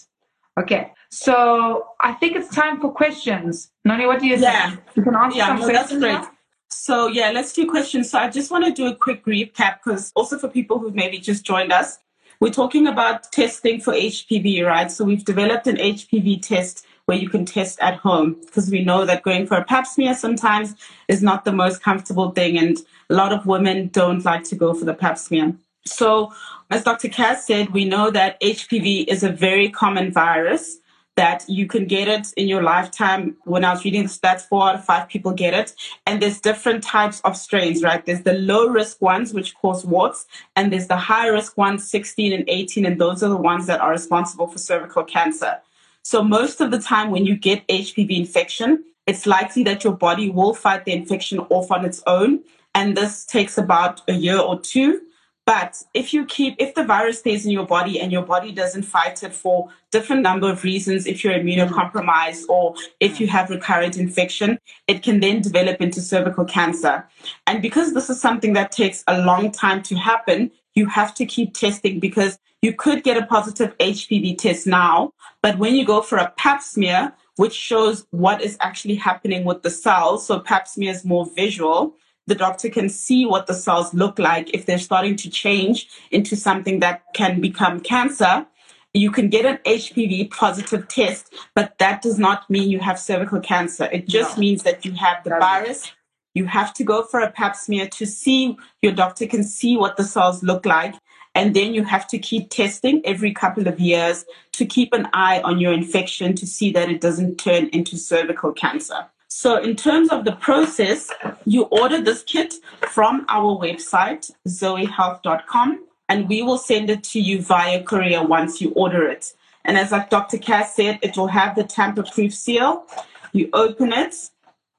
Okay. 0.59 0.93
So 1.11 1.89
I 2.01 2.13
think 2.13 2.37
it's 2.37 2.55
time 2.55 2.81
for 2.81 2.93
questions. 2.93 3.71
Noni, 3.85 4.07
what 4.07 4.21
do 4.21 4.27
you 4.27 4.37
yeah. 4.37 4.71
think? 4.71 4.83
You 4.95 5.03
can 5.03 5.15
answer 5.17 5.39
yeah, 5.39 5.47
some 5.47 5.59
no, 5.61 5.65
questions. 5.65 6.01
That's 6.01 6.23
great. 6.23 6.35
So 6.69 7.09
yeah, 7.09 7.31
let's 7.31 7.53
do 7.53 7.69
questions. 7.69 8.11
So 8.11 8.19
I 8.19 8.29
just 8.29 8.51
want 8.51 8.65
to 8.65 8.73
do 8.73 8.87
a 8.87 8.95
quick 8.95 9.25
recap 9.25 9.79
because 9.83 10.13
also 10.15 10.39
for 10.39 10.49
people 10.49 10.79
who've 10.79 10.95
maybe 10.95 11.19
just 11.19 11.45
joined 11.45 11.73
us, 11.73 11.99
we're 12.41 12.53
talking 12.53 12.87
about 12.87 13.31
testing 13.33 13.81
for 13.81 13.93
HPV, 13.93 14.65
right? 14.65 14.91
So 14.91 15.05
we've 15.05 15.25
developed 15.25 15.67
an 15.67 15.77
HPV 15.77 16.41
test 16.41 16.87
where 17.05 17.19
you 17.19 17.29
can 17.29 17.45
test 17.45 17.79
at 17.81 17.97
home 17.97 18.37
because 18.47 18.71
we 18.71 18.85
know 18.85 19.05
that 19.05 19.25
going 19.25 19.47
for 19.47 19.57
a 19.57 19.65
pap 19.65 19.87
smear 19.87 20.15
sometimes 20.15 20.75
is 21.09 21.23
not 21.23 21.45
the 21.45 21.53
most 21.53 21.83
comfortable 21.83 22.31
thing 22.31 22.57
and 22.57 22.79
a 23.11 23.15
lot 23.15 23.33
of 23.33 23.47
women 23.47 23.89
don't 23.89 24.25
like 24.25 24.45
to 24.45 24.55
go 24.55 24.73
for 24.73 24.85
the 24.85 24.95
pap 24.95 25.19
smear. 25.19 25.55
So 25.87 26.33
as 26.71 26.85
Dr. 26.85 27.09
Cass 27.09 27.47
said, 27.47 27.71
we 27.71 27.85
know 27.85 28.11
that 28.11 28.40
HPV 28.40 29.07
is 29.09 29.23
a 29.23 29.31
very 29.31 29.69
common 29.71 30.12
virus 30.12 30.79
that 31.16 31.45
you 31.49 31.66
can 31.66 31.85
get 31.87 32.09
it 32.09 32.33
in 32.37 32.49
your 32.49 32.62
lifetime. 32.62 33.37
When 33.45 33.64
I 33.64 33.73
was 33.73 33.85
reading 33.85 34.05
the 34.05 34.09
stats, 34.09 34.43
four 34.43 34.69
out 34.69 34.77
of 34.77 34.85
five 34.85 35.09
people 35.09 35.33
get 35.33 35.53
it. 35.53 35.75
And 36.07 36.23
there's 36.23 36.40
different 36.40 36.83
types 36.83 37.21
of 37.23 37.37
strains, 37.37 37.83
right? 37.83 38.05
There's 38.07 38.23
the 38.23 38.35
low 38.35 38.69
risk 38.69 39.03
ones, 39.03 39.35
which 39.35 39.55
cause 39.57 39.85
warts, 39.85 40.27
and 40.57 40.73
there's 40.73 40.87
the 40.87 40.97
high 40.97 41.27
risk 41.27 41.59
ones, 41.59 41.90
16 41.90 42.33
and 42.33 42.45
18, 42.49 42.87
and 42.87 43.01
those 43.01 43.23
are 43.23 43.29
the 43.29 43.37
ones 43.37 43.66
that 43.66 43.81
are 43.81 43.90
responsible 43.90 44.47
for 44.47 44.59
cervical 44.59 45.05
cancer. 45.05 45.61
So 46.03 46.23
most 46.23 46.61
of 46.61 46.71
the 46.71 46.79
time 46.79 47.11
when 47.11 47.27
you 47.27 47.37
get 47.37 47.66
HPV 47.69 48.16
infection, 48.16 48.85
it's 49.07 49.27
likely 49.27 49.64
that 49.64 49.85
your 49.85 49.93
body 49.93 50.31
will 50.31 50.55
fight 50.55 50.85
the 50.85 50.93
infection 50.93 51.40
off 51.51 51.71
on 51.71 51.85
its 51.85 52.03
own. 52.07 52.40
And 52.75 52.97
this 52.97 53.27
takes 53.27 53.59
about 53.59 54.01
a 54.09 54.12
year 54.14 54.38
or 54.38 54.59
two. 54.61 55.03
But 55.51 55.83
if 55.95 56.15
you 56.15 56.27
keep, 56.27 56.55
if 56.61 56.77
the 56.77 56.85
virus 56.85 57.19
stays 57.19 57.45
in 57.45 57.51
your 57.51 57.67
body 57.67 57.99
and 57.99 58.13
your 58.13 58.23
body 58.23 58.53
doesn't 58.53 58.85
fight 58.85 59.25
it 59.25 59.35
for 59.35 59.69
different 59.91 60.23
number 60.23 60.49
of 60.49 60.63
reasons, 60.63 61.09
if 61.09 61.25
you're 61.25 61.35
immunocompromised 61.35 62.49
or 62.49 62.77
if 63.01 63.19
you 63.19 63.27
have 63.27 63.51
recurrent 63.51 63.99
infection, 63.99 64.61
it 64.87 65.03
can 65.03 65.19
then 65.19 65.43
develop 65.43 65.81
into 65.81 66.01
cervical 66.01 66.45
cancer. 66.45 67.05
And 67.49 67.61
because 67.61 67.95
this 67.95 68.09
is 68.09 68.21
something 68.21 68.53
that 68.53 68.71
takes 68.71 69.03
a 69.09 69.23
long 69.23 69.51
time 69.51 69.83
to 69.91 69.97
happen, 69.97 70.53
you 70.77 70.87
have 70.87 71.17
to 71.17 71.27
keep 71.27 71.53
testing 71.53 71.99
because 71.99 72.39
you 72.63 72.73
could 72.73 73.03
get 73.03 73.17
a 73.17 73.27
positive 73.27 73.77
HPV 73.79 74.39
test 74.39 74.69
now, 74.69 75.13
but 75.43 75.59
when 75.59 75.75
you 75.75 75.85
go 75.85 76.01
for 76.01 76.19
a 76.19 76.31
pap 76.37 76.63
smear, 76.63 77.13
which 77.35 77.55
shows 77.55 78.07
what 78.13 78.41
is 78.41 78.57
actually 78.61 78.95
happening 78.95 79.45
with 79.45 79.65
the 79.65 79.71
cells, 79.71 80.29
so 80.29 80.39
pap 80.39 80.69
smear 80.69 80.93
is 80.93 81.05
more 81.05 81.27
visual, 81.35 81.97
the 82.27 82.35
doctor 82.35 82.69
can 82.69 82.89
see 82.89 83.27
what 83.27 83.47
the 83.47 83.55
cells 83.55 83.93
look 83.93 84.19
like 84.19 84.55
if 84.55 84.67
they're 84.67 84.79
starting 84.79 85.17
to 85.17 85.31
change 85.31 85.89
into 86.11 86.37
something 86.37 86.81
that 86.81 87.03
can 87.15 87.41
become 87.41 87.81
cancer. 87.81 88.47
You 88.93 89.11
can 89.11 89.29
get 89.29 89.47
an 89.47 89.59
HPV 89.67 90.31
positive 90.31 90.89
test, 90.89 91.33
but 91.55 91.79
that 91.79 92.03
does 92.03 92.19
not 92.19 92.49
mean 92.51 92.71
you 92.71 92.81
have 92.81 92.99
cervical 92.99 93.41
cancer. 93.41 93.89
It 93.93 94.09
just 94.09 94.37
no. 94.37 94.41
means 94.41 94.63
that 94.65 94.85
you 94.85 94.93
have 94.93 95.23
the 95.25 95.31
virus. 95.31 95.93
You 96.35 96.47
have 96.47 96.73
to 96.75 96.85
go 96.85 97.03
for 97.03 97.21
a 97.21 97.31
pap 97.31 97.57
smear 97.57 97.89
to 97.89 98.07
see, 98.07 98.57
your 98.83 98.93
doctor 98.93 99.27
can 99.27 99.45
see 99.45 99.77
what 99.77 99.97
the 99.97 100.05
cells 100.05 100.43
look 100.43 100.65
like. 100.65 100.95
And 101.35 101.55
then 101.55 101.75
you 101.75 101.85
have 101.85 102.09
to 102.09 102.19
keep 102.19 102.51
testing 102.51 103.01
every 103.05 103.33
couple 103.33 103.69
of 103.69 103.79
years 103.79 104.25
to 104.53 104.67
keep 104.67 104.93
an 104.93 105.09
eye 105.13 105.41
on 105.43 105.61
your 105.61 105.73
infection 105.73 106.35
to 106.37 106.47
see 106.47 106.73
that 106.73 106.91
it 106.91 107.01
doesn't 107.01 107.37
turn 107.37 107.69
into 107.69 107.97
cervical 107.97 108.53
cancer. 108.53 109.07
So, 109.33 109.62
in 109.62 109.77
terms 109.77 110.09
of 110.09 110.25
the 110.25 110.33
process, 110.33 111.09
you 111.47 111.62
order 111.66 112.01
this 112.01 112.25
kit 112.25 112.55
from 112.90 113.25
our 113.29 113.57
website, 113.57 114.29
zoiehealth.com, 114.49 115.87
and 116.09 116.29
we 116.29 116.43
will 116.43 116.59
send 116.59 116.90
it 116.90 117.05
to 117.05 117.21
you 117.21 117.40
via 117.40 117.81
courier 117.85 118.25
once 118.25 118.61
you 118.61 118.73
order 118.73 119.07
it. 119.07 119.33
And 119.64 119.79
as 119.79 119.93
like 119.93 120.11
Dr. 120.11 120.37
Cass 120.37 120.75
said, 120.75 120.99
it 121.01 121.16
will 121.16 121.29
have 121.29 121.55
the 121.55 121.62
tamper 121.62 122.03
proof 122.03 122.35
seal. 122.35 122.85
You 123.33 123.49
open 123.53 123.93
it, 123.93 124.16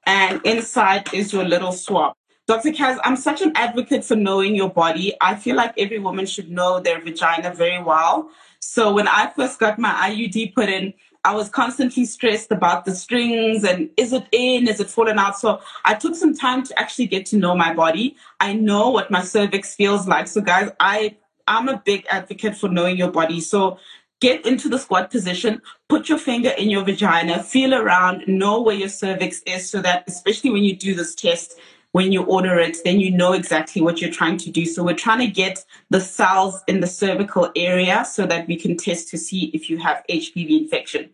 and 0.04 0.38
inside 0.44 1.14
is 1.14 1.32
your 1.32 1.44
little 1.44 1.72
swab. 1.72 2.12
Dr. 2.46 2.72
Cass, 2.72 3.00
I'm 3.04 3.16
such 3.16 3.40
an 3.40 3.52
advocate 3.54 4.04
for 4.04 4.16
knowing 4.16 4.54
your 4.54 4.68
body. 4.68 5.14
I 5.22 5.34
feel 5.34 5.56
like 5.56 5.72
every 5.78 5.98
woman 5.98 6.26
should 6.26 6.50
know 6.50 6.78
their 6.78 7.00
vagina 7.00 7.54
very 7.54 7.82
well. 7.82 8.28
So 8.60 8.92
when 8.92 9.08
I 9.08 9.32
first 9.34 9.58
got 9.58 9.78
my 9.78 10.10
IUD 10.10 10.54
put 10.54 10.68
in, 10.68 10.92
I 11.24 11.34
was 11.34 11.48
constantly 11.48 12.04
stressed 12.04 12.50
about 12.50 12.84
the 12.84 12.94
strings 12.94 13.62
and 13.62 13.90
is 13.96 14.12
it 14.12 14.26
in, 14.32 14.66
is 14.66 14.80
it 14.80 14.90
falling 14.90 15.18
out? 15.18 15.38
So 15.38 15.60
I 15.84 15.94
took 15.94 16.16
some 16.16 16.34
time 16.34 16.64
to 16.64 16.78
actually 16.78 17.06
get 17.06 17.26
to 17.26 17.36
know 17.36 17.54
my 17.54 17.72
body. 17.72 18.16
I 18.40 18.54
know 18.54 18.90
what 18.90 19.10
my 19.10 19.22
cervix 19.22 19.74
feels 19.74 20.08
like. 20.08 20.26
So 20.26 20.40
guys, 20.40 20.70
I 20.80 21.16
I'm 21.46 21.68
a 21.68 21.82
big 21.84 22.06
advocate 22.08 22.56
for 22.56 22.68
knowing 22.68 22.96
your 22.96 23.10
body. 23.10 23.40
So 23.40 23.78
get 24.20 24.46
into 24.46 24.68
the 24.68 24.78
squat 24.78 25.10
position, 25.10 25.60
put 25.88 26.08
your 26.08 26.18
finger 26.18 26.50
in 26.50 26.70
your 26.70 26.84
vagina, 26.84 27.42
feel 27.42 27.74
around, 27.74 28.24
know 28.26 28.60
where 28.60 28.76
your 28.76 28.88
cervix 28.88 29.42
is 29.46 29.68
so 29.68 29.80
that 29.82 30.04
especially 30.06 30.50
when 30.50 30.62
you 30.62 30.76
do 30.76 30.94
this 30.94 31.14
test, 31.14 31.58
when 31.92 32.10
you 32.10 32.24
order 32.24 32.58
it, 32.58 32.78
then 32.84 33.00
you 33.00 33.10
know 33.10 33.32
exactly 33.32 33.80
what 33.80 34.00
you're 34.00 34.10
trying 34.10 34.38
to 34.38 34.50
do. 34.50 34.64
So 34.66 34.82
we're 34.82 34.94
trying 34.94 35.20
to 35.20 35.26
get 35.26 35.64
the 35.90 36.00
cells 36.00 36.62
in 36.66 36.80
the 36.80 36.86
cervical 36.86 37.50
area 37.54 38.04
so 38.04 38.26
that 38.26 38.48
we 38.48 38.56
can 38.56 38.76
test 38.76 39.08
to 39.10 39.18
see 39.18 39.50
if 39.54 39.70
you 39.70 39.78
have 39.78 40.02
HPV 40.10 40.62
infection. 40.62 41.10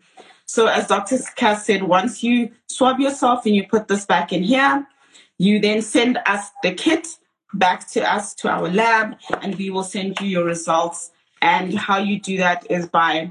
So 0.46 0.66
as 0.66 0.86
Dr. 0.86 1.18
Cass 1.36 1.66
said, 1.66 1.82
once 1.82 2.22
you 2.22 2.52
swab 2.68 3.00
yourself 3.00 3.44
and 3.44 3.54
you 3.54 3.66
put 3.66 3.88
this 3.88 4.06
back 4.06 4.32
in 4.32 4.42
here, 4.42 4.86
you 5.36 5.60
then 5.60 5.82
send 5.82 6.18
us 6.26 6.50
the 6.62 6.72
kit 6.72 7.08
back 7.54 7.88
to 7.88 8.00
us 8.00 8.34
to 8.36 8.48
our 8.48 8.68
lab 8.68 9.16
and 9.42 9.56
we 9.56 9.70
will 9.70 9.82
send 9.82 10.20
you 10.20 10.28
your 10.28 10.44
results. 10.44 11.10
And 11.42 11.74
how 11.74 11.98
you 11.98 12.20
do 12.20 12.36
that 12.38 12.66
is 12.70 12.86
by 12.86 13.30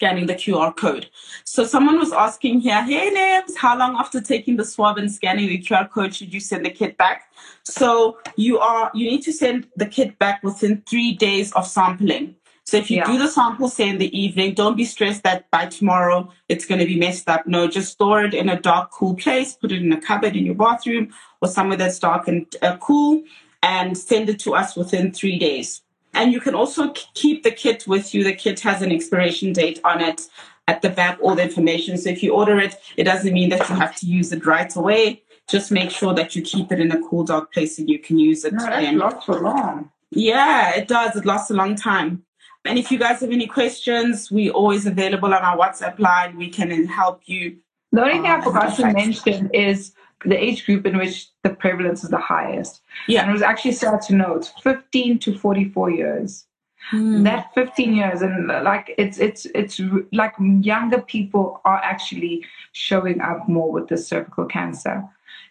scanning 0.00 0.24
the 0.24 0.34
QR 0.34 0.74
code. 0.74 1.10
So 1.44 1.62
someone 1.62 1.98
was 1.98 2.10
asking 2.10 2.60
here, 2.60 2.82
hey 2.82 3.10
Nams, 3.14 3.54
how 3.54 3.76
long 3.76 3.96
after 3.96 4.18
taking 4.18 4.56
the 4.56 4.64
swab 4.64 4.96
and 4.96 5.12
scanning 5.12 5.48
the 5.48 5.58
QR 5.58 5.90
code 5.90 6.14
should 6.14 6.32
you 6.32 6.40
send 6.40 6.64
the 6.64 6.70
kit 6.70 6.96
back? 6.96 7.30
So 7.64 8.18
you 8.34 8.58
are 8.58 8.90
you 8.94 9.10
need 9.10 9.20
to 9.24 9.32
send 9.32 9.68
the 9.76 9.84
kit 9.84 10.18
back 10.18 10.42
within 10.42 10.82
three 10.88 11.12
days 11.12 11.52
of 11.52 11.66
sampling. 11.66 12.34
So 12.64 12.78
if 12.78 12.90
you 12.90 12.98
yeah. 12.98 13.12
do 13.12 13.18
the 13.18 13.28
sample 13.28 13.68
say 13.68 13.90
in 13.90 13.98
the 13.98 14.10
evening, 14.18 14.54
don't 14.54 14.76
be 14.76 14.86
stressed 14.86 15.22
that 15.24 15.50
by 15.50 15.66
tomorrow 15.66 16.32
it's 16.48 16.64
going 16.64 16.80
to 16.80 16.86
be 16.86 16.98
messed 16.98 17.28
up. 17.28 17.46
No, 17.46 17.68
just 17.68 17.92
store 17.92 18.24
it 18.24 18.32
in 18.32 18.48
a 18.48 18.58
dark, 18.58 18.92
cool 18.92 19.16
place, 19.16 19.52
put 19.52 19.70
it 19.70 19.82
in 19.82 19.92
a 19.92 20.00
cupboard 20.00 20.34
in 20.34 20.46
your 20.46 20.54
bathroom 20.54 21.12
or 21.42 21.48
somewhere 21.48 21.76
that's 21.76 21.98
dark 21.98 22.26
and 22.26 22.46
uh, 22.62 22.78
cool, 22.78 23.22
and 23.62 23.98
send 23.98 24.30
it 24.30 24.38
to 24.40 24.54
us 24.54 24.76
within 24.76 25.12
three 25.12 25.38
days. 25.38 25.82
And 26.14 26.32
you 26.32 26.40
can 26.40 26.54
also 26.54 26.92
keep 27.14 27.42
the 27.42 27.50
kit 27.50 27.86
with 27.86 28.14
you. 28.14 28.24
The 28.24 28.34
kit 28.34 28.60
has 28.60 28.82
an 28.82 28.92
expiration 28.92 29.52
date 29.52 29.80
on 29.84 30.00
it 30.00 30.28
at 30.66 30.82
the 30.82 30.90
back, 30.90 31.18
all 31.20 31.34
the 31.34 31.42
information. 31.42 31.96
So 31.98 32.10
if 32.10 32.22
you 32.22 32.34
order 32.34 32.58
it, 32.58 32.76
it 32.96 33.04
doesn't 33.04 33.32
mean 33.32 33.50
that 33.50 33.68
you 33.68 33.74
have 33.76 33.96
to 33.96 34.06
use 34.06 34.32
it 34.32 34.46
right 34.46 34.74
away. 34.76 35.22
Just 35.48 35.70
make 35.70 35.90
sure 35.90 36.14
that 36.14 36.36
you 36.36 36.42
keep 36.42 36.70
it 36.70 36.80
in 36.80 36.92
a 36.92 37.00
cool, 37.08 37.24
dark 37.24 37.52
place 37.52 37.78
and 37.78 37.88
you 37.88 37.98
can 37.98 38.18
use 38.18 38.44
it. 38.44 38.52
No, 38.52 38.64
that 38.64 38.94
lasts 38.94 39.24
for 39.24 39.40
long. 39.40 39.90
Yeah, 40.10 40.74
it 40.76 40.88
does. 40.88 41.16
It 41.16 41.24
lasts 41.24 41.50
a 41.50 41.54
long 41.54 41.74
time. 41.74 42.24
And 42.64 42.78
if 42.78 42.90
you 42.90 42.98
guys 42.98 43.20
have 43.20 43.30
any 43.30 43.46
questions, 43.46 44.30
we're 44.30 44.52
always 44.52 44.86
available 44.86 45.32
on 45.32 45.42
our 45.42 45.56
WhatsApp 45.56 45.98
line. 45.98 46.36
We 46.36 46.50
can 46.50 46.86
help 46.86 47.22
you. 47.24 47.58
The 47.92 48.02
only 48.02 48.14
thing 48.14 48.26
I 48.26 48.38
uh, 48.38 48.42
forgot 48.42 48.76
to 48.76 48.92
mention 48.92 49.50
is 49.52 49.92
the 50.24 50.36
age 50.36 50.66
group 50.66 50.86
in 50.86 50.98
which 50.98 51.28
the 51.42 51.50
prevalence 51.50 52.04
is 52.04 52.10
the 52.10 52.18
highest. 52.18 52.82
Yeah. 53.08 53.22
And 53.22 53.30
it 53.30 53.32
was 53.32 53.42
actually 53.42 53.72
sad 53.72 54.02
to 54.02 54.14
note 54.14 54.52
15 54.62 55.18
to 55.20 55.38
44 55.38 55.90
years. 55.90 56.46
Mm. 56.92 57.24
That 57.24 57.52
15 57.54 57.94
years 57.94 58.22
and 58.22 58.48
like 58.48 58.94
it's 58.96 59.18
it's 59.18 59.46
it's 59.54 59.80
like 60.12 60.32
younger 60.38 61.00
people 61.02 61.60
are 61.66 61.76
actually 61.76 62.44
showing 62.72 63.20
up 63.20 63.46
more 63.48 63.70
with 63.70 63.88
the 63.88 63.98
cervical 63.98 64.46
cancer. 64.46 65.04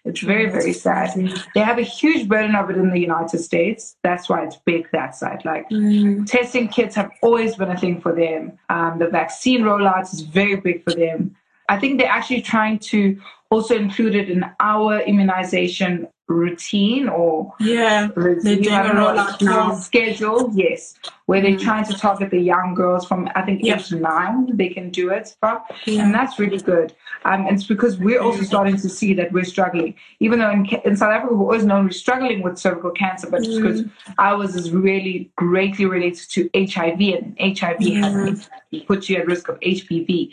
It's 0.05 0.21
very 0.21 0.49
very 0.49 0.73
sad. 0.73 1.13
They 1.53 1.61
have 1.61 1.77
a 1.77 1.83
huge 1.83 2.27
burden 2.27 2.55
of 2.55 2.69
it 2.71 2.77
in 2.77 2.89
the 2.89 2.99
United 2.99 3.39
States. 3.39 3.95
That's 4.01 4.27
why 4.27 4.43
it's 4.43 4.55
big 4.57 4.89
that 4.91 5.15
side. 5.15 5.45
Like 5.45 5.69
mm. 5.69 6.25
testing 6.25 6.67
kits 6.67 6.95
have 6.95 7.11
always 7.21 7.55
been 7.55 7.69
a 7.69 7.77
thing 7.77 8.01
for 8.01 8.13
them. 8.13 8.57
Um, 8.69 8.97
the 8.97 9.07
vaccine 9.07 9.61
rollouts 9.61 10.13
is 10.13 10.21
very 10.21 10.55
big 10.55 10.83
for 10.83 10.93
them. 10.95 11.35
I 11.69 11.77
think 11.77 11.99
they're 11.99 12.09
actually 12.09 12.41
trying 12.41 12.79
to 12.79 13.21
also 13.49 13.75
included 13.75 14.29
in 14.29 14.45
our 14.59 14.99
immunization 15.01 16.07
routine 16.29 17.09
or 17.09 17.51
yeah 17.59 18.07
they're 18.15 18.35
doing 18.35 18.67
a 18.67 18.93
rollout 18.93 19.41
now. 19.41 19.73
schedule 19.73 20.51
yes 20.53 20.93
where 21.25 21.41
they're 21.41 21.53
mm. 21.53 21.59
trying 21.59 21.83
to 21.83 21.93
target 21.93 22.29
the 22.29 22.39
young 22.39 22.75
girls 22.75 23.03
from 23.07 23.27
i 23.33 23.41
think 23.41 23.63
yep. 23.63 23.79
age 23.79 23.91
nine 23.93 24.55
they 24.55 24.69
can 24.69 24.91
do 24.91 25.09
it 25.09 25.35
from 25.39 25.59
yeah. 25.85 26.03
and 26.03 26.13
that's 26.13 26.37
really 26.37 26.59
good 26.59 26.93
um, 27.25 27.47
and 27.47 27.55
it's 27.55 27.65
because 27.65 27.97
we're 27.97 28.21
also 28.21 28.43
starting 28.43 28.77
to 28.77 28.87
see 28.87 29.11
that 29.15 29.31
we're 29.31 29.43
struggling 29.43 29.95
even 30.19 30.37
though 30.37 30.51
in, 30.51 30.67
in 30.85 30.95
south 30.95 31.11
africa 31.11 31.33
we've 31.33 31.41
always 31.41 31.65
known 31.65 31.85
we're 31.85 31.91
struggling 31.91 32.43
with 32.43 32.59
cervical 32.59 32.91
cancer 32.91 33.27
but 33.27 33.41
mm. 33.41 33.55
because 33.55 33.83
ours 34.19 34.55
is 34.55 34.69
really 34.69 35.31
greatly 35.35 35.87
related 35.87 36.29
to 36.29 36.47
hiv 36.53 37.01
and 37.01 37.35
hiv 37.57 37.79
mm. 37.79 38.29
has 38.29 38.47
put 38.85 39.09
you 39.09 39.17
at 39.17 39.25
risk 39.25 39.49
of 39.49 39.59
hpv 39.61 40.29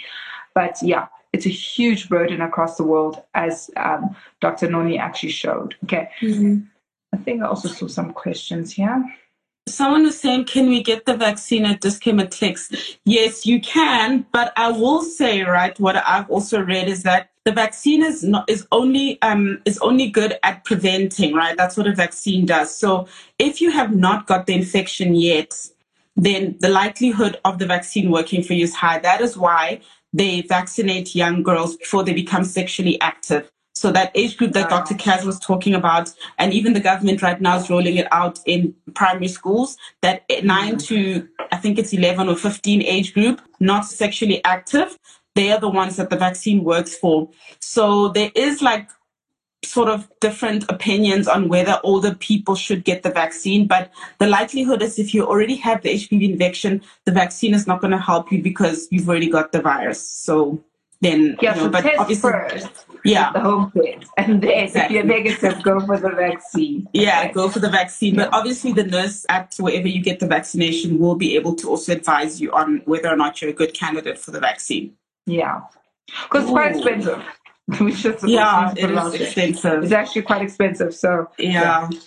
but 0.55 0.76
yeah 0.83 1.07
it's 1.37 1.46
a 1.46 1.51
huge 1.51 2.09
burden 2.09 2.40
across 2.40 2.79
the 2.79 2.85
world, 2.85 3.22
as 3.35 3.70
um, 3.77 4.16
Dr. 4.40 4.70
Noni 4.70 4.99
actually 4.99 5.29
showed. 5.31 5.77
Okay. 5.85 6.09
Mm-hmm. 6.20 6.61
I 7.12 7.18
think 7.18 7.42
I 7.42 7.46
also 7.46 7.68
saw 7.68 7.87
some 7.87 8.12
questions 8.12 8.72
here. 8.72 9.05
Someone 9.68 10.05
was 10.05 10.18
saying, 10.18 10.44
can 10.44 10.68
we 10.68 10.83
get 10.83 11.05
the 11.05 11.16
vaccine 11.16 11.66
at 11.66 11.81
Dis-Chem 11.81 12.20
at 12.20 12.31
Clicks? 12.31 12.96
Yes, 13.05 13.44
you 13.44 13.61
can, 13.61 14.25
but 14.33 14.53
I 14.57 14.70
will 14.70 15.03
say, 15.03 15.42
right, 15.42 15.79
what 15.79 15.96
I've 15.96 16.31
also 16.31 16.62
read 16.62 16.88
is 16.88 17.03
that 17.03 17.31
the 17.44 17.53
vaccine 17.53 18.03
is 18.03 18.25
not 18.25 18.49
is 18.51 18.66
only 18.72 19.22
um 19.22 19.62
is 19.64 19.79
only 19.79 20.11
good 20.11 20.37
at 20.42 20.64
preventing, 20.64 21.33
right? 21.33 21.57
That's 21.57 21.77
what 21.77 21.87
a 21.87 21.94
vaccine 21.94 22.44
does. 22.44 22.77
So 22.77 23.07
if 23.38 23.61
you 23.61 23.70
have 23.70 23.94
not 23.94 24.27
got 24.27 24.46
the 24.46 24.55
infection 24.55 25.14
yet, 25.14 25.55
then 26.16 26.57
the 26.61 26.68
likelihood 26.68 27.38
of 27.44 27.59
the 27.59 27.66
vaccine 27.66 28.11
working 28.11 28.42
for 28.42 28.55
you 28.55 28.64
is 28.64 28.75
high. 28.75 28.99
That 28.99 29.20
is 29.20 29.37
why 29.37 29.81
they 30.16 30.40
vaccinate 30.42 31.14
young 31.14 31.42
girls 31.42 31.76
before 31.76 32.02
they 32.02 32.14
become 32.14 32.44
sexually 32.44 32.98
active. 33.00 33.50
So 33.74 33.92
that 33.92 34.11
age 34.14 34.38
group 34.38 34.52
that 34.52 34.70
Dr. 34.70 34.94
Kaz 34.94 35.24
was 35.24 35.38
talking 35.38 35.74
about, 35.74 36.11
and 36.38 36.55
even 36.55 36.72
the 36.72 36.81
government 36.81 37.20
right 37.20 37.38
now 37.38 37.59
is 37.59 37.68
rolling 37.68 37.96
it 37.96 38.09
out 38.11 38.38
in 38.46 38.74
primary 38.94 39.29
schools, 39.29 39.76
that 40.00 40.22
nine 40.42 40.76
mm. 40.76 40.87
to, 40.87 41.29
I 41.52 41.59
think 41.59 41.79
it's 41.79 41.92
11 41.92 42.31
or 42.31 42.37
15 42.37 42.81
age 42.81 43.12
group, 43.12 43.42
not 43.61 43.85
sexually 43.85 44.42
active, 44.44 44.96
they 45.35 45.52
are 45.52 45.61
the 45.61 45.68
ones 45.68 45.96
that 45.96 46.09
the 46.09 46.16
vaccine 46.16 46.64
works 46.64 46.96
for. 46.96 47.29
So 47.61 48.09
there 48.09 48.31
is 48.35 48.62
like 48.62 48.88
sort 49.66 49.88
of 49.88 50.09
different 50.20 50.64
opinions 50.70 51.29
on 51.29 51.48
whether 51.48 51.81
older 51.83 52.14
people 52.14 52.55
should 52.55 52.85
get 52.85 53.02
the 53.02 53.11
vaccine, 53.11 53.66
but 53.66 53.90
the 54.18 54.26
likelihood 54.26 54.83
is 54.83 54.98
if 54.98 55.14
you 55.14 55.26
already 55.26 55.57
have 55.57 55.83
the 55.83 55.94
HPV 55.94 56.33
infection, 56.33 56.83
the 57.05 57.12
vaccine 57.12 57.55
is 57.55 57.66
not 57.66 57.81
going 57.81 57.90
to 57.90 57.98
help 57.98 58.33
you 58.33 58.42
because 58.42 58.88
you've 58.90 59.09
already 59.09 59.29
got 59.29 59.52
the 59.52 59.61
virus. 59.61 60.09
So 60.09 60.62
then, 61.00 61.37
yeah, 61.42 61.55
you 61.55 61.61
know, 61.61 61.66
so 61.66 61.70
but 61.70 61.98
obviously, 61.98 62.31
first. 62.31 62.87
Yeah, 63.05 63.33
the 63.33 63.40
home 63.40 63.70
kit, 63.72 64.05
and 64.16 64.42
then 64.42 64.50
exactly. 64.50 64.98
if 64.98 65.05
you're 65.05 65.14
negative, 65.14 65.62
go 65.62 65.79
for 65.79 65.98
the 65.98 66.11
vaccine. 66.11 66.88
Yeah, 66.92 67.31
go 67.31 67.48
for 67.48 67.61
the 67.61 67.68
vaccine. 67.68 68.14
Yeah. 68.14 68.24
But 68.24 68.35
obviously, 68.35 68.72
the 68.72 68.85
nurse 68.85 69.24
at 69.29 69.55
wherever 69.59 69.87
you 69.87 70.02
get 70.02 70.18
the 70.18 70.26
vaccination 70.26 70.98
will 70.98 71.14
be 71.14 71.37
able 71.37 71.55
to 71.57 71.68
also 71.68 71.92
advise 71.92 72.40
you 72.40 72.50
on 72.52 72.83
whether 72.87 73.09
or 73.09 73.16
not 73.16 73.40
you're 73.40 73.50
a 73.50 73.55
good 73.55 73.74
candidate 73.74 74.18
for 74.18 74.33
the 74.33 74.40
vaccine. 74.40 74.96
Yeah, 75.26 75.61
because 76.07 76.44
it's 76.44 76.50
quite 76.50 76.74
expensive. 76.74 77.22
we 77.81 77.92
should 77.92 78.18
yeah, 78.24 78.72
it 78.76 78.90
is 78.90 79.14
expensive. 79.14 79.83
It's 79.83 79.92
actually 79.92 80.22
quite 80.22 80.42
expensive. 80.42 80.94
So 80.94 81.29
yeah. 81.38 81.88
yeah. 81.90 81.98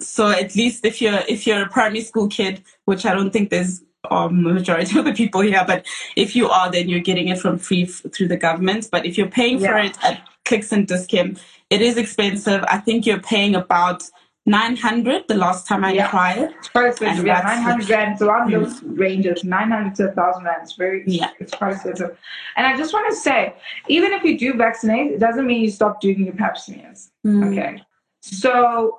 So 0.00 0.30
at 0.30 0.56
least 0.56 0.84
if 0.84 1.02
you're 1.02 1.20
if 1.28 1.46
you're 1.46 1.62
a 1.62 1.68
primary 1.68 2.00
school 2.00 2.28
kid, 2.28 2.62
which 2.86 3.04
I 3.04 3.14
don't 3.14 3.30
think 3.30 3.50
there's 3.50 3.82
um, 4.10 4.42
majority 4.42 4.98
of 4.98 5.04
the 5.04 5.12
people 5.12 5.42
here, 5.42 5.64
but 5.66 5.86
if 6.16 6.34
you 6.34 6.48
are, 6.48 6.70
then 6.70 6.88
you're 6.88 7.00
getting 7.00 7.28
it 7.28 7.38
from 7.38 7.58
free 7.58 7.84
f- 7.84 8.02
through 8.12 8.28
the 8.28 8.36
government. 8.36 8.88
But 8.90 9.04
if 9.04 9.18
you're 9.18 9.28
paying 9.28 9.60
yeah. 9.60 9.68
for 9.68 9.78
it 9.78 9.98
at 10.02 10.26
Clicks 10.44 10.72
and 10.72 10.88
Dis-Chem, 10.88 11.36
it 11.70 11.82
is 11.82 11.96
expensive. 11.96 12.64
I 12.68 12.78
think 12.78 13.06
you're 13.06 13.20
paying 13.20 13.54
about 13.54 14.02
900 14.44 15.28
the 15.28 15.36
last 15.36 15.68
time 15.68 15.84
I 15.84 15.92
yeah. 15.92 16.10
quite 16.10 16.88
expensive. 16.88 17.24
Yeah, 17.24 17.42
900 17.42 17.88
rand. 17.88 18.18
So 18.18 18.26
around 18.26 18.50
mm. 18.50 18.64
those 18.64 18.82
ranges, 18.82 19.44
900 19.44 19.94
to 19.96 20.06
1,000 20.06 20.44
rand. 20.44 20.58
It's 20.62 20.72
very, 20.72 21.04
yeah. 21.06 21.30
it's 21.38 21.54
quite 21.54 21.74
expensive. 21.74 22.18
And 22.56 22.66
I 22.66 22.76
just 22.76 22.92
want 22.92 23.08
to 23.10 23.16
say, 23.16 23.54
even 23.88 24.12
if 24.12 24.24
you 24.24 24.36
do 24.36 24.54
vaccinate, 24.54 25.12
it 25.12 25.20
doesn't 25.20 25.46
mean 25.46 25.62
you 25.62 25.70
stop 25.70 26.00
doing 26.00 26.24
your 26.24 26.34
pap 26.34 26.58
smears. 26.58 27.10
Mm. 27.24 27.52
Okay. 27.52 27.82
So 28.20 28.98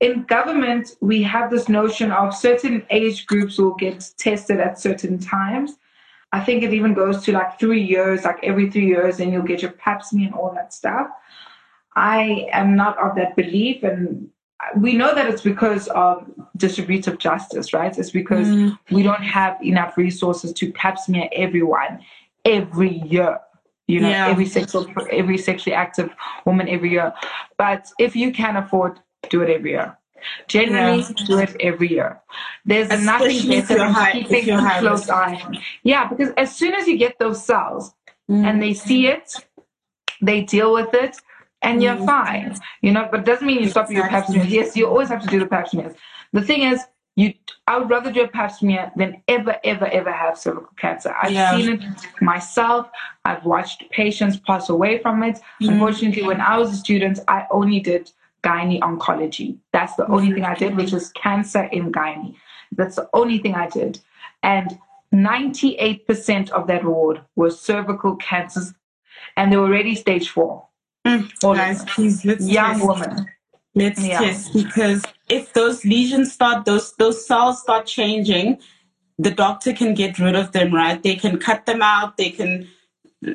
in 0.00 0.22
government, 0.24 0.96
we 1.00 1.22
have 1.22 1.50
this 1.50 1.68
notion 1.68 2.12
of 2.12 2.34
certain 2.34 2.84
age 2.90 3.26
groups 3.26 3.58
will 3.58 3.74
get 3.74 4.08
tested 4.18 4.60
at 4.60 4.78
certain 4.78 5.18
times. 5.18 5.76
I 6.32 6.40
think 6.40 6.62
it 6.62 6.72
even 6.72 6.94
goes 6.94 7.24
to 7.24 7.32
like 7.32 7.58
three 7.58 7.82
years, 7.82 8.24
like 8.24 8.38
every 8.42 8.70
three 8.70 8.86
years, 8.86 9.20
and 9.20 9.32
you'll 9.32 9.42
get 9.42 9.62
your 9.62 9.72
pap 9.72 10.02
smear 10.04 10.26
and 10.26 10.34
all 10.34 10.52
that 10.54 10.72
stuff. 10.72 11.08
I 11.94 12.46
am 12.52 12.76
not 12.76 12.98
of 12.98 13.16
that 13.16 13.36
belief, 13.36 13.82
and 13.82 14.28
we 14.76 14.94
know 14.94 15.14
that 15.14 15.26
it's 15.26 15.42
because 15.42 15.88
of 15.88 16.30
distributive 16.56 17.18
justice, 17.18 17.72
right? 17.72 17.96
It's 17.96 18.10
because 18.10 18.48
mm. 18.48 18.78
we 18.90 19.02
don't 19.02 19.22
have 19.22 19.62
enough 19.62 19.96
resources 19.96 20.52
to 20.54 20.72
pap 20.72 20.98
smear 20.98 21.28
everyone 21.32 22.00
every 22.44 23.02
year. 23.06 23.38
You 23.86 24.00
know, 24.00 24.08
yeah. 24.08 24.26
every 24.26 24.46
sexual, 24.46 24.86
every 25.12 25.38
sexually 25.38 25.74
active 25.74 26.10
woman 26.44 26.68
every 26.68 26.90
year. 26.90 27.12
But 27.56 27.86
if 27.98 28.16
you 28.16 28.32
can 28.32 28.56
afford, 28.56 28.98
do 29.30 29.42
it 29.42 29.50
every 29.50 29.70
year. 29.70 29.96
Generally, 30.48 31.02
yeah. 31.02 31.26
do 31.26 31.38
it 31.38 31.56
every 31.60 31.90
year. 31.90 32.20
There's 32.64 32.90
Especially 32.90 33.34
nothing 33.34 33.48
better 33.48 33.78
than 33.78 33.92
high, 33.92 34.12
keeping 34.12 34.50
a 34.50 34.80
close 34.80 35.08
eye. 35.08 35.40
Yeah, 35.84 36.08
because 36.08 36.30
as 36.36 36.56
soon 36.56 36.74
as 36.74 36.88
you 36.88 36.96
get 36.96 37.18
those 37.20 37.44
cells 37.44 37.94
mm. 38.28 38.44
and 38.44 38.60
they 38.60 38.74
see 38.74 39.06
it, 39.06 39.32
they 40.20 40.40
deal 40.40 40.72
with 40.72 40.92
it, 40.94 41.18
and 41.66 41.82
you're 41.82 41.96
mm. 41.96 42.06
fine. 42.06 42.56
You 42.80 42.92
know, 42.92 43.08
but 43.10 43.24
doesn't 43.24 43.46
mean 43.46 43.62
you 43.62 43.68
stop 43.68 43.90
your 43.90 44.08
pap 44.08 44.26
smears. 44.26 44.46
Yes, 44.48 44.76
you 44.76 44.86
always 44.86 45.08
have 45.08 45.22
to 45.22 45.28
do 45.28 45.38
the 45.38 45.46
pap 45.46 45.68
smears. 45.68 45.94
The 46.32 46.42
thing 46.42 46.62
is, 46.62 46.84
you 47.16 47.32
I 47.66 47.78
would 47.78 47.90
rather 47.90 48.12
do 48.12 48.22
a 48.22 48.28
pap 48.28 48.52
smear 48.52 48.92
than 48.96 49.22
ever, 49.26 49.56
ever, 49.64 49.86
ever 49.86 50.12
have 50.12 50.38
cervical 50.38 50.72
cancer. 50.76 51.14
I've 51.20 51.32
yeah. 51.32 51.56
seen 51.56 51.72
it 51.72 51.82
myself. 52.20 52.88
I've 53.24 53.44
watched 53.44 53.90
patients 53.90 54.36
pass 54.36 54.68
away 54.68 54.98
from 54.98 55.22
it. 55.22 55.40
Mm. 55.62 55.72
Unfortunately, 55.72 56.22
when 56.22 56.40
I 56.40 56.58
was 56.58 56.72
a 56.72 56.76
student, 56.76 57.18
I 57.26 57.46
only 57.50 57.80
did 57.80 58.10
gynae 58.44 58.80
oncology. 58.80 59.58
That's 59.72 59.96
the 59.96 60.06
only 60.08 60.32
thing 60.32 60.44
I 60.44 60.54
did, 60.54 60.76
which 60.76 60.92
was 60.92 61.10
cancer 61.10 61.64
in 61.64 61.90
gynae. 61.90 62.34
That's 62.72 62.96
the 62.96 63.08
only 63.12 63.38
thing 63.38 63.54
I 63.54 63.68
did. 63.68 63.98
And 64.42 64.78
98% 65.14 66.50
of 66.50 66.66
that 66.66 66.84
ward 66.84 67.22
were 67.34 67.50
cervical 67.50 68.16
cancers, 68.16 68.74
and 69.36 69.50
they 69.50 69.56
were 69.56 69.64
already 69.64 69.94
stage 69.94 70.28
four. 70.28 70.66
Mm, 71.06 71.54
guys, 71.54 71.84
please 71.84 72.24
let's 72.24 72.46
young 72.46 72.80
woman. 72.80 73.26
Let's 73.74 74.04
yeah. 74.04 74.20
test 74.20 74.52
because 74.52 75.04
if 75.28 75.52
those 75.52 75.84
lesions 75.84 76.32
start, 76.32 76.64
those 76.64 76.94
those 76.96 77.26
cells 77.26 77.60
start 77.60 77.86
changing, 77.86 78.58
the 79.18 79.30
doctor 79.30 79.72
can 79.72 79.94
get 79.94 80.18
rid 80.18 80.34
of 80.34 80.52
them, 80.52 80.74
right? 80.74 81.00
They 81.02 81.14
can 81.14 81.38
cut 81.38 81.66
them 81.66 81.82
out. 81.82 82.16
They 82.16 82.30
can 82.30 82.68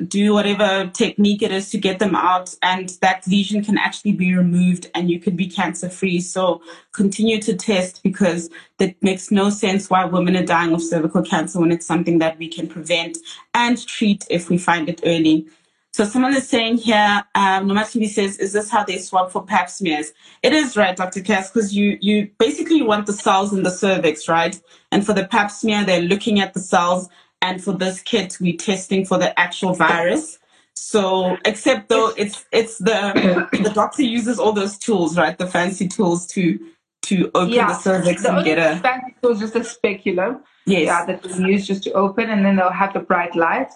do 0.06 0.32
whatever 0.32 0.90
technique 0.92 1.42
it 1.42 1.50
is 1.50 1.70
to 1.70 1.78
get 1.78 1.98
them 1.98 2.14
out, 2.14 2.54
and 2.62 2.90
that 3.00 3.26
lesion 3.26 3.64
can 3.64 3.78
actually 3.78 4.12
be 4.12 4.34
removed, 4.34 4.90
and 4.94 5.10
you 5.10 5.18
could 5.18 5.36
be 5.36 5.48
cancer 5.48 5.88
free. 5.88 6.20
So 6.20 6.60
continue 6.92 7.40
to 7.42 7.56
test 7.56 8.02
because 8.02 8.50
that 8.78 9.00
makes 9.02 9.30
no 9.30 9.48
sense 9.48 9.88
why 9.88 10.04
women 10.04 10.36
are 10.36 10.44
dying 10.44 10.72
of 10.72 10.82
cervical 10.82 11.22
cancer 11.22 11.60
when 11.60 11.72
it's 11.72 11.86
something 11.86 12.18
that 12.18 12.38
we 12.38 12.48
can 12.48 12.68
prevent 12.68 13.18
and 13.54 13.84
treat 13.86 14.26
if 14.28 14.50
we 14.50 14.58
find 14.58 14.88
it 14.88 15.00
early. 15.04 15.46
So 15.94 16.06
someone 16.06 16.34
is 16.34 16.48
saying 16.48 16.78
here, 16.78 17.22
um, 17.34 17.66
Noma 17.66 17.82
TV 17.82 18.08
says, 18.08 18.38
is 18.38 18.54
this 18.54 18.70
how 18.70 18.82
they 18.82 18.96
swab 18.96 19.30
for 19.30 19.44
pap 19.44 19.68
smears? 19.68 20.12
It 20.42 20.54
is 20.54 20.74
right, 20.74 20.96
Dr. 20.96 21.20
Cass, 21.20 21.50
because 21.50 21.74
you, 21.76 21.98
you 22.00 22.30
basically 22.38 22.80
want 22.80 23.04
the 23.04 23.12
cells 23.12 23.52
in 23.52 23.62
the 23.62 23.70
cervix, 23.70 24.26
right? 24.26 24.58
And 24.90 25.04
for 25.04 25.12
the 25.12 25.26
pap 25.26 25.50
smear, 25.50 25.84
they're 25.84 26.00
looking 26.00 26.40
at 26.40 26.54
the 26.54 26.60
cells. 26.60 27.10
And 27.42 27.62
for 27.62 27.74
this 27.74 28.00
kit, 28.00 28.38
we're 28.40 28.56
testing 28.56 29.04
for 29.04 29.18
the 29.18 29.38
actual 29.38 29.74
virus. 29.74 30.38
So, 30.74 31.36
except 31.44 31.90
though 31.90 32.14
it's, 32.16 32.46
it's 32.52 32.78
the, 32.78 33.46
the 33.62 33.70
doctor 33.70 34.02
uses 34.02 34.38
all 34.38 34.52
those 34.52 34.78
tools, 34.78 35.18
right? 35.18 35.36
The 35.36 35.46
fancy 35.46 35.88
tools 35.88 36.26
to, 36.28 36.58
to 37.02 37.30
open 37.34 37.52
yeah. 37.52 37.66
the 37.66 37.74
cervix 37.74 38.22
the 38.22 38.34
and 38.34 38.44
get 38.46 38.58
a. 38.58 38.80
fancy 38.80 39.14
tool 39.20 39.32
is 39.32 39.40
just 39.40 39.56
a 39.56 39.64
speculum. 39.64 40.42
Yes. 40.64 40.86
Yeah, 40.86 41.04
that 41.04 41.22
they 41.22 41.36
use 41.44 41.66
just 41.66 41.82
to 41.82 41.92
open 41.92 42.30
and 42.30 42.46
then 42.46 42.56
they'll 42.56 42.70
have 42.70 42.94
the 42.94 43.00
bright 43.00 43.36
light. 43.36 43.70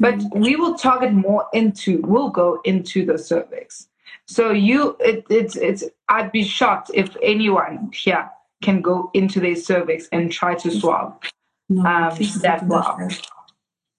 But 0.00 0.22
we 0.34 0.56
will 0.56 0.74
target 0.74 1.12
more 1.12 1.46
into, 1.52 2.00
we'll 2.02 2.30
go 2.30 2.60
into 2.64 3.04
the 3.04 3.18
cervix. 3.18 3.88
So 4.26 4.50
you, 4.50 4.96
it, 5.00 5.24
it's, 5.30 5.56
it's, 5.56 5.84
I'd 6.08 6.32
be 6.32 6.44
shocked 6.44 6.90
if 6.94 7.16
anyone 7.22 7.90
here 7.92 8.28
can 8.62 8.80
go 8.80 9.10
into 9.14 9.40
their 9.40 9.56
cervix 9.56 10.08
and 10.12 10.32
try 10.32 10.54
to 10.54 10.70
swab 10.70 11.22
no, 11.68 11.84
um, 11.84 12.18
that 12.40 12.64
well. 12.66 13.08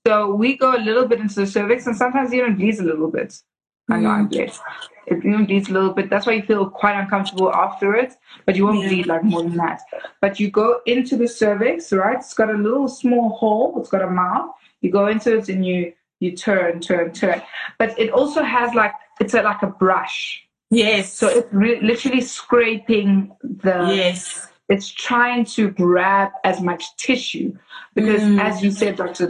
So 0.05 0.33
we 0.33 0.57
go 0.57 0.75
a 0.75 0.81
little 0.81 1.07
bit 1.07 1.19
into 1.19 1.35
the 1.35 1.47
cervix 1.47 1.87
and 1.87 1.95
sometimes 1.95 2.31
it 2.31 2.37
even 2.37 2.55
bleeds 2.55 2.79
a 2.79 2.83
little 2.83 3.09
bit. 3.09 3.41
I 3.89 3.99
know 3.99 4.09
I'm 4.09 4.27
blessed. 4.27 4.61
It 5.07 5.17
even 5.23 5.45
bleeds 5.45 5.69
a 5.69 5.73
little 5.73 5.91
bit. 5.91 6.09
That's 6.09 6.25
why 6.25 6.33
you 6.33 6.41
feel 6.41 6.67
quite 6.67 6.99
uncomfortable 6.99 7.53
after 7.53 7.95
it, 7.95 8.15
but 8.45 8.55
you 8.55 8.65
won't 8.65 8.81
yeah. 8.81 8.87
bleed 8.87 9.05
like 9.05 9.23
more 9.23 9.43
than 9.43 9.55
that. 9.57 9.81
But 10.21 10.39
you 10.39 10.49
go 10.49 10.81
into 10.87 11.15
the 11.15 11.27
cervix, 11.27 11.93
right? 11.93 12.17
It's 12.17 12.33
got 12.33 12.49
a 12.49 12.57
little 12.57 12.87
small 12.87 13.29
hole. 13.37 13.75
It's 13.79 13.89
got 13.89 14.01
a 14.01 14.09
mouth. 14.09 14.51
You 14.85 14.91
go 14.91 15.07
into 15.07 15.37
it 15.37 15.49
and 15.49 15.65
you 15.65 15.93
you 16.19 16.31
turn, 16.35 16.79
turn, 16.79 17.11
turn. 17.11 17.41
But 17.79 17.97
it 17.99 18.11
also 18.11 18.43
has 18.43 18.73
like 18.75 18.93
it's 19.19 19.33
a, 19.33 19.41
like 19.41 19.63
a 19.63 19.67
brush. 19.67 20.45
Yes. 20.69 21.11
So 21.11 21.27
it's 21.27 21.47
re- 21.51 21.81
literally 21.81 22.21
scraping 22.21 23.31
the. 23.43 23.93
Yes. 23.93 24.47
It's 24.69 24.89
trying 24.89 25.45
to 25.45 25.69
grab 25.69 26.31
as 26.43 26.59
much 26.59 26.83
tissue 26.97 27.55
because, 27.93 28.21
mm. 28.21 28.41
as 28.41 28.63
you 28.63 28.71
said, 28.71 28.95
Dr. 28.95 29.29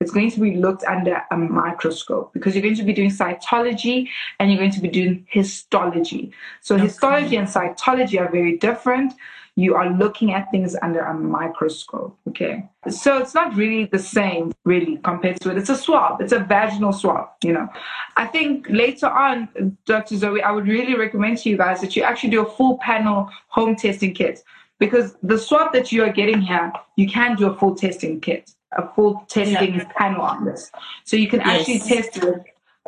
it's 0.00 0.10
going 0.10 0.30
to 0.30 0.40
be 0.40 0.56
looked 0.56 0.82
under 0.84 1.22
a 1.30 1.36
microscope 1.36 2.32
because 2.32 2.54
you're 2.54 2.62
going 2.62 2.74
to 2.74 2.82
be 2.82 2.94
doing 2.94 3.10
cytology 3.10 4.08
and 4.38 4.50
you're 4.50 4.58
going 4.58 4.70
to 4.72 4.80
be 4.80 4.88
doing 4.88 5.26
histology. 5.28 6.32
So 6.62 6.74
okay. 6.74 6.84
histology 6.84 7.36
and 7.36 7.46
cytology 7.46 8.18
are 8.18 8.30
very 8.30 8.56
different. 8.56 9.12
You 9.56 9.74
are 9.74 9.90
looking 9.90 10.32
at 10.32 10.50
things 10.50 10.74
under 10.80 11.00
a 11.00 11.12
microscope. 11.12 12.16
Okay. 12.28 12.66
So 12.88 13.18
it's 13.18 13.34
not 13.34 13.54
really 13.54 13.84
the 13.84 13.98
same, 13.98 14.52
really, 14.64 14.96
compared 15.04 15.38
to 15.42 15.50
it. 15.50 15.58
It's 15.58 15.68
a 15.68 15.76
swab. 15.76 16.22
It's 16.22 16.32
a 16.32 16.38
vaginal 16.38 16.94
swab, 16.94 17.28
you 17.44 17.52
know. 17.52 17.68
I 18.16 18.26
think 18.26 18.66
later 18.70 19.06
on, 19.06 19.76
Dr. 19.84 20.16
Zoe, 20.16 20.42
I 20.42 20.50
would 20.50 20.66
really 20.66 20.94
recommend 20.94 21.38
to 21.38 21.50
you 21.50 21.58
guys 21.58 21.82
that 21.82 21.94
you 21.94 22.04
actually 22.04 22.30
do 22.30 22.40
a 22.40 22.50
full 22.50 22.78
panel 22.78 23.28
home 23.48 23.76
testing 23.76 24.14
kit 24.14 24.42
because 24.78 25.14
the 25.22 25.36
swab 25.36 25.74
that 25.74 25.92
you 25.92 26.02
are 26.04 26.12
getting 26.12 26.40
here, 26.40 26.72
you 26.96 27.06
can 27.06 27.36
do 27.36 27.48
a 27.48 27.54
full 27.54 27.74
testing 27.74 28.18
kit 28.18 28.54
a 28.72 28.88
full 28.94 29.24
testing 29.28 29.74
yeah. 29.74 29.92
panel 29.96 30.22
on 30.22 30.44
this. 30.44 30.70
So 31.04 31.16
you 31.16 31.28
can 31.28 31.40
actually 31.40 31.80
test 31.80 32.16
it 32.16 32.44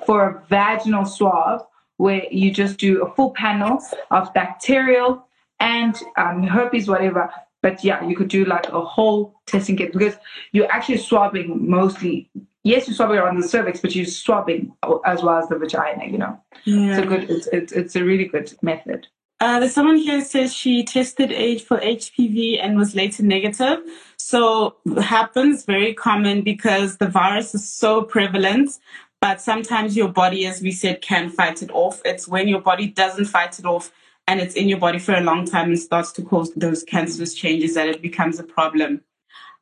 for 0.07 0.29
a 0.29 0.43
vaginal 0.49 1.07
swab 1.07 1.67
where 1.97 2.25
you 2.31 2.51
just 2.51 2.79
do 2.79 3.03
a 3.05 3.15
full 3.15 3.31
panel 3.31 3.81
of 4.11 4.33
bacterial 4.35 5.27
and 5.61 5.97
um, 6.17 6.43
herpes, 6.43 6.89
whatever. 6.89 7.31
But 7.63 7.85
yeah, 7.85 8.05
you 8.05 8.17
could 8.17 8.29
do 8.29 8.45
like 8.45 8.69
a 8.69 8.81
whole 8.81 9.41
testing 9.47 9.77
kit 9.77 9.93
because 9.93 10.17
you're 10.51 10.71
actually 10.71 10.99
swabbing 10.99 11.71
mostly. 11.71 12.29
Yes, 12.65 12.89
you're 12.89 12.97
swabbing 12.97 13.19
on 13.19 13.41
the 13.41 13.47
cervix, 13.47 13.81
but 13.81 13.95
you're 13.95 14.07
swabbing 14.07 14.73
as 15.05 15.23
well 15.23 15.39
as 15.39 15.49
the 15.49 15.59
vagina. 15.59 16.07
You 16.07 16.19
know, 16.19 16.41
yeah. 16.65 16.91
it's 16.91 16.99
a 16.99 17.07
good. 17.07 17.31
It's, 17.31 17.47
it's 17.49 17.73
it's 17.73 17.97
a 17.97 18.05
really 18.05 18.25
good 18.25 18.53
method. 18.63 19.07
Uh, 19.43 19.59
there's 19.59 19.75
someone 19.75 19.97
here 19.97 20.21
who 20.21 20.25
says 20.25 20.55
she 20.55 20.85
tested 20.85 21.33
age 21.33 21.65
for 21.65 21.81
HPV 21.81 22.61
and 22.63 22.79
was 22.79 22.95
later 22.95 23.25
negative. 23.25 23.81
So 24.17 24.77
happens 25.03 25.65
very 25.65 25.95
common 25.95 26.43
because 26.43 26.99
the 26.99 27.09
virus 27.09 27.53
is 27.53 27.69
so 27.69 28.03
prevalent. 28.05 28.79
But 29.21 29.41
sometimes 29.41 29.97
your 29.97 30.07
body, 30.07 30.47
as 30.47 30.63
we 30.63 30.71
said, 30.71 31.03
can 31.03 31.29
fight 31.29 31.61
it 31.61 31.73
off. 31.73 32.01
It's 32.05 32.29
when 32.29 32.47
your 32.47 32.61
body 32.61 32.87
doesn't 32.87 33.25
fight 33.25 33.59
it 33.59 33.65
off 33.65 33.91
and 34.29 34.39
it's 34.39 34.55
in 34.55 34.69
your 34.69 34.79
body 34.79 35.01
for 35.01 35.13
a 35.13 35.21
long 35.21 35.45
time 35.45 35.71
and 35.71 35.79
starts 35.79 36.13
to 36.13 36.23
cause 36.23 36.55
those 36.55 36.85
cancerous 36.85 37.35
changes 37.35 37.75
that 37.75 37.89
it 37.89 38.01
becomes 38.01 38.39
a 38.39 38.45
problem. 38.45 39.01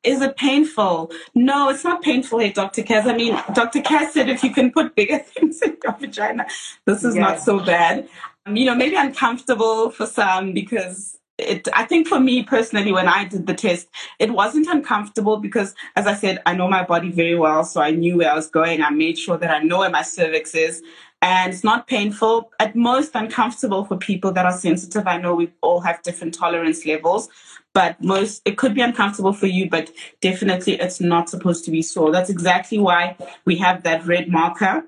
Is 0.02 0.20
it 0.20 0.36
painful? 0.36 1.10
No, 1.34 1.70
it's 1.70 1.84
not 1.84 2.02
painful 2.02 2.38
hey, 2.40 2.52
Dr. 2.52 2.82
Kaz. 2.82 3.06
I 3.06 3.14
mean, 3.14 3.32
Dr. 3.54 3.80
Kaz 3.80 4.10
said 4.10 4.28
if 4.28 4.42
you 4.42 4.52
can 4.52 4.72
put 4.72 4.94
bigger 4.94 5.18
things 5.24 5.62
in 5.62 5.78
your 5.82 5.94
vagina, 5.94 6.46
this 6.84 7.02
is 7.02 7.14
not 7.14 7.40
so 7.40 7.60
bad 7.60 8.08
Um, 8.46 8.56
you 8.56 8.64
know, 8.64 8.74
maybe 8.74 8.96
uncomfortable 8.96 9.90
for 9.90 10.06
some 10.06 10.52
because 10.52 11.18
it, 11.38 11.68
I 11.74 11.84
think 11.84 12.06
for 12.08 12.20
me 12.20 12.42
personally, 12.42 12.92
when 12.92 13.08
I 13.08 13.24
did 13.24 13.46
the 13.46 13.54
test, 13.54 13.88
it 14.18 14.30
wasn't 14.30 14.66
uncomfortable 14.66 15.38
because, 15.38 15.74
as 15.96 16.06
I 16.06 16.14
said, 16.14 16.42
I 16.46 16.54
know 16.54 16.68
my 16.68 16.84
body 16.84 17.10
very 17.10 17.34
well. 17.34 17.64
So 17.64 17.80
I 17.80 17.90
knew 17.90 18.18
where 18.18 18.30
I 18.30 18.34
was 18.34 18.48
going. 18.48 18.82
I 18.82 18.90
made 18.90 19.18
sure 19.18 19.36
that 19.36 19.50
I 19.50 19.62
know 19.62 19.78
where 19.80 19.90
my 19.90 20.02
cervix 20.02 20.54
is. 20.54 20.82
And 21.22 21.52
it's 21.52 21.64
not 21.64 21.86
painful, 21.86 22.50
at 22.60 22.74
most 22.74 23.14
uncomfortable 23.14 23.84
for 23.84 23.98
people 23.98 24.32
that 24.32 24.46
are 24.46 24.52
sensitive. 24.52 25.06
I 25.06 25.18
know 25.18 25.34
we 25.34 25.52
all 25.60 25.80
have 25.80 26.02
different 26.02 26.32
tolerance 26.32 26.86
levels, 26.86 27.28
but 27.74 28.02
most, 28.02 28.40
it 28.46 28.56
could 28.56 28.74
be 28.74 28.80
uncomfortable 28.80 29.34
for 29.34 29.46
you, 29.46 29.68
but 29.68 29.90
definitely 30.22 30.80
it's 30.80 30.98
not 30.98 31.28
supposed 31.28 31.66
to 31.66 31.70
be 31.70 31.82
sore. 31.82 32.10
That's 32.10 32.30
exactly 32.30 32.78
why 32.78 33.16
we 33.44 33.56
have 33.56 33.82
that 33.82 34.06
red 34.06 34.28
marker 34.28 34.82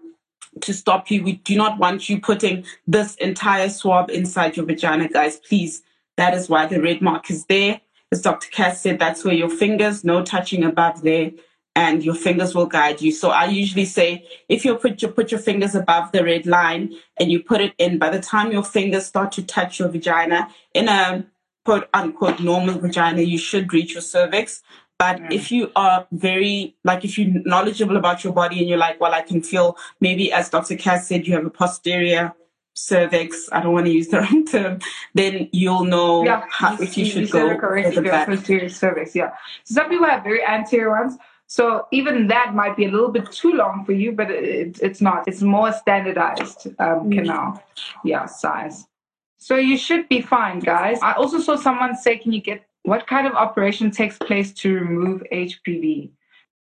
to 0.60 0.74
stop 0.74 1.10
you. 1.10 1.22
We 1.22 1.32
do 1.32 1.56
not 1.56 1.78
want 1.78 2.08
you 2.08 2.20
putting 2.20 2.64
this 2.86 3.14
entire 3.16 3.68
swab 3.68 4.10
inside 4.10 4.56
your 4.56 4.66
vagina, 4.66 5.08
guys. 5.08 5.36
Please. 5.36 5.82
That 6.16 6.34
is 6.34 6.48
why 6.48 6.66
the 6.66 6.80
red 6.80 7.00
mark 7.00 7.30
is 7.30 7.46
there. 7.46 7.80
As 8.10 8.20
Dr. 8.20 8.48
Cass 8.50 8.82
said, 8.82 8.98
that's 8.98 9.24
where 9.24 9.34
your 9.34 9.48
fingers, 9.48 10.04
no 10.04 10.22
touching 10.22 10.62
above 10.64 11.02
there, 11.02 11.30
and 11.74 12.04
your 12.04 12.14
fingers 12.14 12.54
will 12.54 12.66
guide 12.66 13.00
you. 13.00 13.10
So 13.12 13.30
I 13.30 13.46
usually 13.46 13.86
say 13.86 14.28
if 14.48 14.64
you 14.64 14.74
put 14.74 15.00
your 15.00 15.10
put 15.10 15.30
your 15.30 15.40
fingers 15.40 15.74
above 15.74 16.12
the 16.12 16.22
red 16.22 16.46
line 16.46 16.94
and 17.18 17.32
you 17.32 17.42
put 17.42 17.62
it 17.62 17.72
in, 17.78 17.98
by 17.98 18.10
the 18.10 18.20
time 18.20 18.52
your 18.52 18.64
fingers 18.64 19.06
start 19.06 19.32
to 19.32 19.42
touch 19.42 19.78
your 19.78 19.88
vagina 19.88 20.48
in 20.74 20.88
a 20.88 21.24
quote 21.64 21.88
unquote 21.94 22.40
normal 22.40 22.78
vagina, 22.78 23.22
you 23.22 23.38
should 23.38 23.72
reach 23.72 23.94
your 23.94 24.02
cervix. 24.02 24.62
But 25.02 25.18
mm. 25.20 25.32
if 25.32 25.50
you 25.50 25.72
are 25.74 26.06
very, 26.12 26.76
like, 26.84 27.04
if 27.04 27.18
you're 27.18 27.42
knowledgeable 27.44 27.96
about 27.96 28.22
your 28.22 28.32
body 28.32 28.60
and 28.60 28.68
you're 28.68 28.78
like, 28.78 29.00
well, 29.00 29.12
I 29.12 29.22
can 29.22 29.42
feel 29.42 29.76
maybe, 30.00 30.32
as 30.32 30.48
Dr. 30.48 30.76
Cass 30.76 31.08
said, 31.08 31.26
you 31.26 31.34
have 31.34 31.44
a 31.44 31.50
posterior 31.50 32.32
cervix, 32.74 33.48
I 33.50 33.62
don't 33.62 33.72
want 33.72 33.86
to 33.86 33.92
use 33.92 34.06
the 34.06 34.20
wrong 34.24 34.46
term, 34.46 34.78
then 35.14 35.48
you'll 35.50 35.82
know 35.82 36.24
yeah, 36.24 36.44
how, 36.48 36.80
if 36.80 36.96
you, 36.96 37.04
you 37.04 37.10
should 37.10 37.30
go 37.32 37.58
for 37.58 37.90
the 37.90 38.02
back. 38.02 38.28
posterior 38.28 38.68
cervix. 38.68 39.16
Yeah. 39.16 39.32
So 39.64 39.74
some 39.74 39.90
people 39.90 40.06
have 40.06 40.22
very 40.22 40.44
anterior 40.46 40.90
ones. 40.90 41.16
So 41.48 41.88
even 41.90 42.28
that 42.28 42.54
might 42.54 42.76
be 42.76 42.84
a 42.84 42.88
little 42.88 43.10
bit 43.10 43.28
too 43.32 43.54
long 43.54 43.84
for 43.84 43.90
you, 43.90 44.12
but 44.12 44.30
it, 44.30 44.78
it's 44.80 45.00
not. 45.00 45.26
It's 45.26 45.42
more 45.42 45.72
standardized 45.72 46.68
um, 46.78 47.10
mm. 47.10 47.14
canal, 47.14 47.60
yeah, 48.04 48.26
size. 48.26 48.86
So 49.38 49.56
you 49.56 49.76
should 49.76 50.08
be 50.08 50.20
fine, 50.20 50.60
guys. 50.60 51.00
I 51.02 51.14
also 51.14 51.40
saw 51.40 51.56
someone 51.56 51.96
say, 51.96 52.18
"Can 52.18 52.32
you 52.32 52.40
get 52.40 52.64
what 52.82 53.06
kind 53.06 53.26
of 53.26 53.34
operation 53.34 53.90
takes 53.90 54.18
place 54.18 54.52
to 54.54 54.74
remove 54.74 55.22
HPV? 55.32 56.10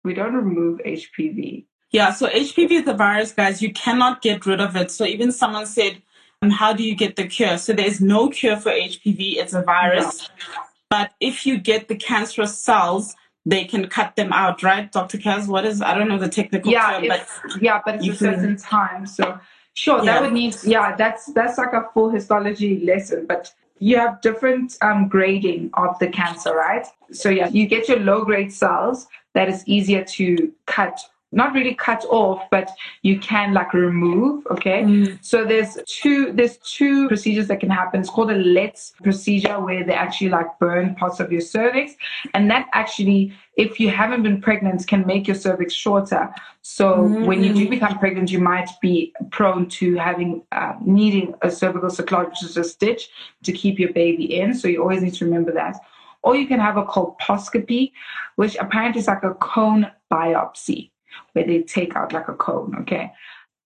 We 0.04 0.14
don't 0.14 0.34
remove 0.34 0.80
HPV. 0.80 1.66
Yeah, 1.90 2.12
so 2.12 2.28
HPV 2.28 2.70
is 2.70 2.88
a 2.88 2.94
virus, 2.94 3.32
guys. 3.32 3.60
You 3.60 3.72
cannot 3.72 4.22
get 4.22 4.46
rid 4.46 4.60
of 4.60 4.76
it. 4.76 4.90
So 4.90 5.04
even 5.04 5.30
someone 5.30 5.66
said, 5.66 6.00
um, 6.40 6.50
how 6.50 6.72
do 6.72 6.82
you 6.82 6.94
get 6.94 7.16
the 7.16 7.26
cure? 7.26 7.58
So 7.58 7.72
there's 7.72 8.00
no 8.00 8.30
cure 8.30 8.56
for 8.56 8.70
HPV. 8.70 9.36
It's 9.36 9.52
a 9.52 9.62
virus. 9.62 10.28
No. 10.28 10.62
But 10.90 11.12
if 11.20 11.46
you 11.46 11.58
get 11.58 11.88
the 11.88 11.96
cancerous 11.96 12.58
cells, 12.58 13.14
they 13.44 13.64
can 13.64 13.88
cut 13.88 14.16
them 14.16 14.32
out, 14.32 14.62
right, 14.62 14.90
Dr. 14.90 15.18
Kaz? 15.18 15.48
What 15.48 15.64
is, 15.64 15.82
I 15.82 15.94
don't 15.94 16.08
know 16.08 16.18
the 16.18 16.28
technical 16.28 16.70
yeah, 16.70 16.92
term, 16.92 17.08
but. 17.08 17.28
Yeah, 17.60 17.80
but 17.84 17.96
it's 17.96 18.08
a 18.08 18.14
certain 18.14 18.56
time. 18.56 19.06
So 19.06 19.38
sure, 19.74 19.98
yeah. 19.98 20.04
that 20.04 20.22
would 20.22 20.32
need, 20.32 20.56
yeah, 20.64 20.94
that's, 20.96 21.26
that's 21.32 21.58
like 21.58 21.72
a 21.72 21.88
full 21.92 22.10
histology 22.10 22.84
lesson. 22.84 23.26
But 23.26 23.52
you 23.78 23.96
have 23.96 24.20
different 24.20 24.76
um, 24.80 25.08
grading 25.08 25.70
of 25.74 25.98
the 25.98 26.08
cancer, 26.08 26.54
right? 26.54 26.86
So 27.10 27.28
yeah, 27.28 27.48
you 27.48 27.66
get 27.66 27.88
your 27.88 27.98
low 28.00 28.24
grade 28.24 28.52
cells 28.52 29.06
that 29.34 29.48
is 29.48 29.66
easier 29.66 30.04
to 30.04 30.52
cut 30.66 31.00
not 31.32 31.54
really 31.54 31.74
cut 31.74 32.04
off, 32.10 32.42
but 32.50 32.70
you 33.00 33.18
can 33.18 33.54
like 33.54 33.72
remove. 33.72 34.46
Okay. 34.48 34.82
Mm. 34.82 35.18
So 35.24 35.44
there's 35.44 35.78
two, 35.86 36.32
there's 36.32 36.58
two 36.58 37.08
procedures 37.08 37.48
that 37.48 37.60
can 37.60 37.70
happen. 37.70 38.00
It's 38.00 38.10
called 38.10 38.30
a 38.30 38.34
LLETZ 38.34 39.02
procedure 39.02 39.58
where 39.58 39.82
they 39.84 39.94
actually 39.94 40.28
like 40.28 40.58
burn 40.58 40.94
parts 40.94 41.20
of 41.20 41.32
your 41.32 41.40
cervix. 41.40 41.94
And 42.34 42.50
that 42.50 42.68
actually, 42.74 43.34
if 43.56 43.80
you 43.80 43.88
haven't 43.88 44.22
been 44.22 44.40
pregnant, 44.40 44.86
can 44.86 45.06
make 45.06 45.26
your 45.26 45.34
cervix 45.34 45.72
shorter. 45.72 46.32
So 46.60 46.96
mm. 46.96 47.26
when 47.26 47.42
you 47.42 47.54
do 47.54 47.68
become 47.68 47.98
pregnant, 47.98 48.30
you 48.30 48.38
might 48.38 48.68
be 48.80 49.14
prone 49.30 49.68
to 49.70 49.96
having, 49.96 50.42
uh, 50.52 50.74
needing 50.84 51.34
a 51.42 51.50
cervical 51.50 51.88
cerclage, 51.88 52.28
which 52.28 52.44
is 52.44 52.56
a 52.58 52.64
stitch 52.64 53.08
to 53.44 53.52
keep 53.52 53.78
your 53.78 53.92
baby 53.92 54.38
in. 54.38 54.54
So 54.54 54.68
you 54.68 54.82
always 54.82 55.02
need 55.02 55.14
to 55.14 55.24
remember 55.24 55.52
that. 55.52 55.76
Or 56.22 56.36
you 56.36 56.46
can 56.46 56.60
have 56.60 56.76
a 56.76 56.84
colposcopy, 56.84 57.90
which 58.36 58.54
apparently 58.56 59.00
is 59.00 59.08
like 59.08 59.24
a 59.24 59.34
cone 59.34 59.90
biopsy 60.10 60.91
where 61.32 61.46
they 61.46 61.62
take 61.62 61.96
out 61.96 62.12
like 62.12 62.28
a 62.28 62.34
cone, 62.34 62.76
okay? 62.80 63.12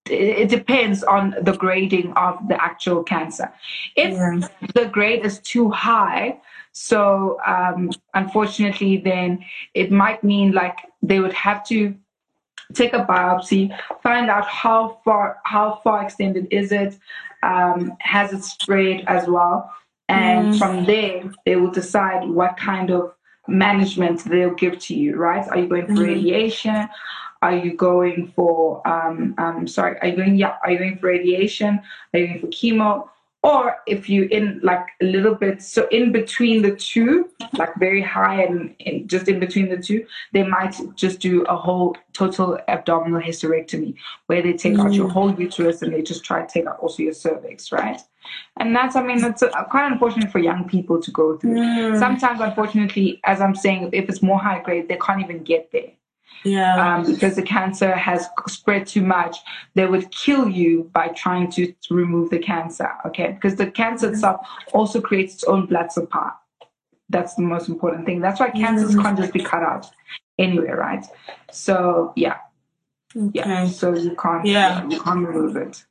It 0.08 0.48
depends 0.48 1.02
on 1.02 1.34
the 1.42 1.52
grading 1.52 2.12
of 2.12 2.38
the 2.48 2.62
actual 2.62 3.02
cancer. 3.02 3.52
If 3.96 4.12
yeah. 4.12 4.48
the 4.74 4.86
grade 4.86 5.24
is 5.24 5.40
too 5.40 5.70
high, 5.70 6.38
so 6.72 7.40
um, 7.46 7.90
unfortunately, 8.14 8.98
then 8.98 9.44
it 9.74 9.90
might 9.90 10.22
mean 10.22 10.52
like 10.52 10.76
they 11.02 11.20
would 11.20 11.32
have 11.32 11.66
to 11.68 11.96
take 12.74 12.92
a 12.92 13.04
biopsy, 13.04 13.76
find 14.02 14.28
out 14.28 14.46
how 14.46 15.00
far 15.04 15.38
how 15.44 15.80
far 15.82 16.02
extended 16.04 16.48
is 16.50 16.72
it, 16.72 16.98
um, 17.42 17.96
has 18.00 18.32
it 18.32 18.44
spread 18.44 19.04
as 19.06 19.26
well, 19.26 19.72
and 20.08 20.54
mm. 20.54 20.58
from 20.58 20.84
there 20.84 21.32
they 21.44 21.56
will 21.56 21.70
decide 21.70 22.28
what 22.28 22.56
kind 22.56 22.90
of 22.90 23.14
management 23.48 24.24
they'll 24.24 24.54
give 24.54 24.78
to 24.80 24.94
you. 24.94 25.16
Right? 25.16 25.48
Are 25.48 25.58
you 25.58 25.68
going 25.68 25.86
for 25.86 25.92
mm. 25.92 26.06
radiation? 26.06 26.88
Are 27.42 27.56
you 27.56 27.74
going 27.74 28.32
for 28.34 28.86
um, 28.86 29.34
um 29.38 29.66
sorry, 29.66 29.98
are 30.00 30.08
you 30.08 30.16
going 30.16 30.36
yeah, 30.36 30.56
are 30.62 30.70
you 30.70 30.78
going 30.78 30.98
for 30.98 31.06
radiation? 31.06 31.80
Are 32.12 32.18
you 32.18 32.26
going 32.28 32.40
for 32.40 32.46
chemo? 32.48 33.08
Or 33.42 33.76
if 33.86 34.08
you 34.08 34.24
in 34.32 34.58
like 34.64 34.88
a 35.00 35.04
little 35.04 35.36
bit 35.36 35.62
so 35.62 35.86
in 35.92 36.10
between 36.10 36.62
the 36.62 36.74
two, 36.74 37.30
like 37.52 37.76
very 37.76 38.02
high 38.02 38.42
and 38.42 38.74
in, 38.80 39.06
just 39.06 39.28
in 39.28 39.38
between 39.38 39.68
the 39.68 39.76
two, 39.76 40.04
they 40.32 40.42
might 40.42 40.74
just 40.96 41.20
do 41.20 41.42
a 41.42 41.56
whole 41.56 41.96
total 42.12 42.58
abdominal 42.66 43.20
hysterectomy 43.20 43.94
where 44.26 44.42
they 44.42 44.52
take 44.52 44.74
mm. 44.74 44.84
out 44.84 44.94
your 44.94 45.06
mm. 45.06 45.12
whole 45.12 45.32
uterus 45.38 45.82
and 45.82 45.92
they 45.92 46.02
just 46.02 46.24
try 46.24 46.44
to 46.44 46.52
take 46.52 46.66
out 46.66 46.80
also 46.80 47.04
your 47.04 47.12
cervix, 47.12 47.70
right? 47.70 48.00
And 48.56 48.74
that's, 48.74 48.96
I 48.96 49.02
mean, 49.04 49.20
that's 49.20 49.42
a, 49.42 49.50
quite 49.70 49.92
unfortunate 49.92 50.32
for 50.32 50.40
young 50.40 50.68
people 50.68 51.00
to 51.00 51.10
go 51.12 51.36
through. 51.36 51.54
Mm. 51.54 51.98
Sometimes, 52.00 52.40
unfortunately, 52.40 53.20
as 53.22 53.40
I'm 53.40 53.54
saying, 53.54 53.90
if 53.92 54.08
it's 54.08 54.22
more 54.22 54.40
high 54.40 54.60
grade, 54.60 54.88
they 54.88 54.96
can't 54.96 55.22
even 55.22 55.44
get 55.44 55.70
there 55.70 55.92
Yeah. 56.44 56.96
Um, 56.96 57.12
because 57.12 57.36
the 57.36 57.42
cancer 57.42 57.94
has 57.94 58.28
spread 58.48 58.86
too 58.86 59.02
much, 59.02 59.36
they 59.74 59.86
would 59.86 60.10
kill 60.10 60.48
you 60.48 60.90
by 60.92 61.08
trying 61.08 61.50
to, 61.52 61.72
remove 61.90 62.30
the 62.30 62.38
cancer. 62.38 62.90
Okay. 63.06 63.32
Because 63.32 63.56
the 63.56 63.70
cancer 63.70 64.10
itself 64.10 64.46
also 64.72 65.00
creates 65.00 65.34
its 65.34 65.44
own 65.44 65.66
blood 65.66 65.92
supply. 65.92 66.30
That's 67.08 67.34
the 67.34 67.42
most 67.42 67.68
important 67.68 68.06
thing. 68.06 68.20
That's 68.20 68.40
why 68.40 68.50
cancers 68.50 68.90
mm-hmm. 68.90 69.02
can't 69.02 69.18
just 69.18 69.32
be 69.32 69.42
cut 69.42 69.62
out 69.62 69.86
anywhere, 70.38 70.76
right? 70.76 71.06
So 71.52 72.12
yeah. 72.16 72.38
Okay. 73.16 73.30
Yeah. 73.34 73.66
So 73.68 73.94
you 73.94 74.16
can't 74.16 74.44
yeah. 74.44 74.86
you 74.88 75.00
can't 75.00 75.26
remove 75.26 75.56
it. 75.56 75.84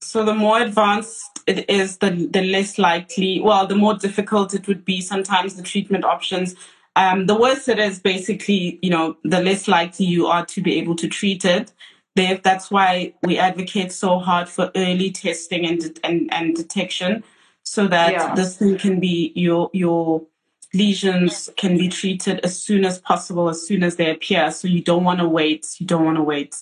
So 0.00 0.24
the 0.24 0.34
more 0.34 0.60
advanced 0.60 1.40
it 1.46 1.68
is, 1.70 1.98
the 1.98 2.10
the 2.30 2.42
less 2.42 2.78
likely, 2.78 3.40
well, 3.40 3.66
the 3.66 3.76
more 3.76 3.94
difficult 3.94 4.54
it 4.54 4.66
would 4.66 4.84
be. 4.84 5.00
Sometimes 5.00 5.54
the 5.54 5.62
treatment 5.62 6.04
options, 6.04 6.56
um, 6.96 7.26
the 7.26 7.34
worse 7.34 7.68
it 7.68 7.78
is, 7.78 7.98
basically, 7.98 8.78
you 8.82 8.90
know, 8.90 9.16
the 9.24 9.42
less 9.42 9.68
likely 9.68 10.06
you 10.06 10.26
are 10.26 10.44
to 10.46 10.60
be 10.60 10.78
able 10.78 10.96
to 10.96 11.08
treat 11.08 11.44
it. 11.44 11.72
That's 12.14 12.70
why 12.70 13.14
we 13.22 13.38
advocate 13.38 13.90
so 13.92 14.18
hard 14.18 14.48
for 14.48 14.70
early 14.76 15.10
testing 15.10 15.66
and 15.66 15.98
and, 16.04 16.32
and 16.32 16.54
detection, 16.54 17.24
so 17.62 17.88
that 17.88 18.12
yeah. 18.12 18.34
this 18.34 18.58
thing 18.58 18.76
can 18.76 19.00
be 19.00 19.32
your 19.34 19.70
your 19.72 20.26
lesions 20.74 21.50
can 21.56 21.76
be 21.76 21.88
treated 21.88 22.40
as 22.40 22.60
soon 22.60 22.84
as 22.84 22.98
possible, 22.98 23.48
as 23.48 23.66
soon 23.66 23.82
as 23.82 23.96
they 23.96 24.10
appear. 24.10 24.50
So 24.50 24.68
you 24.68 24.82
don't 24.82 25.04
want 25.04 25.20
to 25.20 25.28
wait. 25.28 25.66
You 25.78 25.86
don't 25.86 26.04
want 26.04 26.16
to 26.16 26.22
wait. 26.22 26.56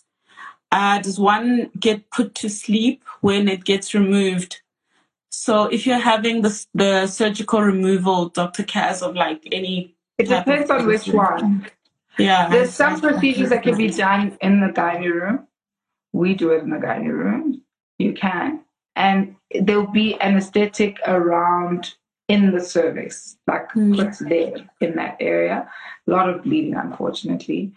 Uh, 0.72 1.00
does 1.00 1.18
one 1.18 1.70
get 1.78 2.10
put 2.10 2.34
to 2.36 2.48
sleep 2.48 3.04
when 3.20 3.48
it 3.48 3.64
gets 3.64 3.92
removed? 3.94 4.60
So 5.30 5.64
if 5.64 5.86
you're 5.86 5.98
having 5.98 6.42
the, 6.42 6.66
the 6.74 7.06
surgical 7.06 7.62
removal, 7.62 8.28
Dr. 8.28 8.62
Kaz, 8.62 9.02
of 9.02 9.14
like 9.14 9.46
any. 9.50 9.96
It 10.20 10.28
depends 10.28 10.70
on 10.70 10.86
which 10.86 11.08
one. 11.08 11.66
Yeah. 12.18 12.48
There's 12.48 12.70
some 12.74 13.00
procedures 13.00 13.50
that 13.50 13.62
can 13.62 13.76
be 13.76 13.90
done 13.90 14.36
in 14.40 14.60
the 14.60 14.68
gynae 14.68 15.12
room. 15.12 15.46
We 16.12 16.34
do 16.34 16.50
it 16.50 16.62
in 16.62 16.70
the 16.70 16.76
gynae 16.76 17.08
room. 17.08 17.62
You 17.98 18.12
can. 18.12 18.60
And 18.96 19.36
there'll 19.60 19.86
be 19.86 20.20
anesthetic 20.20 20.98
around 21.06 21.94
in 22.28 22.52
the 22.52 22.60
cervix, 22.60 23.36
like 23.46 23.72
mm. 23.72 24.28
there 24.28 24.54
in 24.80 24.96
that 24.96 25.16
area. 25.20 25.68
A 26.06 26.10
lot 26.10 26.28
of 26.28 26.42
bleeding, 26.44 26.74
unfortunately. 26.74 27.72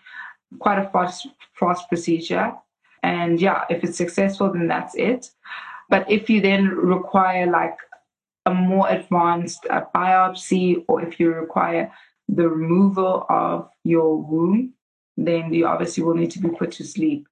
Quite 0.59 0.79
a 0.79 0.89
fast, 0.89 1.27
fast 1.53 1.87
procedure. 1.89 2.53
And 3.01 3.41
yeah, 3.41 3.63
if 3.69 3.83
it's 3.83 3.97
successful, 3.97 4.51
then 4.51 4.67
that's 4.67 4.95
it. 4.95 5.31
But 5.89 6.09
if 6.09 6.29
you 6.29 6.41
then 6.41 6.69
require 6.69 7.49
like 7.49 7.77
a 8.45 8.53
more 8.53 8.89
advanced 8.89 9.65
uh, 9.69 9.83
biopsy, 9.95 10.83
or 10.87 11.01
if 11.01 11.19
you 11.19 11.33
require 11.33 11.91
the 12.27 12.47
removal 12.47 13.25
of 13.29 13.69
your 13.83 14.17
womb, 14.17 14.73
then 15.17 15.53
you 15.53 15.67
obviously 15.67 16.03
will 16.03 16.15
need 16.15 16.31
to 16.31 16.39
be 16.39 16.49
put 16.49 16.71
to 16.71 16.83
sleep. 16.83 17.27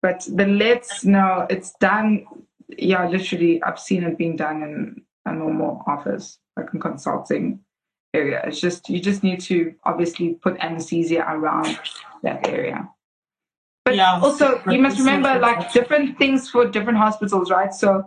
But 0.00 0.20
the 0.20 0.44
LLETZ, 0.44 1.04
no, 1.04 1.46
it's 1.50 1.72
done. 1.80 2.24
Yeah, 2.68 3.08
literally, 3.08 3.62
I've 3.62 3.78
seen 3.78 4.04
it 4.04 4.16
being 4.16 4.36
done 4.36 4.62
in 4.62 5.02
a 5.26 5.34
normal 5.34 5.82
office, 5.86 6.38
like 6.56 6.68
in 6.72 6.80
consulting 6.80 7.60
area. 8.14 8.42
It's 8.44 8.60
just 8.60 8.88
you 8.88 9.00
just 9.00 9.22
need 9.22 9.40
to 9.42 9.74
obviously 9.84 10.34
put 10.34 10.56
anesthesia 10.60 11.24
around 11.28 11.78
that 12.22 12.46
area. 12.48 12.88
But 13.84 13.96
yeah, 13.96 14.20
also, 14.20 14.62
you 14.70 14.80
must 14.80 14.98
remember 14.98 15.38
like 15.38 15.72
different 15.72 16.18
things 16.18 16.50
for 16.50 16.66
different 16.66 16.98
hospitals, 16.98 17.50
right? 17.50 17.72
So 17.72 18.04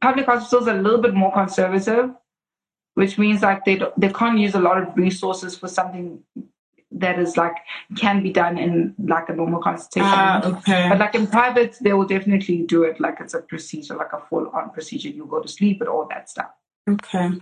public 0.00 0.26
hospitals 0.26 0.68
are 0.68 0.78
a 0.78 0.82
little 0.82 1.00
bit 1.00 1.14
more 1.14 1.32
conservative, 1.32 2.10
which 2.94 3.18
means 3.18 3.42
like 3.42 3.64
they 3.64 3.80
they 3.96 4.08
can't 4.08 4.38
use 4.38 4.54
a 4.54 4.60
lot 4.60 4.78
of 4.78 4.96
resources 4.96 5.56
for 5.56 5.68
something 5.68 6.22
that 6.92 7.18
is 7.18 7.36
like 7.36 7.56
can 7.96 8.22
be 8.22 8.32
done 8.32 8.56
in 8.56 8.94
like 8.98 9.28
a 9.28 9.34
normal 9.34 9.60
consultation. 9.60 10.08
Ah, 10.08 10.44
okay. 10.44 10.88
But 10.88 10.98
like 10.98 11.14
in 11.14 11.26
private, 11.26 11.76
they 11.80 11.92
will 11.92 12.06
definitely 12.06 12.62
do 12.62 12.84
it 12.84 13.00
like 13.00 13.18
it's 13.20 13.34
a 13.34 13.40
procedure, 13.40 13.96
like 13.96 14.12
a 14.12 14.20
full 14.20 14.48
on 14.48 14.70
procedure. 14.70 15.08
You 15.08 15.26
go 15.26 15.40
to 15.40 15.48
sleep 15.48 15.80
and 15.80 15.88
all 15.88 16.06
that 16.08 16.30
stuff. 16.30 16.50
Okay. 16.88 17.32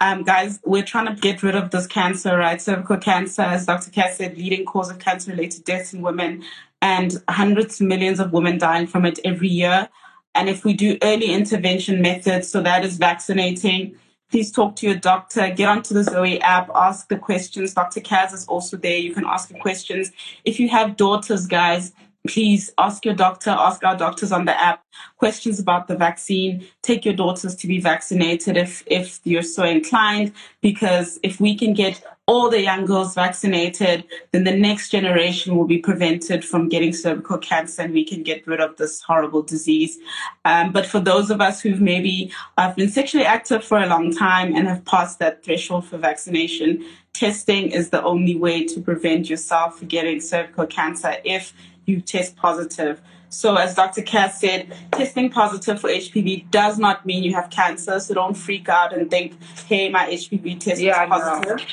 Um, 0.00 0.24
guys, 0.24 0.60
we're 0.64 0.84
trying 0.84 1.14
to 1.14 1.20
get 1.20 1.42
rid 1.42 1.54
of 1.54 1.70
this 1.70 1.86
cancer, 1.86 2.36
right? 2.36 2.60
Cervical 2.60 2.98
cancer, 2.98 3.42
as 3.42 3.64
Dr. 3.64 3.90
Cass 3.90 4.18
said, 4.18 4.36
leading 4.36 4.66
cause 4.66 4.90
of 4.90 4.98
cancer 4.98 5.30
related 5.30 5.64
deaths 5.64 5.94
in 5.94 6.02
women 6.02 6.42
and 6.82 7.22
hundreds 7.30 7.80
of 7.80 7.86
millions 7.86 8.20
of 8.20 8.32
women 8.32 8.58
dying 8.58 8.86
from 8.86 9.06
it 9.06 9.18
every 9.24 9.48
year. 9.48 9.88
And 10.34 10.50
if 10.50 10.66
we 10.66 10.74
do 10.74 10.98
early 11.02 11.32
intervention 11.32 12.02
methods, 12.02 12.48
so 12.48 12.60
that 12.62 12.84
is 12.84 12.98
vaccinating, 12.98 13.96
please 14.30 14.50
talk 14.50 14.76
to 14.76 14.86
your 14.86 14.96
doctor, 14.96 15.50
get 15.50 15.68
onto 15.68 15.94
the 15.94 16.02
Zoie 16.02 16.38
app, 16.40 16.70
ask 16.74 17.08
the 17.08 17.18
questions. 17.18 17.74
Dr. 17.74 18.00
Kaz 18.00 18.32
is 18.32 18.46
also 18.46 18.76
there. 18.76 18.98
You 18.98 19.14
can 19.14 19.24
ask 19.24 19.48
the 19.48 19.58
questions. 19.58 20.12
If 20.44 20.58
you 20.58 20.68
have 20.68 20.96
daughters, 20.96 21.46
guys, 21.46 21.92
please 22.26 22.72
ask 22.78 23.04
your 23.04 23.14
doctor, 23.14 23.50
ask 23.50 23.84
our 23.84 23.96
doctors 23.96 24.32
on 24.32 24.44
the 24.44 24.60
app 24.60 24.82
questions 25.16 25.58
about 25.60 25.86
the 25.86 25.96
vaccine. 25.96 26.66
Take 26.82 27.04
your 27.04 27.14
daughters 27.14 27.54
to 27.56 27.66
be 27.66 27.80
vaccinated 27.80 28.56
if, 28.56 28.82
if 28.86 29.20
you're 29.24 29.42
so 29.42 29.64
inclined, 29.64 30.32
because 30.60 31.18
if 31.22 31.40
we 31.40 31.56
can 31.56 31.72
get 31.72 32.02
all 32.26 32.50
the 32.50 32.60
young 32.60 32.84
girls 32.84 33.14
vaccinated, 33.14 34.04
then 34.32 34.42
the 34.42 34.56
next 34.56 34.90
generation 34.90 35.56
will 35.56 35.66
be 35.66 35.78
prevented 35.78 36.44
from 36.44 36.68
getting 36.68 36.92
cervical 36.92 37.38
cancer 37.38 37.82
and 37.82 37.94
we 37.94 38.04
can 38.04 38.24
get 38.24 38.44
rid 38.46 38.60
of 38.60 38.76
this 38.76 39.00
horrible 39.00 39.42
disease. 39.42 39.98
Um, 40.44 40.72
but 40.72 40.86
for 40.86 40.98
those 40.98 41.30
of 41.30 41.40
us 41.40 41.60
who've 41.60 41.80
maybe 41.80 42.32
have 42.58 42.74
been 42.74 42.88
sexually 42.88 43.24
active 43.24 43.64
for 43.64 43.78
a 43.78 43.86
long 43.86 44.12
time 44.12 44.56
and 44.56 44.66
have 44.66 44.84
passed 44.84 45.20
that 45.20 45.44
threshold 45.44 45.86
for 45.86 45.98
vaccination, 45.98 46.84
testing 47.12 47.70
is 47.70 47.90
the 47.90 48.02
only 48.02 48.36
way 48.36 48.64
to 48.66 48.80
prevent 48.80 49.30
yourself 49.30 49.78
from 49.78 49.86
getting 49.86 50.20
cervical 50.20 50.66
cancer 50.66 51.14
if 51.24 51.52
you 51.86 52.00
test 52.00 52.34
positive. 52.34 53.00
So, 53.28 53.56
as 53.56 53.74
Dr. 53.74 54.02
Cass 54.02 54.40
said, 54.40 54.72
testing 54.92 55.30
positive 55.30 55.80
for 55.80 55.90
HPV 55.90 56.50
does 56.50 56.78
not 56.78 57.04
mean 57.04 57.24
you 57.24 57.34
have 57.34 57.50
cancer. 57.50 57.98
So, 57.98 58.14
don't 58.14 58.34
freak 58.34 58.68
out 58.68 58.94
and 58.96 59.10
think, 59.10 59.36
hey, 59.66 59.88
my 59.88 60.06
HPV 60.08 60.60
test 60.60 60.80
yeah, 60.80 61.02
is 61.02 61.08
positive. 61.08 61.66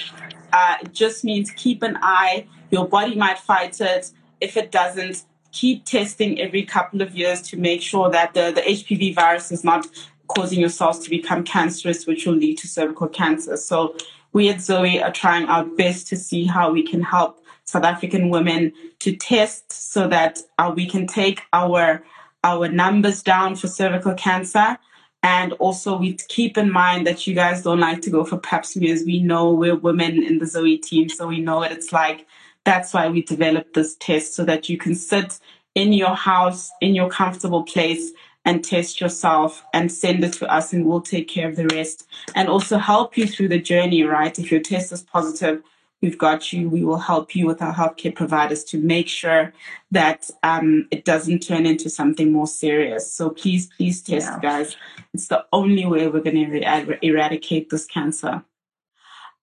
Uh, 0.53 0.77
it 0.81 0.93
just 0.93 1.25
means 1.25 1.51
keep 1.51 1.83
an 1.83 1.97
eye. 2.01 2.47
Your 2.69 2.87
body 2.87 3.15
might 3.15 3.39
fight 3.39 3.81
it. 3.81 4.11
If 4.39 4.55
it 4.55 4.71
doesn't, 4.71 5.25
keep 5.51 5.85
testing 5.85 6.39
every 6.39 6.63
couple 6.63 7.01
of 7.01 7.15
years 7.15 7.41
to 7.41 7.57
make 7.57 7.81
sure 7.81 8.09
that 8.09 8.33
the, 8.33 8.51
the 8.55 8.61
HPV 8.61 9.13
virus 9.13 9.51
is 9.51 9.63
not 9.63 9.85
causing 10.27 10.59
your 10.59 10.69
cells 10.69 10.99
to 11.03 11.09
become 11.09 11.43
cancerous, 11.43 12.07
which 12.07 12.25
will 12.25 12.35
lead 12.35 12.57
to 12.59 12.67
cervical 12.67 13.07
cancer. 13.07 13.57
So, 13.57 13.95
we 14.31 14.49
at 14.49 14.61
Zoie 14.61 14.99
are 14.99 15.11
trying 15.11 15.45
our 15.45 15.63
best 15.63 16.07
to 16.07 16.17
see 16.17 16.45
how 16.45 16.71
we 16.71 16.81
can 16.81 17.03
help 17.03 17.43
South 17.65 17.83
African 17.83 18.29
women 18.29 18.73
to 18.99 19.15
test 19.15 19.71
so 19.71 20.07
that 20.07 20.39
uh, 20.57 20.73
we 20.75 20.87
can 20.87 21.07
take 21.07 21.41
our 21.53 22.03
our 22.43 22.67
numbers 22.67 23.23
down 23.23 23.55
for 23.55 23.67
cervical 23.67 24.13
cancer. 24.15 24.77
And 25.23 25.53
also, 25.53 25.97
we 25.97 26.13
keep 26.27 26.57
in 26.57 26.69
mind 26.69 27.07
that 27.07 27.25
you 27.25 27.33
guys 27.33 27.63
don't 27.63 27.79
like 27.79 28.01
to 28.01 28.09
go 28.09 28.25
for 28.25 28.37
pap 28.37 28.65
smears. 28.65 29.03
We 29.05 29.23
know 29.23 29.51
we're 29.51 29.75
women 29.75 30.21
in 30.21 30.39
the 30.39 30.45
Zoie 30.45 30.77
team, 30.77 31.07
so 31.07 31.27
we 31.27 31.39
know 31.39 31.57
what 31.57 31.71
it's 31.71 31.93
like. 31.93 32.27
That's 32.65 32.93
why 32.93 33.07
we 33.07 33.21
developed 33.23 33.73
this 33.73 33.95
test 33.95 34.35
so 34.35 34.43
that 34.45 34.67
you 34.67 34.77
can 34.77 34.95
sit 34.95 35.39
in 35.75 35.93
your 35.93 36.15
house, 36.15 36.71
in 36.81 36.93
your 36.93 37.09
comfortable 37.09 37.63
place, 37.63 38.11
and 38.45 38.63
test 38.63 38.99
yourself 38.99 39.63
and 39.73 39.91
send 39.91 40.23
it 40.23 40.33
to 40.33 40.51
us, 40.51 40.73
and 40.73 40.85
we'll 40.85 41.01
take 41.01 41.29
care 41.29 41.47
of 41.47 41.55
the 41.55 41.67
rest 41.67 42.05
and 42.35 42.49
also 42.49 42.77
help 42.77 43.17
you 43.17 43.25
through 43.25 43.47
the 43.47 43.59
journey, 43.59 44.03
right? 44.03 44.37
If 44.37 44.51
your 44.51 44.59
test 44.59 44.91
is 44.91 45.01
positive, 45.01 45.63
We've 46.03 46.17
got 46.17 46.51
you. 46.51 46.67
We 46.67 46.83
will 46.83 46.97
help 46.97 47.33
you 47.33 47.47
with 47.47 47.61
our 47.61 47.73
healthcare 47.73 48.13
providers 48.13 48.65
to 48.65 48.77
make 48.77 49.07
sure 49.07 49.53
that 49.91 50.29
um, 50.43 50.85
it 50.91 51.05
doesn't 51.05 51.39
turn 51.39 51.65
into 51.65 51.89
something 51.89 52.29
more 52.29 52.45
serious. 52.45 53.09
So 53.09 53.29
please, 53.29 53.67
please 53.77 54.01
test, 54.01 54.29
yeah. 54.29 54.39
guys. 54.41 54.75
It's 55.13 55.29
the 55.29 55.45
only 55.53 55.85
way 55.85 56.09
we're 56.09 56.19
going 56.19 56.51
to 56.51 56.65
er- 56.65 56.99
eradicate 57.01 57.69
this 57.69 57.85
cancer. 57.85 58.43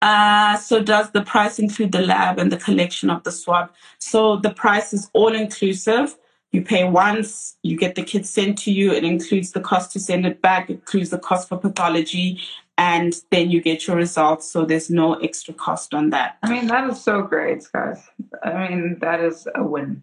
Uh, 0.02 0.58
so 0.58 0.82
does 0.82 1.10
the 1.12 1.22
price 1.22 1.58
include 1.58 1.92
the 1.92 2.02
lab 2.02 2.38
and 2.38 2.52
the 2.52 2.58
collection 2.58 3.08
of 3.08 3.24
the 3.24 3.32
swab? 3.32 3.72
So 3.98 4.36
the 4.36 4.52
price 4.52 4.92
is 4.92 5.08
all 5.14 5.34
inclusive. 5.34 6.14
You 6.52 6.60
pay 6.60 6.84
once, 6.84 7.56
you 7.62 7.78
get 7.78 7.94
the 7.94 8.02
kit 8.02 8.26
sent 8.26 8.58
to 8.58 8.70
you. 8.70 8.92
It 8.92 9.04
includes 9.04 9.52
the 9.52 9.60
cost 9.62 9.92
to 9.92 10.00
send 10.00 10.26
it 10.26 10.42
back, 10.42 10.68
it 10.68 10.74
includes 10.74 11.08
the 11.08 11.18
cost 11.18 11.48
for 11.48 11.56
pathology, 11.56 12.38
and 12.80 13.14
then 13.30 13.50
you 13.50 13.60
get 13.60 13.86
your 13.86 13.94
results. 13.94 14.50
So 14.50 14.64
there's 14.64 14.88
no 14.88 15.12
extra 15.16 15.52
cost 15.52 15.92
on 15.92 16.08
that. 16.10 16.38
I 16.42 16.48
mean, 16.50 16.66
that 16.68 16.88
is 16.88 17.04
so 17.04 17.20
great, 17.20 17.68
guys. 17.74 18.08
I 18.42 18.68
mean, 18.68 18.96
that 19.00 19.20
is 19.20 19.46
a 19.54 19.62
win. 19.62 20.02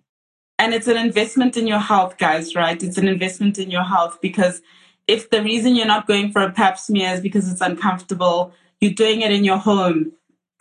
And 0.60 0.76
it's 0.76 0.88
an 0.88 0.96
investment 0.96 1.58
in 1.58 1.66
your 1.66 1.80
health, 1.80 2.20
guys, 2.20 2.54
right? 2.54 2.82
It's 2.82 3.00
an 3.00 3.08
investment 3.08 3.58
in 3.58 3.72
your 3.72 3.84
health 3.84 4.20
because 4.22 4.62
if 5.08 5.32
the 5.32 5.42
reason 5.42 5.76
you're 5.76 5.88
not 5.88 6.06
going 6.06 6.32
for 6.32 6.44
a 6.44 6.52
pap 6.52 6.78
smear 6.78 7.14
is 7.14 7.20
because 7.20 7.52
it's 7.52 7.62
uncomfortable, 7.62 8.54
you're 8.80 8.94
doing 8.94 9.22
it 9.22 9.32
in 9.32 9.44
your 9.44 9.58
home. 9.58 10.12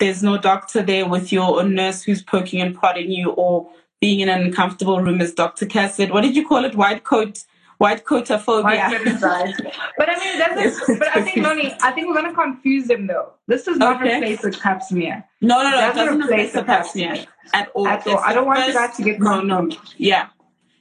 There's 0.01 0.23
no 0.23 0.39
doctor 0.39 0.83
there 0.83 1.07
with 1.07 1.33
you 1.33 1.43
or 1.43 1.65
nurse 1.65 2.03
who's 2.03 2.23
poking 2.23 2.63
and 2.63 2.75
prodding 2.75 3.11
you 3.11 3.33
or 3.33 3.71
being 4.01 4.21
in 4.21 4.31
an 4.31 4.41
uncomfortable 4.41 5.03
room, 5.03 5.21
as 5.21 5.35
Dr. 5.35 5.67
Cass 5.67 5.97
said. 5.97 6.11
What 6.11 6.23
did 6.23 6.35
you 6.35 6.49
call 6.49 6.65
it? 6.65 6.77
White 6.77 7.05
coat 7.05 7.45
White 7.79 8.05
coatophobia. 8.05 8.65
White 8.65 9.55
but 9.99 10.09
I 10.09 10.19
mean, 10.19 10.39
that's 10.39 10.89
a, 10.89 10.95
but 10.95 11.15
I 11.15 11.23
think, 11.23 11.37
Lonnie, 11.37 11.75
I 11.83 11.93
think 11.93 12.07
we're 12.07 12.15
going 12.15 12.29
to 12.29 12.35
confuse 12.35 12.87
them 12.87 13.07
though. 13.07 13.35
This 13.47 13.65
does 13.65 13.77
not 13.77 14.01
okay. 14.01 14.17
replace 14.17 14.43
the 14.43 14.53
pap 14.53 14.83
smear. 14.83 15.25
No, 15.43 15.63
no, 15.63 15.71
no, 15.71 15.77
it 15.77 15.95
doesn't, 15.95 16.07
doesn't 16.07 16.23
replace 16.23 16.53
the 16.55 16.65
pap 16.65 16.87
smear 16.87 17.27
at 17.53 17.69
all. 17.75 17.87
At 17.87 18.07
all. 18.07 18.19
I 18.19 18.33
don't 18.33 18.47
want 18.47 18.73
that 18.73 18.95
to 18.95 19.03
get 19.03 19.21
no, 19.21 19.43
no. 19.43 19.69
Yeah, 19.99 20.29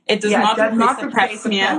it 0.08 0.22
does 0.22 0.32
yeah, 0.32 0.42
not, 0.42 0.58
it 0.58 0.62
does 0.62 0.74
replace 0.74 0.80
not 0.80 1.02
the 1.02 1.10
pap 1.10 1.32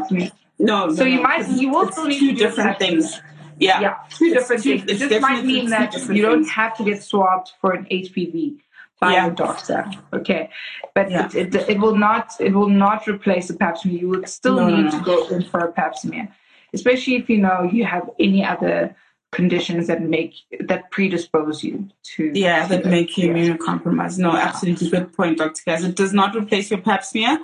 smear. 0.06 0.30
No, 0.58 0.94
so 0.94 1.04
no, 1.04 1.10
you 1.10 1.22
might, 1.22 1.48
you 1.48 1.70
will 1.70 1.90
still 1.92 2.06
need 2.06 2.20
two 2.20 2.32
different 2.34 2.78
things. 2.78 3.20
Yeah, 3.58 3.80
yeah, 3.80 3.96
two 4.10 4.34
different 4.34 4.62
things. 4.62 4.84
It 4.86 4.98
just 4.98 5.20
might 5.22 5.44
mean 5.44 5.70
that 5.70 5.94
you 6.08 6.20
don't 6.20 6.46
have 6.48 6.76
to 6.76 6.84
get 6.84 7.02
swabbed 7.02 7.52
for 7.60 7.72
an 7.72 7.86
HPV 7.90 8.58
by 9.00 9.12
yeah. 9.12 9.26
a 9.26 9.30
doctor. 9.30 9.90
Okay, 10.12 10.50
but 10.94 11.10
yeah. 11.10 11.28
it, 11.34 11.54
it, 11.54 11.68
it, 11.70 11.78
will 11.78 11.96
not 11.96 12.32
it 12.40 12.54
will 12.54 12.68
not 12.68 13.06
replace 13.06 13.50
a 13.50 13.56
pap 13.56 13.78
smear. 13.78 13.98
You 13.98 14.08
would 14.08 14.28
still 14.28 14.56
no, 14.56 14.68
need 14.68 14.84
no. 14.84 14.98
to 14.98 15.04
go 15.04 15.28
in 15.28 15.44
for 15.44 15.60
a 15.60 15.72
pap 15.72 15.96
smear, 15.96 16.28
especially 16.72 17.16
if 17.16 17.28
you 17.28 17.38
know 17.38 17.68
you 17.70 17.84
have 17.84 18.08
any 18.18 18.44
other 18.44 18.96
conditions 19.32 19.88
that 19.88 20.00
make 20.00 20.34
that 20.60 20.90
predispose 20.90 21.62
you 21.62 21.88
to 22.02 22.30
yeah 22.34 22.66
that 22.66 22.86
make 22.86 23.18
you 23.18 23.28
immunocompromised. 23.28 24.18
No, 24.18 24.32
yeah. 24.32 24.48
absolutely 24.48 24.88
good 24.88 25.12
point, 25.12 25.38
Dr. 25.38 25.62
Kaz. 25.66 25.84
It 25.84 25.96
does 25.96 26.12
not 26.12 26.34
replace 26.34 26.70
your 26.70 26.80
pap 26.80 27.04
smear. 27.04 27.38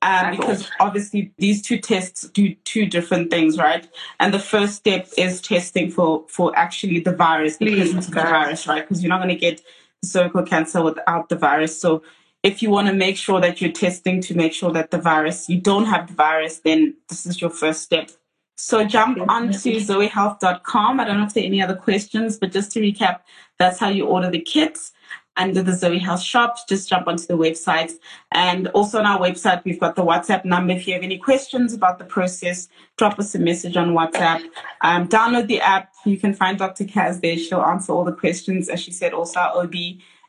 Um, 0.00 0.36
because 0.36 0.70
obviously 0.78 1.32
these 1.38 1.60
two 1.60 1.78
tests 1.78 2.28
do 2.28 2.54
two 2.62 2.86
different 2.86 3.32
things, 3.32 3.58
right? 3.58 3.88
And 4.20 4.32
the 4.32 4.38
first 4.38 4.76
step 4.76 5.08
is 5.16 5.40
testing 5.40 5.90
for 5.90 6.24
for 6.28 6.56
actually 6.56 7.00
the 7.00 7.12
virus, 7.12 7.56
presence 7.56 8.06
of 8.06 8.14
the 8.14 8.20
virus, 8.20 8.68
right? 8.68 8.86
Because 8.86 9.02
you're 9.02 9.08
not 9.08 9.18
going 9.18 9.34
to 9.34 9.40
get 9.40 9.60
cervical 10.04 10.42
cancer 10.42 10.82
without 10.82 11.28
the 11.28 11.36
virus. 11.36 11.80
So 11.80 12.02
if 12.42 12.62
you 12.62 12.70
want 12.70 12.88
to 12.88 12.94
make 12.94 13.16
sure 13.16 13.40
that 13.40 13.60
you're 13.60 13.72
testing 13.72 14.20
to 14.22 14.34
make 14.34 14.52
sure 14.52 14.72
that 14.72 14.90
the 14.90 14.98
virus, 14.98 15.48
you 15.48 15.60
don't 15.60 15.86
have 15.86 16.08
the 16.08 16.14
virus, 16.14 16.58
then 16.58 16.94
this 17.08 17.26
is 17.26 17.40
your 17.40 17.50
first 17.50 17.82
step. 17.82 18.10
So 18.56 18.84
jump 18.84 19.18
onto 19.28 19.74
zoiehealth.com. 19.74 21.00
I 21.00 21.04
don't 21.04 21.18
know 21.18 21.26
if 21.26 21.34
there 21.34 21.44
are 21.44 21.46
any 21.46 21.62
other 21.62 21.76
questions, 21.76 22.36
but 22.36 22.52
just 22.52 22.72
to 22.72 22.80
recap, 22.80 23.20
that's 23.58 23.78
how 23.78 23.88
you 23.88 24.06
order 24.06 24.30
the 24.30 24.40
kits 24.40 24.92
under 25.38 25.62
the 25.62 25.72
Zoie 25.72 25.98
Health 25.98 26.20
shop. 26.20 26.68
Just 26.68 26.88
jump 26.88 27.06
onto 27.08 27.26
the 27.26 27.36
website. 27.36 27.92
And 28.32 28.68
also 28.68 28.98
on 28.98 29.06
our 29.06 29.18
website, 29.18 29.64
we've 29.64 29.80
got 29.80 29.96
the 29.96 30.04
WhatsApp 30.04 30.44
number. 30.44 30.74
If 30.74 30.86
you 30.86 30.94
have 30.94 31.02
any 31.02 31.18
questions 31.18 31.72
about 31.72 31.98
the 31.98 32.04
process, 32.04 32.68
drop 32.96 33.18
us 33.18 33.34
a 33.34 33.38
message 33.38 33.76
on 33.76 33.90
WhatsApp. 33.90 34.44
Um, 34.82 35.08
download 35.08 35.46
the 35.46 35.60
app. 35.60 35.92
You 36.04 36.18
can 36.18 36.34
find 36.34 36.58
Dr. 36.58 36.84
Kaz 36.84 37.20
there. 37.20 37.38
She'll 37.38 37.62
answer 37.62 37.92
all 37.92 38.04
the 38.04 38.12
questions. 38.12 38.68
As 38.68 38.80
she 38.80 38.90
said, 38.90 39.14
also 39.14 39.40
our 39.40 39.62
OB 39.62 39.74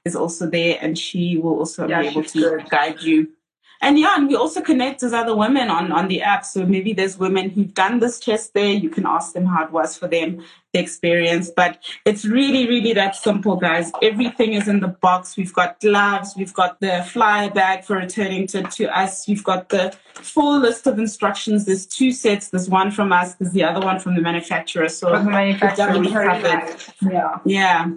is 0.06 0.16
also 0.16 0.50
there 0.50 0.78
and 0.82 0.98
she 0.98 1.38
will 1.38 1.60
also 1.60 1.88
yeah, 1.88 2.02
be 2.02 2.08
able 2.08 2.24
to 2.24 2.40
good. 2.40 2.70
guide 2.70 3.02
you 3.02 3.28
and 3.82 3.98
yeah, 3.98 4.16
and 4.18 4.28
we 4.28 4.36
also 4.36 4.62
connect 4.62 5.02
with 5.02 5.14
other 5.14 5.36
women 5.36 5.70
on, 5.70 5.92
on 5.92 6.10
the 6.10 6.22
app. 6.22 6.44
So 6.44 6.66
maybe 6.66 6.92
there's 6.92 7.18
women 7.18 7.50
who've 7.50 7.74
done 7.74 8.00
this 8.00 8.20
test 8.20 8.54
there. 8.54 8.74
You 8.74 8.90
can 8.90 9.06
ask 9.06 9.34
them 9.34 9.46
how 9.46 9.64
it 9.64 9.72
was 9.72 9.98
for 9.98 10.08
them, 10.08 10.44
the 10.74 10.80
experience. 10.80 11.50
But 11.50 11.82
it's 12.06 12.26
really, 12.26 12.68
really 12.68 12.92
that 12.94 13.16
simple, 13.16 13.56
guys. 13.56 13.92
Everything 14.02 14.52
is 14.54 14.68
in 14.68 14.82
the 14.82 14.90
box. 14.90 15.38
We've 15.38 15.54
got 15.54 15.80
gloves. 15.80 16.34
We've 16.36 16.54
got 16.54 16.82
the 16.82 17.08
flyer 17.10 17.50
bag 17.52 17.86
for 17.86 17.96
returning 17.96 18.48
to, 18.48 18.64
to 18.64 18.98
us. 18.98 19.26
We've 19.28 19.44
got 19.44 19.70
the 19.70 19.96
full 20.14 20.60
list 20.60 20.86
of 20.86 21.00
instructions. 21.00 21.66
There's 21.66 21.86
two 21.86 22.12
sets. 22.12 22.50
There's 22.50 22.70
one 22.70 22.92
from 22.92 23.14
us. 23.14 23.36
There's 23.36 23.54
the 23.54 23.64
other 23.64 23.86
one 23.86 24.00
from 24.02 24.16
the 24.16 24.22
manufacturer. 24.22 24.90
So 24.90 25.10
from 25.10 25.26
the 25.26 25.32
manufacturer, 25.32 25.98
we 25.98 26.12
covered. 26.12 26.76
Yeah. 27.02 27.38
Yeah. 27.46 27.92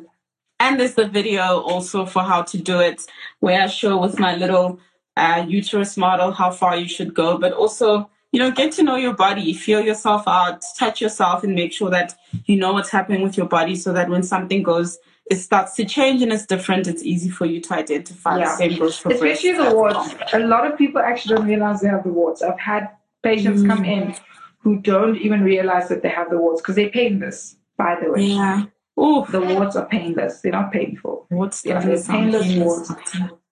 And 0.61 0.79
there's 0.79 0.95
the 0.95 1.09
video 1.09 1.59
also 1.59 2.07
for 2.07 2.23
how 2.23 2.43
to 2.43 2.57
do 2.57 2.79
it, 2.79 3.03
where 3.41 3.63
I 3.63 3.67
show 3.67 4.01
with 4.01 4.21
my 4.21 4.37
little 4.37 4.79
uh, 5.17 5.45
uterus 5.47 5.97
model, 5.97 6.33
how 6.33 6.51
far 6.51 6.77
you 6.77 6.89
should 6.89 7.15
go, 7.15 7.39
but 7.39 7.53
also, 7.53 8.11
you 8.33 8.39
know, 8.39 8.51
get 8.51 8.73
to 8.73 8.83
know 8.83 8.97
your 8.97 9.15
body, 9.15 9.53
feel 9.53 9.81
yourself 9.81 10.27
out, 10.27 10.63
touch 10.79 11.01
yourself, 11.01 11.45
and 11.45 11.55
make 11.55 11.73
sure 11.73 11.91
that 11.91 12.15
you 12.47 12.57
know 12.57 12.73
what's 12.73 12.91
happening 12.91 13.23
with 13.23 13.37
your 13.37 13.47
body 13.47 13.77
so 13.77 13.93
that 13.93 14.09
when 14.09 14.23
something 14.23 14.63
goes, 14.63 14.99
it 15.31 15.37
starts 15.37 15.75
to 15.77 15.85
change 15.85 16.23
and 16.23 16.33
it's 16.33 16.47
different, 16.47 16.87
it's 16.87 17.03
easy 17.03 17.31
for 17.31 17.47
you 17.47 17.61
to 17.61 17.75
identify. 17.75 18.39
Yeah. 18.39 18.45
The 18.45 18.57
same 18.57 18.79
goes 18.79 18.99
for 18.99 19.13
Especially 19.13 19.53
the 19.53 19.75
warts. 19.75 20.15
A 20.33 20.39
lot 20.41 20.71
of 20.71 20.77
people 20.77 21.01
actually 21.01 21.37
don't 21.37 21.47
realize 21.47 21.81
they 21.81 21.89
have 21.89 22.05
the 22.05 22.13
warts. 22.13 22.43
I've 22.43 22.59
had 22.59 22.89
patients 23.23 23.63
mm. 23.63 23.69
come 23.69 23.85
in 23.85 24.15
who 24.59 24.79
don't 24.81 25.17
even 25.17 25.43
realize 25.43 25.89
that 25.89 26.03
they 26.03 26.09
have 26.09 26.31
the 26.31 26.39
warts 26.39 26.61
because 26.61 26.77
they're 26.77 26.91
painless, 26.91 27.57
by 27.77 27.99
the 28.03 28.11
way. 28.11 28.23
Yeah. 28.23 28.65
Oh, 28.97 29.27
the 29.31 29.41
warts 29.41 29.75
are 29.77 29.87
painless. 29.87 30.41
They're 30.41 30.53
not 30.53 30.73
painful. 30.73 31.27
What's 31.31 31.65
yeah, 31.65 31.81
they're 31.81 32.03
painless 32.03 32.55
warts. 32.57 32.93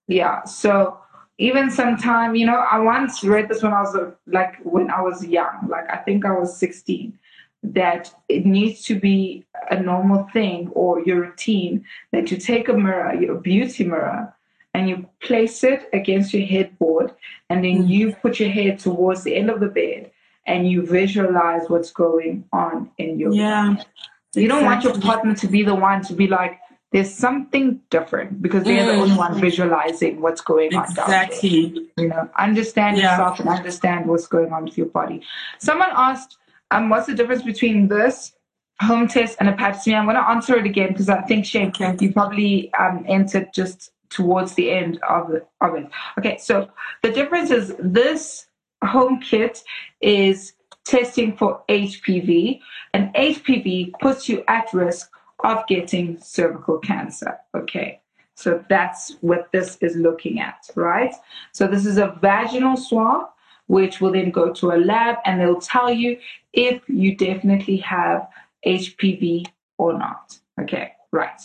Yeah. 0.07 0.43
So 0.43 1.00
even 1.37 1.71
sometime, 1.71 2.35
you 2.35 2.45
know, 2.45 2.57
I 2.57 2.79
once 2.79 3.23
read 3.23 3.49
this 3.49 3.63
when 3.63 3.73
I 3.73 3.81
was 3.81 4.13
like 4.27 4.57
when 4.63 4.91
I 4.91 5.01
was 5.01 5.25
young, 5.25 5.67
like 5.69 5.89
I 5.89 5.97
think 5.97 6.25
I 6.25 6.31
was 6.31 6.57
16, 6.57 7.17
that 7.63 8.13
it 8.29 8.45
needs 8.45 8.83
to 8.83 8.99
be 8.99 9.45
a 9.69 9.79
normal 9.79 10.27
thing 10.33 10.69
or 10.69 11.01
your 11.01 11.21
routine 11.21 11.85
that 12.11 12.31
you 12.31 12.37
take 12.37 12.69
a 12.69 12.73
mirror, 12.73 13.13
your 13.13 13.35
beauty 13.35 13.83
mirror, 13.83 14.33
and 14.73 14.87
you 14.87 15.07
place 15.21 15.63
it 15.63 15.89
against 15.93 16.33
your 16.33 16.45
headboard, 16.45 17.13
and 17.49 17.63
then 17.63 17.83
mm. 17.83 17.89
you 17.89 18.15
put 18.15 18.39
your 18.39 18.49
head 18.49 18.79
towards 18.79 19.23
the 19.23 19.35
end 19.35 19.49
of 19.49 19.59
the 19.59 19.67
bed 19.67 20.11
and 20.47 20.69
you 20.69 20.85
visualize 20.85 21.69
what's 21.69 21.91
going 21.91 22.43
on 22.51 22.89
in 22.97 23.19
your 23.19 23.31
yeah. 23.31 23.75
You 24.33 24.47
don't 24.47 24.63
want 24.63 24.83
your 24.83 24.97
partner 24.99 25.35
to 25.35 25.47
be 25.47 25.61
the 25.61 25.75
one 25.75 26.01
to 26.03 26.13
be 26.13 26.27
like, 26.27 26.57
there's 26.91 27.13
something 27.13 27.79
different 27.89 28.41
because 28.41 28.63
they're 28.65 28.83
mm. 28.83 28.87
the 28.87 29.01
only 29.01 29.15
one 29.15 29.39
visualizing 29.39 30.21
what's 30.21 30.41
going 30.41 30.75
on. 30.75 30.83
Exactly. 30.83 31.89
You 31.97 32.07
know, 32.07 32.29
understand 32.37 32.97
yeah. 32.97 33.11
yourself 33.11 33.39
and 33.39 33.49
understand 33.49 34.07
what's 34.07 34.27
going 34.27 34.51
on 34.51 34.65
with 34.65 34.77
your 34.77 34.87
body. 34.87 35.21
Someone 35.59 35.89
asked, 35.93 36.37
um, 36.71 36.89
what's 36.89 37.07
the 37.07 37.13
difference 37.13 37.43
between 37.43 37.87
this 37.87 38.33
home 38.81 39.07
test 39.07 39.37
and 39.39 39.47
a 39.47 39.53
pap 39.53 39.77
smear? 39.77 39.97
I'm 39.97 40.05
going 40.05 40.17
to 40.17 40.29
answer 40.29 40.57
it 40.57 40.65
again 40.65 40.89
because 40.89 41.07
I 41.07 41.21
think 41.21 41.45
Shane, 41.45 41.71
you 41.99 42.11
probably 42.11 42.73
um, 42.73 43.05
entered 43.07 43.53
just 43.53 43.91
towards 44.09 44.55
the 44.55 44.69
end 44.69 44.99
of 45.07 45.31
of 45.61 45.75
it. 45.75 45.89
Okay, 46.19 46.37
so 46.37 46.69
the 47.01 47.11
difference 47.11 47.49
is 47.49 47.73
this 47.79 48.47
home 48.83 49.21
kit 49.21 49.63
is 50.01 50.53
testing 50.83 51.37
for 51.37 51.63
HPV, 51.69 52.59
and 52.93 53.13
HPV 53.13 53.91
puts 54.01 54.27
you 54.27 54.43
at 54.47 54.71
risk 54.73 55.09
of 55.43 55.65
getting 55.67 56.19
cervical 56.19 56.77
cancer. 56.79 57.37
Okay. 57.55 58.01
So 58.35 58.63
that's 58.69 59.17
what 59.21 59.51
this 59.51 59.77
is 59.81 59.95
looking 59.95 60.39
at, 60.39 60.67
right? 60.75 61.13
So 61.51 61.67
this 61.67 61.85
is 61.85 61.97
a 61.97 62.17
vaginal 62.21 62.77
swab, 62.77 63.29
which 63.67 64.01
will 64.01 64.13
then 64.13 64.31
go 64.31 64.51
to 64.53 64.71
a 64.71 64.77
lab 64.77 65.17
and 65.25 65.39
they'll 65.39 65.61
tell 65.61 65.91
you 65.91 66.17
if 66.53 66.81
you 66.87 67.15
definitely 67.15 67.77
have 67.77 68.27
HPV 68.65 69.47
or 69.77 69.93
not. 69.97 70.39
Okay, 70.59 70.93
right. 71.11 71.41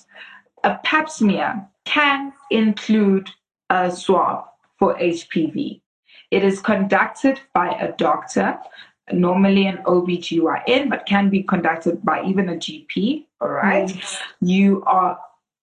A 0.65 0.79
pap 0.85 1.09
smear 1.09 1.67
can 1.85 2.33
include 2.51 3.31
a 3.71 3.91
swab 3.91 4.47
for 4.79 4.97
HPV. 4.97 5.81
It 6.31 6.45
is 6.45 6.61
conducted 6.61 7.41
by 7.55 7.69
a 7.69 7.93
doctor 7.93 8.59
normally 9.13 9.67
an 9.67 9.79
OBGYN, 9.85 10.91
but 10.91 11.07
can 11.07 11.31
be 11.31 11.43
conducted 11.43 12.05
by 12.05 12.25
even 12.25 12.49
a 12.49 12.55
GP. 12.55 13.27
All 13.41 13.49
right. 13.49 13.89
Mm. 13.89 14.19
You 14.41 14.83
are 14.85 15.19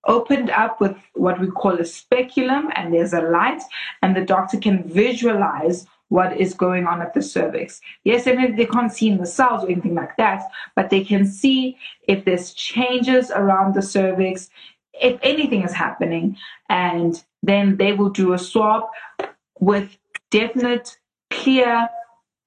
opened 0.05 0.49
up 0.49 0.81
with 0.81 0.97
what 1.13 1.39
we 1.39 1.47
call 1.47 1.73
a 1.79 1.85
speculum, 1.85 2.69
and 2.75 2.93
there's 2.93 3.13
a 3.13 3.21
light, 3.21 3.61
and 4.01 4.15
the 4.15 4.25
doctor 4.25 4.57
can 4.57 4.83
visualize 4.83 5.85
what 6.09 6.37
is 6.37 6.53
going 6.53 6.85
on 6.85 7.01
at 7.01 7.13
the 7.13 7.21
cervix. 7.21 7.81
Yes, 8.03 8.27
and 8.27 8.57
they 8.57 8.65
can't 8.65 8.91
see 8.91 9.09
in 9.09 9.17
the 9.17 9.25
cells 9.25 9.63
or 9.63 9.69
anything 9.69 9.95
like 9.95 10.15
that, 10.17 10.43
but 10.75 10.89
they 10.89 11.03
can 11.03 11.25
see 11.25 11.77
if 12.07 12.25
there's 12.25 12.53
changes 12.53 13.31
around 13.31 13.73
the 13.73 13.81
cervix, 13.81 14.49
if 14.93 15.17
anything 15.23 15.63
is 15.63 15.73
happening, 15.73 16.37
and 16.69 17.23
then 17.41 17.77
they 17.77 17.93
will 17.93 18.09
do 18.09 18.33
a 18.33 18.37
swab 18.37 18.83
with 19.59 19.97
definite, 20.29 20.97
clear 21.31 21.89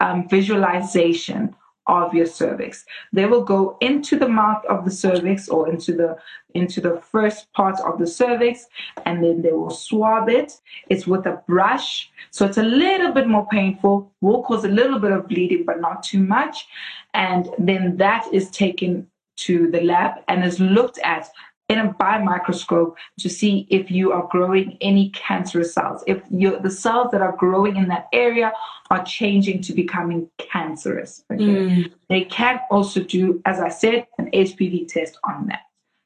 um, 0.01 0.29
visualization 0.29 1.55
of 1.87 2.13
your 2.13 2.27
cervix. 2.27 2.85
They 3.13 3.27
will 3.27 3.45
go 3.45 3.77
into 3.81 4.19
the 4.19 4.29
mouth 4.29 4.65
of 4.67 4.85
the 4.85 4.91
cervix 4.91 5.49
or 5.49 5.69
into 5.69 5.93
the 5.93 6.17
into 6.55 6.81
the 6.81 7.01
first 7.13 7.53
part 7.53 7.79
of 7.81 7.99
the 7.99 8.07
cervix 8.07 8.67
and 9.05 9.23
then 9.23 9.43
they 9.43 9.53
will 9.53 9.71
swab 9.71 10.29
it. 10.29 10.61
It's 10.89 11.07
with 11.07 11.27
a 11.27 11.43
brush. 11.47 12.11
So 12.31 12.47
it's 12.47 12.57
a 12.57 12.63
little 12.63 13.13
bit 13.13 13.29
more 13.29 13.47
painful, 13.49 14.11
will 14.21 14.43
cause 14.43 14.65
a 14.65 14.69
little 14.69 14.99
bit 14.99 15.13
of 15.13 15.29
bleeding, 15.29 15.65
but 15.65 15.81
not 15.81 16.03
too 16.03 16.21
much. 16.21 16.67
And 17.15 17.51
then 17.59 17.97
that 17.99 18.27
is 18.33 18.51
taken 18.51 19.07
to 19.37 19.71
the 19.71 19.83
lab 19.83 20.15
and 20.29 20.45
is 20.45 20.59
looked 20.59 20.99
at 21.05 21.29
in 21.69 21.79
a 21.79 21.93
biomicroscope 21.95 22.95
to 23.19 23.29
see 23.29 23.67
if 23.71 23.91
you 23.91 24.13
are 24.13 24.29
growing 24.31 24.79
any 24.81 25.11
cancerous 25.11 25.75
cells. 25.75 26.05
If 26.07 26.23
you 26.31 26.59
the 26.61 26.71
cells 26.71 27.11
that 27.13 27.23
are 27.23 27.35
growing 27.37 27.77
in 27.77 27.89
that 27.89 28.07
area 28.13 28.53
are 28.91 29.05
changing 29.05 29.63
to 29.63 29.73
becoming 29.73 30.31
cancerous. 30.39 31.25
Okay. 31.33 31.43
Mm. 31.43 31.93
They 32.09 32.25
can 32.25 32.61
also 32.71 33.03
do, 33.03 33.43
as 33.45 33.59
I 33.59 33.69
said, 33.69 34.07
an 34.19 34.31
HPV 34.31 34.87
test 34.89 35.19
on 35.25 35.47
that. 35.49 35.63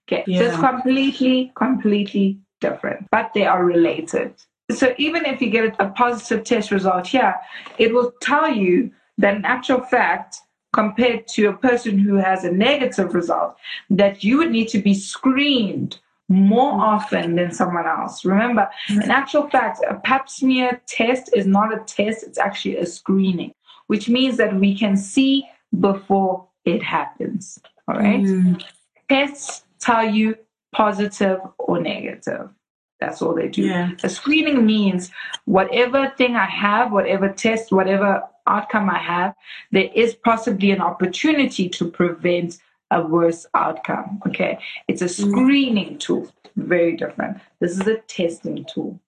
Okay. 0.08 0.24
Yeah. 0.26 0.38
So 0.38 0.44
it's 0.46 0.56
completely, 0.56 1.52
completely 1.54 2.38
different, 2.60 3.08
but 3.10 3.32
they 3.34 3.44
are 3.44 3.64
related. 3.64 4.34
So 4.70 4.94
even 4.98 5.26
if 5.26 5.42
you 5.42 5.50
get 5.50 5.74
a 5.78 5.88
positive 5.90 6.44
test 6.44 6.70
result 6.70 7.06
here, 7.06 7.34
it 7.78 7.92
will 7.92 8.12
tell 8.22 8.50
you 8.50 8.92
that 9.18 9.34
in 9.34 9.44
actual 9.44 9.80
fact, 9.80 10.38
compared 10.72 11.26
to 11.26 11.46
a 11.46 11.52
person 11.52 11.98
who 11.98 12.14
has 12.14 12.44
a 12.44 12.50
negative 12.50 13.14
result, 13.14 13.56
that 13.88 14.22
you 14.22 14.38
would 14.38 14.50
need 14.50 14.68
to 14.68 14.78
be 14.78 14.94
screened 14.94 15.98
more 16.28 16.72
often 16.80 17.34
than 17.34 17.50
someone 17.50 17.86
else. 17.86 18.24
Remember, 18.24 18.70
in 18.88 19.10
actual 19.10 19.48
fact, 19.48 19.80
a 19.88 19.96
pap 19.96 20.28
smear 20.28 20.80
test 20.86 21.28
is 21.34 21.44
not 21.44 21.74
a 21.74 21.82
test, 21.84 22.22
it's 22.22 22.38
actually 22.38 22.76
a 22.76 22.86
screening, 22.86 23.52
which 23.88 24.08
means 24.08 24.36
that 24.36 24.54
we 24.54 24.78
can 24.78 24.96
see 24.96 25.44
before 25.80 26.46
it 26.64 26.82
happens. 26.82 27.58
All 27.88 27.96
right. 27.96 28.22
Mm. 28.22 28.62
Tests 29.08 29.64
tell 29.80 30.08
you 30.08 30.36
positive 30.72 31.40
or 31.58 31.80
negative. 31.80 32.50
That's 33.00 33.22
all 33.22 33.34
they 33.34 33.48
do. 33.48 33.62
Yeah. 33.62 33.92
A 34.02 34.08
screening 34.08 34.66
means 34.66 35.10
whatever 35.46 36.12
thing 36.18 36.36
I 36.36 36.46
have, 36.46 36.92
whatever 36.92 37.28
test, 37.30 37.72
whatever 37.72 38.22
outcome 38.46 38.90
I 38.90 38.98
have, 38.98 39.34
there 39.72 39.88
is 39.94 40.14
possibly 40.14 40.70
an 40.70 40.80
opportunity 40.80 41.68
to 41.70 41.90
prevent 41.90 42.58
a 42.90 43.02
worse 43.02 43.46
outcome. 43.54 44.20
Okay. 44.26 44.58
It's 44.88 45.02
a 45.02 45.06
mm. 45.06 45.30
screening 45.30 45.98
tool. 45.98 46.30
Very 46.56 46.96
different. 46.96 47.38
This 47.60 47.72
is 47.72 47.86
a 47.86 47.98
testing 47.98 48.66
tool. 48.72 49.00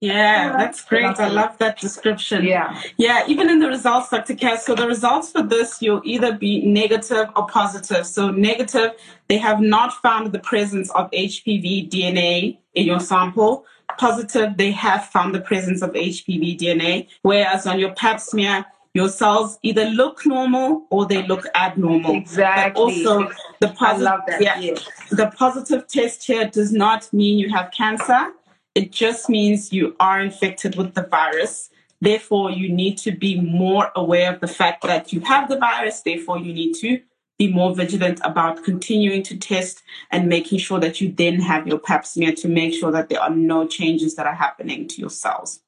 Yeah, 0.00 0.56
that's 0.56 0.82
great. 0.82 1.20
I 1.20 1.28
love 1.28 1.58
that 1.58 1.78
description. 1.78 2.44
Yeah. 2.46 2.80
Yeah, 2.96 3.22
even 3.28 3.50
in 3.50 3.58
the 3.58 3.68
results, 3.68 4.08
Dr. 4.08 4.34
Cass. 4.34 4.64
So 4.64 4.74
the 4.74 4.86
results 4.86 5.30
for 5.30 5.42
this, 5.42 5.82
you'll 5.82 6.00
either 6.04 6.32
be 6.32 6.64
negative 6.64 7.28
or 7.36 7.46
positive. 7.46 8.06
So 8.06 8.30
negative, 8.30 8.92
they 9.28 9.36
have 9.36 9.60
not 9.60 9.92
found 10.00 10.32
the 10.32 10.38
presence 10.38 10.90
of 10.92 11.10
HPV 11.10 11.90
DNA 11.90 12.59
in 12.74 12.86
your 12.86 13.00
sample. 13.00 13.64
Positive, 13.98 14.56
they 14.56 14.70
have 14.70 15.06
found 15.06 15.34
the 15.34 15.40
presence 15.40 15.82
of 15.82 15.90
HPV 15.92 16.58
DNA. 16.58 17.08
Whereas 17.22 17.66
on 17.66 17.78
your 17.78 17.92
pap 17.94 18.20
smear, 18.20 18.64
your 18.94 19.08
cells 19.08 19.58
either 19.62 19.84
look 19.84 20.24
normal 20.26 20.86
or 20.90 21.06
they 21.06 21.26
look 21.26 21.46
abnormal. 21.54 22.14
Exactly. 22.16 22.72
But 22.72 22.80
also, 22.80 23.30
the 23.60 23.68
positive, 23.68 24.40
yeah, 24.40 24.58
yes. 24.58 24.84
the 25.10 25.32
positive 25.36 25.86
test 25.86 26.26
here 26.26 26.48
does 26.48 26.72
not 26.72 27.12
mean 27.12 27.38
you 27.38 27.50
have 27.50 27.70
cancer 27.70 28.32
it 28.74 28.92
just 28.92 29.28
means 29.28 29.72
you 29.72 29.96
are 29.98 30.20
infected 30.20 30.76
with 30.76 30.94
the 30.94 31.02
virus. 31.02 31.70
Therefore, 32.00 32.50
you 32.50 32.72
need 32.72 32.98
to 32.98 33.12
be 33.12 33.40
more 33.40 33.90
aware 33.96 34.32
of 34.32 34.40
the 34.40 34.48
fact 34.48 34.82
that 34.84 35.12
you 35.12 35.20
have 35.20 35.48
the 35.48 35.58
virus. 35.58 36.00
Therefore, 36.00 36.38
you 36.38 36.52
need 36.52 36.74
to 36.74 37.00
be 37.40 37.50
more 37.50 37.74
vigilant 37.74 38.20
about 38.22 38.62
continuing 38.64 39.22
to 39.22 39.34
test 39.34 39.82
and 40.10 40.28
making 40.28 40.58
sure 40.58 40.78
that 40.78 41.00
you 41.00 41.10
then 41.10 41.40
have 41.40 41.66
your 41.66 41.78
pap 41.78 42.04
smear 42.04 42.32
to 42.32 42.48
make 42.48 42.74
sure 42.74 42.92
that 42.92 43.08
there 43.08 43.20
are 43.20 43.30
no 43.30 43.66
changes 43.66 44.14
that 44.14 44.26
are 44.26 44.34
happening 44.34 44.86
to 44.86 45.00
your 45.00 45.08
cells. 45.08 45.60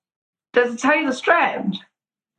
Does 0.53 0.75
it 0.75 0.81
tell 0.81 0.95
you 0.95 1.07
the 1.07 1.15
strand? 1.15 1.79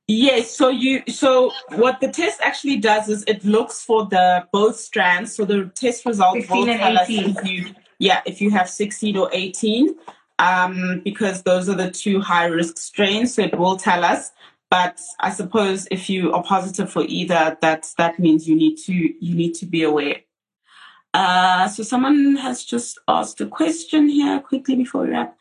Yes, 0.08 0.56
so 0.56 0.70
you 0.70 1.02
so 1.08 1.52
what 1.70 2.00
the 2.00 2.10
test 2.10 2.42
actually 2.42 2.78
does 2.78 3.10
is 3.10 3.24
it 3.26 3.44
looks 3.44 3.84
for 3.84 4.06
the 4.06 4.48
both 4.52 4.76
strands. 4.76 5.36
So 5.36 5.46
the 5.46 5.72
test 5.74 6.06
results 6.06 6.48
will 6.48 6.68
tell 6.68 6.98
us 7.00 7.10
if 7.10 7.44
you 7.44 7.74
yeah, 7.98 8.22
if 8.28 8.40
you 8.40 8.52
have 8.52 8.70
16 8.70 9.18
or 9.18 9.30
18 9.34 9.96
um, 10.38 11.02
because 11.04 11.42
those 11.42 11.70
are 11.70 11.76
the 11.76 11.90
two 11.90 12.20
high 12.22 12.46
risk 12.46 12.78
strains. 12.78 13.34
So 13.34 13.42
it 13.42 13.58
will 13.58 13.78
tell 13.78 14.04
us. 14.04 14.32
But 14.74 15.00
I 15.20 15.30
suppose 15.30 15.88
if 15.92 16.10
you 16.10 16.34
are 16.34 16.42
positive 16.42 16.92
for 16.92 17.04
either, 17.04 17.56
that 17.62 17.94
that 18.00 18.18
means 18.18 18.48
you 18.48 18.56
need 18.56 18.78
to 18.88 18.94
you 18.94 19.36
need 19.36 19.54
to 19.62 19.68
be 19.68 19.84
aware. 19.84 20.22
Uh, 21.14 21.68
so 21.68 21.84
someone 21.84 22.38
has 22.38 22.64
just 22.64 22.98
asked 23.08 23.40
a 23.40 23.46
question 23.46 24.10
here 24.10 24.40
quickly 24.40 24.76
before 24.76 25.04
we 25.04 25.12
wrap. 25.12 25.38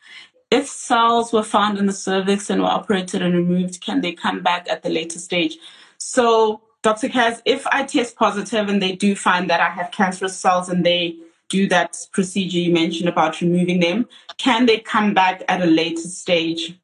If 0.51 0.67
cells 0.67 1.33
were 1.33 1.41
found 1.41 1.79
in 1.79 1.87
the 1.87 1.93
cervix 1.93 2.51
and 2.51 2.61
were 2.61 2.67
operated 2.67 3.23
and 3.23 3.33
removed, 3.33 3.81
can 3.81 4.01
they 4.01 4.11
come 4.11 4.43
back 4.43 4.69
at 4.69 4.83
the 4.83 4.89
later 4.89 5.17
stage? 5.17 5.57
So, 5.97 6.61
Dr. 6.83 7.09
Kaz, 7.09 7.41
if 7.43 7.65
I 7.65 7.85
test 7.85 8.15
positive 8.15 8.69
and 8.69 8.83
they 8.83 8.91
do 8.91 9.15
find 9.15 9.49
that 9.49 9.61
I 9.61 9.71
have 9.71 9.89
cancerous 9.89 10.37
cells 10.37 10.69
and 10.69 10.85
they 10.85 11.15
do 11.49 11.67
that 11.69 11.97
procedure 12.11 12.59
you 12.59 12.71
mentioned 12.71 13.09
about 13.09 13.41
removing 13.41 13.79
them, 13.79 14.07
can 14.37 14.67
they 14.67 14.77
come 14.77 15.15
back 15.15 15.41
at 15.49 15.59
a 15.59 15.65
later 15.65 16.07
stage? 16.07 16.77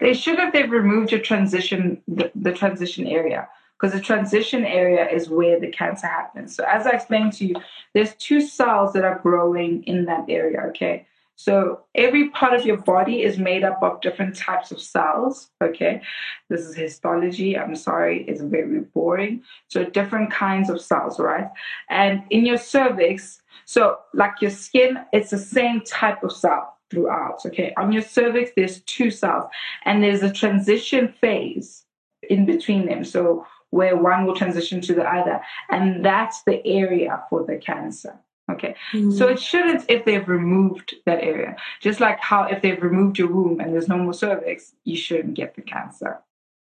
They 0.00 0.14
should 0.14 0.38
have 0.38 0.52
they've 0.52 0.70
removed 0.70 1.12
your 1.12 1.20
transition, 1.20 2.02
the, 2.08 2.30
the 2.34 2.52
transition 2.52 3.06
area, 3.06 3.48
because 3.78 3.94
the 3.94 4.00
transition 4.00 4.64
area 4.64 5.08
is 5.08 5.28
where 5.28 5.60
the 5.60 5.68
cancer 5.68 6.06
happens. 6.06 6.54
So 6.54 6.64
as 6.64 6.86
I 6.86 6.90
explained 6.90 7.32
to 7.34 7.46
you, 7.46 7.56
there's 7.94 8.14
two 8.14 8.40
cells 8.40 8.92
that 8.94 9.04
are 9.04 9.18
growing 9.18 9.82
in 9.84 10.06
that 10.06 10.24
area. 10.28 10.60
Okay. 10.68 11.06
So 11.36 11.80
every 11.94 12.28
part 12.28 12.52
of 12.52 12.66
your 12.66 12.76
body 12.76 13.22
is 13.22 13.38
made 13.38 13.64
up 13.64 13.82
of 13.82 14.02
different 14.02 14.36
types 14.36 14.70
of 14.70 14.80
cells. 14.80 15.50
Okay. 15.62 16.02
This 16.50 16.60
is 16.60 16.76
histology. 16.76 17.58
I'm 17.58 17.74
sorry. 17.74 18.24
It's 18.28 18.42
very 18.42 18.80
boring. 18.80 19.42
So 19.68 19.84
different 19.84 20.30
kinds 20.30 20.68
of 20.68 20.82
cells, 20.82 21.18
right? 21.18 21.48
And 21.88 22.24
in 22.28 22.44
your 22.44 22.58
cervix, 22.58 23.40
so, 23.64 23.98
like 24.14 24.40
your 24.40 24.50
skin, 24.50 24.98
it's 25.12 25.30
the 25.30 25.38
same 25.38 25.82
type 25.82 26.24
of 26.24 26.32
cell 26.32 26.76
throughout. 26.90 27.44
Okay. 27.46 27.72
On 27.76 27.92
your 27.92 28.02
cervix, 28.02 28.50
there's 28.56 28.80
two 28.82 29.10
cells, 29.10 29.44
and 29.84 30.02
there's 30.02 30.22
a 30.22 30.32
transition 30.32 31.14
phase 31.20 31.84
in 32.28 32.46
between 32.46 32.86
them. 32.86 33.04
So, 33.04 33.46
where 33.70 33.96
one 33.96 34.26
will 34.26 34.34
transition 34.34 34.80
to 34.82 34.94
the 34.94 35.04
other. 35.04 35.40
And 35.70 36.04
that's 36.04 36.42
the 36.42 36.64
area 36.66 37.22
for 37.30 37.44
the 37.44 37.56
cancer. 37.56 38.18
Okay. 38.50 38.74
Mm-hmm. 38.92 39.12
So 39.12 39.28
it 39.28 39.40
shouldn't 39.40 39.88
if 39.88 40.04
they've 40.04 40.26
removed 40.28 40.96
that 41.06 41.22
area. 41.22 41.56
Just 41.80 42.00
like 42.00 42.18
how 42.20 42.44
if 42.44 42.62
they've 42.62 42.82
removed 42.82 43.18
your 43.18 43.28
womb 43.28 43.60
and 43.60 43.72
there's 43.72 43.88
no 43.88 43.96
more 43.96 44.12
cervix, 44.12 44.72
you 44.84 44.96
shouldn't 44.96 45.34
get 45.34 45.54
the 45.54 45.62
cancer. 45.62 46.18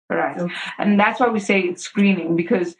All 0.10 0.18
right. 0.18 0.38
Okay. 0.38 0.54
And 0.78 1.00
that's 1.00 1.20
why 1.20 1.30
we 1.30 1.40
say 1.40 1.62
it's 1.62 1.84
screening 1.84 2.36
because 2.36 2.76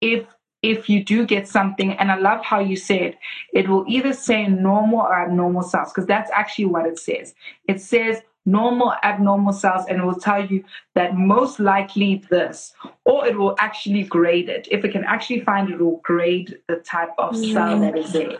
if 0.00 0.26
if 0.62 0.88
you 0.88 1.04
do 1.04 1.26
get 1.26 1.48
something, 1.48 1.92
and 1.94 2.10
I 2.10 2.16
love 2.16 2.44
how 2.44 2.60
you 2.60 2.76
said 2.76 3.18
it 3.52 3.68
will 3.68 3.84
either 3.88 4.12
say 4.12 4.46
normal 4.46 5.00
or 5.00 5.14
abnormal 5.14 5.62
cells, 5.62 5.92
because 5.92 6.06
that's 6.06 6.30
actually 6.30 6.66
what 6.66 6.86
it 6.86 6.98
says. 6.98 7.34
It 7.66 7.80
says 7.80 8.22
normal, 8.44 8.94
abnormal 9.04 9.52
cells, 9.52 9.86
and 9.88 10.00
it 10.00 10.04
will 10.04 10.18
tell 10.18 10.44
you 10.44 10.64
that 10.94 11.16
most 11.16 11.60
likely 11.60 12.24
this, 12.30 12.72
or 13.04 13.26
it 13.26 13.36
will 13.36 13.54
actually 13.58 14.02
grade 14.02 14.48
it. 14.48 14.66
If 14.70 14.84
it 14.84 14.92
can 14.92 15.04
actually 15.04 15.40
find 15.40 15.68
it, 15.68 15.74
it 15.74 15.80
will 15.80 16.00
grade 16.02 16.58
the 16.68 16.76
type 16.76 17.10
of 17.18 17.36
cell 17.36 17.78
that 17.80 17.96
is 17.96 18.12
there. 18.12 18.38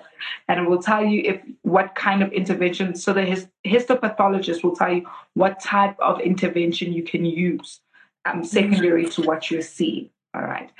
And 0.48 0.60
it 0.60 0.68
will 0.68 0.82
tell 0.82 1.04
you 1.04 1.22
if 1.24 1.40
what 1.62 1.94
kind 1.94 2.22
of 2.22 2.32
intervention. 2.32 2.94
So 2.94 3.12
the 3.12 3.22
hist- 3.22 3.48
histopathologist 3.64 4.64
will 4.64 4.74
tell 4.74 4.92
you 4.92 5.06
what 5.34 5.60
type 5.60 5.96
of 6.00 6.20
intervention 6.20 6.92
you 6.92 7.02
can 7.02 7.24
use 7.24 7.80
um, 8.24 8.44
secondary 8.44 9.08
to 9.10 9.22
what 9.22 9.50
you're 9.50 9.62
seeing. 9.62 10.10
All 10.34 10.42
right. 10.42 10.70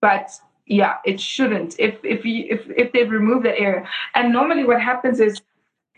But 0.00 0.30
yeah, 0.70 0.98
it 1.04 1.20
shouldn't. 1.20 1.74
If 1.80 1.96
if 2.04 2.24
you 2.24 2.46
if 2.48 2.60
if 2.76 2.92
they 2.92 3.02
remove 3.02 3.42
that 3.42 3.58
area, 3.58 3.88
and 4.14 4.32
normally 4.32 4.64
what 4.64 4.80
happens 4.80 5.18
is 5.18 5.42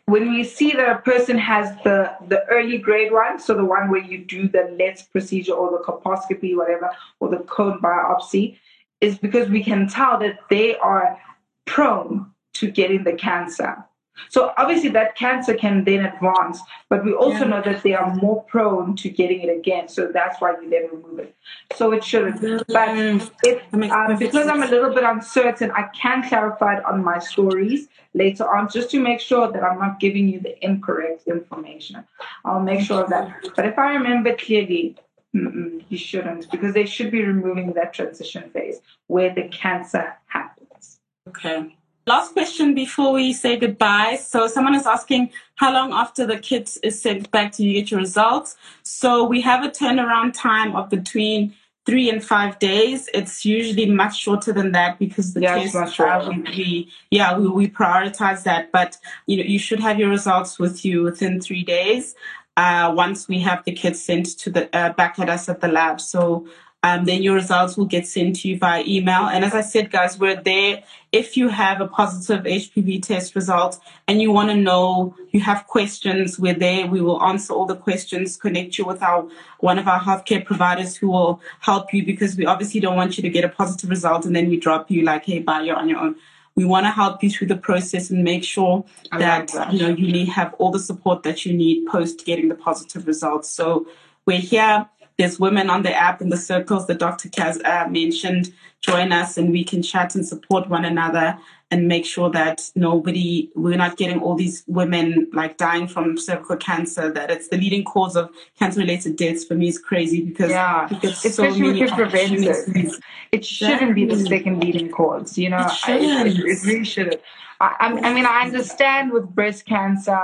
when 0.06 0.32
we 0.32 0.42
see 0.44 0.72
that 0.72 0.88
a 0.88 0.98
person 1.02 1.36
has 1.36 1.76
the 1.84 2.10
the 2.28 2.42
early 2.46 2.78
grade 2.78 3.12
one, 3.12 3.38
so 3.38 3.54
the 3.54 3.66
one 3.66 3.90
where 3.90 4.00
you 4.00 4.24
do 4.24 4.48
the 4.48 4.74
LLETZ 4.78 5.10
procedure 5.12 5.52
or 5.52 5.70
the 5.70 5.84
colposcopy, 5.84 6.56
whatever, 6.56 6.90
or 7.20 7.28
the 7.28 7.40
cone 7.40 7.80
biopsy, 7.80 8.56
is 9.02 9.18
because 9.18 9.50
we 9.50 9.62
can 9.62 9.86
tell 9.86 10.18
that 10.18 10.38
they 10.48 10.74
are 10.76 11.18
prone 11.66 12.30
to 12.54 12.70
getting 12.70 13.04
the 13.04 13.12
cancer. 13.12 13.84
So 14.28 14.52
obviously 14.56 14.90
that 14.90 15.16
cancer 15.16 15.54
can 15.54 15.84
then 15.84 16.04
advance, 16.04 16.60
but 16.88 17.04
we 17.04 17.12
also 17.12 17.40
yeah. 17.40 17.44
know 17.44 17.62
that 17.62 17.82
they 17.82 17.94
are 17.94 18.14
more 18.16 18.42
prone 18.44 18.94
to 18.96 19.08
getting 19.08 19.40
it 19.40 19.48
again. 19.48 19.88
So 19.88 20.10
that's 20.12 20.40
why 20.40 20.52
you 20.60 20.68
then 20.68 20.88
remove 20.92 21.18
it. 21.18 21.34
So 21.74 21.92
it 21.92 22.04
shouldn't. 22.04 22.40
But 22.68 23.30
if, 23.44 23.62
um, 23.72 24.18
because 24.18 24.48
I'm 24.48 24.62
a 24.62 24.66
little 24.66 24.92
bit 24.94 25.04
uncertain, 25.04 25.70
I 25.70 25.88
can 25.94 26.28
clarify 26.28 26.78
it 26.78 26.84
on 26.84 27.02
my 27.02 27.18
stories 27.18 27.88
later 28.14 28.48
on, 28.48 28.68
just 28.70 28.90
to 28.90 29.00
make 29.00 29.20
sure 29.20 29.50
that 29.50 29.62
I'm 29.62 29.78
not 29.78 29.98
giving 29.98 30.28
you 30.28 30.40
the 30.40 30.62
incorrect 30.64 31.26
information. 31.26 32.04
I'll 32.44 32.60
make 32.60 32.80
sure 32.80 33.04
of 33.04 33.10
that. 33.10 33.34
But 33.56 33.66
if 33.66 33.78
I 33.78 33.94
remember 33.94 34.36
clearly, 34.36 34.96
you 35.32 35.96
shouldn't, 35.96 36.50
because 36.50 36.74
they 36.74 36.84
should 36.84 37.10
be 37.10 37.24
removing 37.24 37.72
that 37.72 37.94
transition 37.94 38.50
phase 38.50 38.80
where 39.06 39.34
the 39.34 39.48
cancer 39.48 40.14
happens. 40.26 41.00
Okay. 41.28 41.74
Last 42.07 42.32
question 42.32 42.74
before 42.74 43.12
we 43.12 43.32
say 43.32 43.57
goodbye. 43.57 44.16
So 44.16 44.48
someone 44.48 44.74
is 44.74 44.86
asking 44.86 45.30
how 45.55 45.72
long 45.72 45.92
after 45.92 46.26
the 46.26 46.36
kit 46.36 46.76
is 46.82 47.00
sent 47.00 47.30
back 47.30 47.55
do 47.55 47.64
you 47.64 47.74
get 47.74 47.92
your 47.92 48.00
results? 48.00 48.57
So 48.82 49.24
we 49.24 49.40
have 49.42 49.64
a 49.64 49.68
turnaround 49.68 50.32
time 50.34 50.74
of 50.74 50.90
between 50.90 51.55
three 51.86 52.11
and 52.11 52.22
five 52.22 52.59
days. 52.59 53.09
It's 53.14 53.44
usually 53.44 53.86
much 53.86 54.18
shorter 54.18 54.53
than 54.53 54.72
that 54.72 54.98
because 54.98 55.34
the 55.34 55.42
yeah, 55.42 55.55
test 55.59 56.00
uh, 56.00 56.28
we, 56.28 56.42
we, 56.42 56.92
yeah 57.11 57.38
we, 57.38 57.48
we 57.48 57.68
prioritize 57.68 58.42
that. 58.44 58.72
But 58.72 58.96
you 59.26 59.36
know 59.36 59.44
you 59.44 59.61
should 59.61 59.80
have 59.80 59.98
your 59.98 60.11
results 60.11 60.59
with 60.59 60.84
you 60.84 61.05
within 61.05 61.40
three 61.40 61.62
days. 61.62 62.16
Uh, 62.57 62.92
once 62.94 63.28
we 63.28 63.38
have 63.40 63.64
the 63.64 63.72
kit 63.72 63.96
sent 63.96 64.26
to 64.38 64.50
the 64.50 64.76
uh, 64.76 64.92
back 64.92 65.18
at 65.20 65.28
us 65.28 65.48
at 65.48 65.61
the 65.61 65.68
lab. 65.68 66.00
So 66.00 66.46
um, 66.85 67.05
then 67.05 67.22
your 67.22 67.35
results 67.35 67.76
will 67.76 67.87
get 67.87 68.07
sent 68.07 68.37
to 68.37 68.49
you 68.49 68.59
via 68.59 68.83
email. 68.87 69.28
And 69.28 69.45
as 69.45 69.55
I 69.55 69.61
said, 69.61 69.91
guys, 69.93 70.18
we're 70.18 70.41
there. 70.41 70.83
If 71.12 71.37
you 71.37 71.49
have 71.49 71.80
a 71.80 71.87
positive 71.87 72.45
HPV 72.45 73.03
test 73.03 73.37
result 73.37 73.78
and 74.09 74.20
you 74.20 74.33
want 74.33 74.51
to 74.51 74.57
know, 74.57 75.14
you 75.30 75.41
have 75.41 75.66
questions, 75.68 76.41
we're 76.41 76.55
there. 76.55 76.87
We 76.87 77.01
will 77.01 77.22
answer 77.22 77.53
all 77.53 77.66
the 77.66 77.76
questions, 77.76 78.37
connect 78.37 78.78
you 78.78 78.85
with 78.85 79.01
our 79.01 79.28
one 79.61 79.78
of 79.78 79.87
our 79.87 80.01
healthcare 80.01 80.45
providers 80.45 80.97
who 80.97 81.11
will 81.11 81.41
help 81.61 81.95
you 81.95 82.05
because 82.05 82.37
we 82.37 82.47
obviously 82.47 82.80
don't 82.80 82.97
want 82.97 83.16
you 83.16 83.22
to 83.22 83.28
get 83.28 83.45
a 83.45 83.49
positive 83.49 83.89
result 83.89 84.24
and 84.24 84.35
then 84.35 84.49
we 84.49 84.57
drop 84.57 84.91
you 84.91 85.03
like, 85.03 85.24
hey, 85.24 85.39
bye, 85.39 85.61
you're 85.61 85.76
on 85.76 85.89
your 85.89 85.99
own. 85.99 86.16
We 86.55 86.64
want 86.64 86.85
to 86.85 86.91
help 86.91 87.22
you 87.22 87.30
through 87.30 87.47
the 87.47 87.57
process 87.57 88.11
and 88.11 88.24
make 88.24 88.43
sure 88.43 88.85
that, 89.12 89.49
that, 89.49 89.72
you 89.72 89.78
know 89.78 89.89
you 89.89 90.12
need 90.12 90.28
have 90.30 90.53
all 90.55 90.70
the 90.70 90.80
support 90.80 91.22
that 91.22 91.47
you 91.47 91.55
need 91.55 91.87
post 91.87 92.26
getting 92.26 92.49
the 92.49 92.55
positive 92.55 93.07
results. 93.07 93.49
So 93.49 93.87
we're 94.26 94.39
here 94.39 94.89
there's 95.18 95.38
women 95.38 95.70
on 95.70 95.82
the 95.82 95.94
app 95.94 96.20
in 96.20 96.28
the 96.28 96.36
circles 96.36 96.86
that 96.86 96.98
Dr. 96.98 97.28
Kaz 97.28 97.64
uh, 97.64 97.88
mentioned. 97.88 98.52
Join 98.80 99.12
us 99.12 99.36
and 99.36 99.52
we 99.52 99.64
can 99.64 99.82
chat 99.82 100.14
and 100.14 100.26
support 100.26 100.68
one 100.68 100.84
another 100.84 101.38
and 101.70 101.88
make 101.88 102.04
sure 102.04 102.28
that 102.30 102.70
nobody, 102.74 103.50
we're 103.54 103.76
not 103.76 103.96
getting 103.96 104.20
all 104.20 104.34
these 104.34 104.62
women 104.66 105.28
like 105.32 105.56
dying 105.56 105.86
from 105.88 106.18
cervical 106.18 106.56
cancer, 106.56 107.10
that 107.12 107.30
it's 107.30 107.48
the 107.48 107.56
leading 107.56 107.84
cause 107.84 108.16
of 108.16 108.30
cancer 108.58 108.80
related 108.80 109.16
deaths 109.16 109.44
for 109.44 109.54
me 109.54 109.68
is 109.68 109.78
crazy 109.78 110.22
because 110.22 110.50
yeah, 110.50 110.86
especially 111.02 111.62
with 111.62 111.76
your 111.76 111.88
prevention. 111.94 112.92
It 113.30 113.44
shouldn't 113.44 113.94
be 113.94 114.04
the 114.04 114.16
second 114.16 114.60
leading 114.60 114.90
cause, 114.90 115.38
you 115.38 115.48
know, 115.48 115.60
it, 115.60 115.72
I, 115.84 115.98
it, 115.98 116.38
it 116.38 116.62
really 116.64 116.84
shouldn't. 116.84 117.22
I, 117.58 117.98
I 118.02 118.12
mean, 118.12 118.26
I 118.26 118.42
understand 118.42 119.12
with 119.12 119.26
breast 119.28 119.64
cancer, 119.64 120.18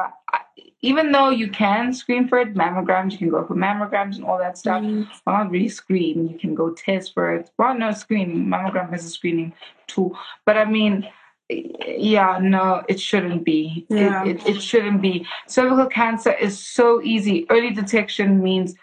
even 0.83 1.11
though 1.11 1.31
you 1.31 1.49
can 1.51 1.93
screen 1.93 2.29
for 2.29 2.39
it, 2.39 2.55
mammograms, 2.55 3.13
you 3.13 3.19
can 3.19 3.31
go 3.31 3.45
for 3.45 3.55
mammograms 3.55 4.17
and 4.17 4.25
all 4.25 4.39
that 4.39 4.57
stuff. 4.57 4.83
Mm. 4.83 5.09
Well, 5.27 5.39
not 5.39 5.51
really 5.51 5.69
screen. 5.69 6.29
You 6.29 6.39
can 6.39 6.55
go 6.55 6.71
test 6.71 7.15
for 7.15 7.35
it. 7.35 7.51
Well, 7.59 7.77
no, 7.77 7.91
screening. 7.93 8.47
Mammogram 8.47 8.95
is 8.95 9.05
a 9.05 9.11
screening 9.11 9.53
tool. 9.89 10.17
But 10.47 10.57
I 10.57 10.65
mean, 10.65 11.09
yeah, 11.49 12.39
no, 12.41 12.85
it 12.89 13.01
shouldn't 13.01 13.45
be. 13.45 13.87
Yeah. 13.89 14.25
It, 14.25 14.37
it, 14.47 14.57
it 14.57 14.63
shouldn't 14.63 15.03
be. 15.03 15.27
Cervical 15.49 15.87
cancer 15.87 16.33
is 16.33 16.59
so 16.65 17.03
easy. 17.03 17.47
Early 17.51 17.71
detection 17.71 18.43
means 18.43 18.75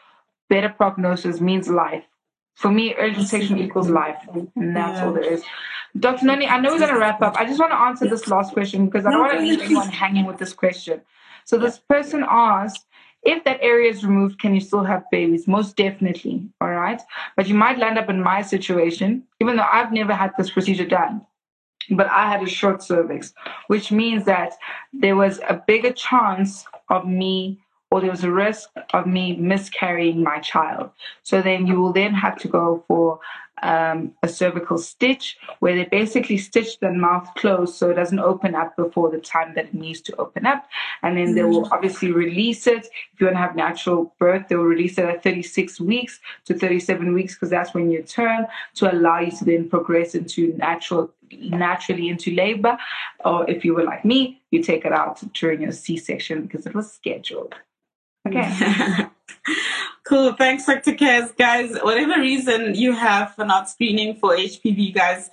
better 0.50 0.70
prognosis, 0.70 1.40
means 1.40 1.70
life. 1.70 2.04
For 2.56 2.72
me, 2.72 2.94
early 2.96 3.14
detection 3.14 3.58
equals 3.58 3.90
life, 3.90 4.18
and 4.34 4.76
that's 4.76 4.98
yeah. 4.98 5.06
all 5.06 5.14
there 5.14 5.24
is. 5.24 5.44
Dr. 5.98 6.26
Noni, 6.26 6.48
I 6.48 6.60
know 6.60 6.72
we're 6.72 6.80
going 6.80 6.94
to 6.94 7.00
wrap 7.00 7.22
up. 7.22 7.36
I 7.38 7.46
just 7.46 7.60
want 7.60 7.72
to 7.72 7.78
answer 7.78 8.08
this 8.08 8.28
last 8.28 8.54
question 8.54 8.86
because 8.86 9.06
I 9.06 9.12
don't 9.12 9.22
want 9.22 9.34
to 9.34 9.40
leave 9.40 9.62
anyone 9.62 9.88
hanging 9.90 10.26
with 10.26 10.38
this 10.38 10.54
question. 10.54 11.02
So 11.46 11.58
this 11.58 11.80
person 11.80 12.26
asked, 12.28 12.86
if 13.24 13.44
that 13.44 13.60
area 13.62 13.90
is 13.90 14.06
removed, 14.06 14.40
can 14.40 14.54
you 14.54 14.62
still 14.62 14.84
have 14.84 15.10
babies? 15.12 15.48
Most 15.48 15.76
definitely. 15.76 16.48
All 16.62 16.70
right. 16.70 17.02
But 17.36 17.48
you 17.48 17.56
might 17.56 17.80
land 17.80 17.98
up 17.98 18.10
in 18.10 18.22
my 18.22 18.42
situation, 18.42 19.24
even 19.42 19.56
though 19.56 19.68
I've 19.72 19.92
never 19.92 20.14
had 20.14 20.32
this 20.38 20.52
procedure 20.52 20.86
done. 20.86 21.26
But 21.90 22.08
I 22.08 22.30
had 22.30 22.44
a 22.44 22.50
short 22.50 22.84
cervix, 22.84 23.34
which 23.68 23.92
means 23.92 24.26
that 24.26 24.54
there 24.94 25.16
was 25.16 25.40
a 25.48 25.62
bigger 25.68 25.92
chance 25.92 26.66
of 26.90 27.08
me 27.08 27.60
or 27.92 28.02
there 28.02 28.12
was 28.12 28.24
a 28.24 28.32
risk 28.32 28.70
of 28.94 29.08
me 29.08 29.36
miscarrying 29.36 30.22
my 30.24 30.40
child. 30.40 30.90
So 31.24 31.42
then 31.42 31.68
you 31.68 31.80
will 31.80 31.94
then 31.94 32.14
have 32.14 32.38
to 32.40 32.48
go 32.48 32.84
for 32.88 33.20
um, 33.66 34.14
a 34.22 34.28
cervical 34.28 34.78
stitch 34.78 35.38
where 35.60 35.76
they 35.76 35.86
basically 35.86 36.38
stitch 36.38 36.80
the 36.80 36.92
mouth 36.92 37.28
closed 37.36 37.74
so 37.74 37.90
it 37.90 37.96
doesn't 37.96 38.20
open 38.20 38.54
up 38.54 38.76
before 38.76 39.10
the 39.10 39.18
time 39.18 39.54
that 39.56 39.66
it 39.66 39.74
needs 39.74 40.02
to 40.02 40.16
open 40.18 40.46
up. 40.46 40.68
And 41.02 41.18
then 41.18 41.34
they 41.34 41.44
will 41.44 41.64
mm. 41.64 41.72
obviously 41.72 42.12
release 42.12 42.68
it. 42.68 42.88
If 43.14 43.20
you 43.20 43.26
want 43.26 43.38
to 43.38 43.42
have 43.42 43.56
natural 43.56 44.14
birth, 44.20 44.48
they 44.48 44.56
will 44.56 44.66
release 44.66 45.00
it 45.00 45.06
at 45.06 45.24
36 45.24 45.82
weeks 45.82 46.20
to 46.46 46.54
37 46.54 47.12
weeks 47.14 47.34
because 47.34 47.50
that's 47.50 47.74
when 47.74 47.90
you 47.90 48.04
turn 48.04 48.46
to 48.76 48.94
allow 48.94 49.20
you 49.20 49.32
to 49.32 49.44
then 49.44 49.68
progress 49.68 50.14
into 50.14 50.56
natural 50.58 51.12
naturally 51.32 52.08
into 52.08 52.36
labor. 52.36 52.78
Or 53.26 53.50
if 53.50 53.66
you 53.66 53.74
were 53.74 53.84
like 53.84 54.06
me, 54.06 54.44
you 54.52 54.62
take 54.62 54.86
it 54.86 54.94
out 54.94 55.24
during 55.34 55.64
your 55.64 55.72
C-section 55.72 56.44
because 56.44 56.68
it 56.68 56.76
was 56.76 56.92
scheduled. 56.92 57.56
Okay. 58.28 59.08
cool. 60.06 60.34
Thanks, 60.34 60.66
Dr. 60.66 60.94
Kaz. 60.94 61.36
Guys, 61.36 61.78
whatever 61.82 62.20
reason 62.20 62.76
you 62.76 62.94
have 62.94 63.36
for 63.36 63.46
not 63.46 63.70
screening 63.70 64.16
for 64.16 64.36
HPV, 64.36 64.94
guys, 64.94 65.30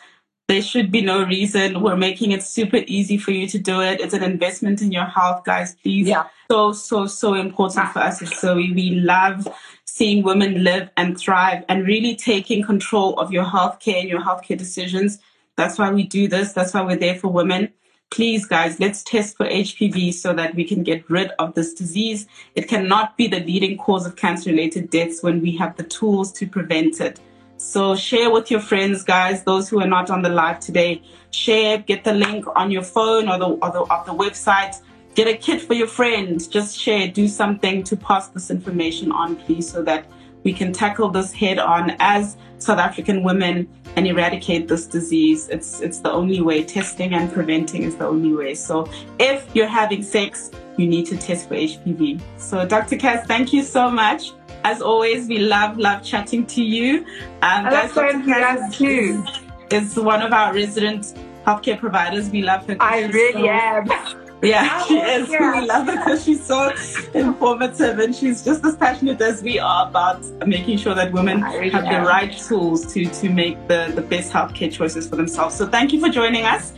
there 0.48 0.62
should 0.62 0.90
be 0.90 1.00
no 1.00 1.24
reason. 1.24 1.80
We're 1.80 1.96
making 1.96 2.32
it 2.32 2.42
super 2.42 2.80
easy 2.86 3.16
for 3.16 3.30
you 3.30 3.46
to 3.48 3.58
do 3.58 3.80
it. 3.80 4.00
It's 4.00 4.14
an 4.14 4.22
investment 4.22 4.82
in 4.82 4.90
your 4.90 5.04
health, 5.04 5.44
guys. 5.44 5.76
Please. 5.76 6.08
Yeah. 6.08 6.24
So, 6.50 6.72
so, 6.72 7.06
so 7.06 7.34
important 7.34 7.88
for 7.90 8.00
us. 8.00 8.20
So 8.38 8.56
we, 8.56 8.72
we 8.72 8.90
love 8.90 9.46
seeing 9.84 10.22
women 10.22 10.64
live 10.64 10.90
and 10.96 11.18
thrive 11.18 11.64
and 11.68 11.86
really 11.86 12.16
taking 12.16 12.62
control 12.62 13.18
of 13.18 13.30
your 13.30 13.44
healthcare 13.44 14.00
and 14.00 14.08
your 14.08 14.20
healthcare 14.20 14.58
decisions. 14.58 15.18
That's 15.56 15.78
why 15.78 15.90
we 15.90 16.02
do 16.02 16.28
this. 16.28 16.52
That's 16.52 16.74
why 16.74 16.82
we're 16.82 16.96
there 16.96 17.18
for 17.18 17.28
women 17.28 17.72
please, 18.12 18.44
guys, 18.44 18.78
let's 18.78 19.02
test 19.02 19.38
for 19.38 19.46
HPV 19.46 20.12
so 20.12 20.34
that 20.34 20.54
we 20.54 20.64
can 20.64 20.82
get 20.82 21.08
rid 21.08 21.30
of 21.38 21.54
this 21.54 21.72
disease. 21.72 22.26
It 22.54 22.68
cannot 22.68 23.16
be 23.16 23.26
the 23.26 23.40
leading 23.40 23.78
cause 23.78 24.04
of 24.04 24.16
cancer 24.16 24.50
related 24.50 24.90
deaths 24.90 25.22
when 25.22 25.40
we 25.40 25.56
have 25.56 25.76
the 25.78 25.82
tools 25.84 26.30
to 26.32 26.46
prevent 26.46 27.00
it. 27.00 27.20
So 27.56 27.96
share 27.96 28.30
with 28.30 28.50
your 28.50 28.60
friends, 28.60 29.02
guys, 29.02 29.44
those 29.44 29.70
who 29.70 29.80
are 29.80 29.86
not 29.86 30.10
on 30.10 30.20
the 30.20 30.28
live 30.28 30.60
today. 30.60 31.02
Share, 31.30 31.78
get 31.78 32.04
the 32.04 32.12
link 32.12 32.44
on 32.54 32.70
your 32.70 32.82
phone 32.82 33.30
or 33.30 33.38
the, 33.38 33.46
or 33.46 33.70
the, 33.70 33.80
of 33.80 34.04
the 34.04 34.12
website. 34.12 34.82
Get 35.14 35.26
a 35.26 35.34
kit 35.34 35.62
for 35.62 35.72
your 35.72 35.86
friend. 35.86 36.50
Just 36.50 36.78
share, 36.78 37.08
do 37.08 37.26
something 37.26 37.82
to 37.84 37.96
pass 37.96 38.28
this 38.28 38.50
information 38.50 39.10
on, 39.10 39.36
please, 39.36 39.70
so 39.70 39.82
that 39.84 40.04
we 40.44 40.52
can 40.52 40.72
tackle 40.72 41.08
this 41.08 41.32
head 41.32 41.58
on 41.58 41.96
as 41.98 42.36
South 42.58 42.78
African 42.78 43.22
women 43.22 43.68
and 43.96 44.06
eradicate 44.06 44.68
this 44.68 44.86
disease. 44.86 45.48
It's 45.48 45.80
it's 45.80 45.98
the 45.98 46.10
only 46.10 46.40
way. 46.40 46.64
Testing 46.64 47.14
and 47.14 47.32
preventing 47.32 47.82
is 47.82 47.96
the 47.96 48.06
only 48.06 48.32
way. 48.32 48.54
So 48.54 48.88
if 49.18 49.46
you're 49.54 49.66
having 49.66 50.02
sex, 50.02 50.50
you 50.76 50.86
need 50.86 51.06
to 51.06 51.16
test 51.16 51.48
for 51.48 51.54
HPV. 51.54 52.20
So 52.38 52.66
Dr. 52.66 52.96
Cass, 52.96 53.26
thank 53.26 53.52
you 53.52 53.62
so 53.62 53.90
much. 53.90 54.32
As 54.64 54.80
always, 54.80 55.28
we 55.28 55.38
love 55.38 55.76
love 55.78 56.02
chatting 56.02 56.46
to 56.46 56.62
you. 56.62 57.04
Um, 57.42 57.64
guys, 57.64 57.92
Dr. 57.92 58.18
Kaz 58.18 58.74
too. 58.74 59.24
Is 59.70 59.96
one 59.96 60.20
of 60.20 60.32
our 60.32 60.52
resident 60.52 61.14
healthcare 61.46 61.78
providers. 61.78 62.30
We 62.30 62.42
love 62.42 62.66
her. 62.66 62.76
I 62.78 63.04
really 63.06 63.32
so, 63.32 63.48
am. 63.48 64.21
Yeah, 64.42 64.82
she 64.84 64.98
is. 64.98 65.28
Yeah. 65.28 65.60
We 65.60 65.66
love 65.66 65.86
her 65.86 65.96
because 65.96 66.24
she's 66.24 66.44
so 66.44 66.72
informative 67.14 68.00
and 68.00 68.14
she's 68.14 68.44
just 68.44 68.64
as 68.64 68.76
passionate 68.76 69.20
as 69.20 69.42
we 69.42 69.58
are 69.58 69.88
about 69.88 70.22
making 70.46 70.78
sure 70.78 70.94
that 70.94 71.12
women 71.12 71.42
really 71.42 71.70
have 71.70 71.84
am. 71.84 72.02
the 72.02 72.08
right 72.08 72.32
tools 72.36 72.92
to, 72.92 73.06
to 73.06 73.30
make 73.30 73.56
the, 73.68 73.92
the 73.94 74.02
best 74.02 74.32
healthcare 74.32 74.72
choices 74.72 75.08
for 75.08 75.16
themselves. 75.16 75.54
So 75.54 75.68
thank 75.68 75.92
you 75.92 76.00
for 76.00 76.08
joining 76.08 76.44
us. 76.44 76.72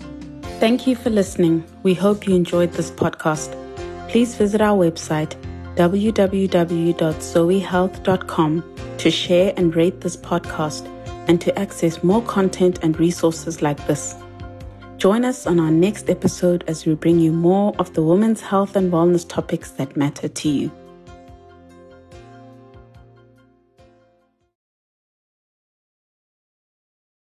Thank 0.61 0.87
you 0.87 0.95
for 0.95 1.11
listening. 1.11 1.65
We 1.83 1.95
hope 1.95 2.27
you 2.27 2.35
enjoyed 2.35 2.73
this 2.73 2.91
podcast. 2.91 3.59
Please 4.11 4.35
visit 4.35 4.61
our 4.61 4.77
website 4.77 5.35
www.zoiehealth.com 5.77 8.75
to 8.99 9.11
share 9.11 9.55
and 9.57 9.75
rate 9.75 10.01
this 10.01 10.17
podcast 10.17 10.89
and 11.29 11.41
to 11.41 11.59
access 11.59 12.05
more 12.05 12.23
content 12.23 12.79
and 12.83 13.01
resources 13.01 13.63
like 13.63 13.85
this. 13.87 14.15
Join 14.97 15.25
us 15.25 15.47
on 15.47 15.61
our 15.61 15.71
next 15.71 16.09
episode 16.09 16.65
as 16.67 16.87
we 16.87 16.95
bring 16.95 17.19
you 17.19 17.33
more 17.33 17.75
of 17.79 17.93
the 17.95 18.03
women's 18.03 18.41
health 18.41 18.77
and 18.77 18.93
wellness 18.93 19.29
topics 19.29 19.71
that 19.73 19.97
matter 19.97 20.29
to 20.29 20.49
you. 20.49 20.84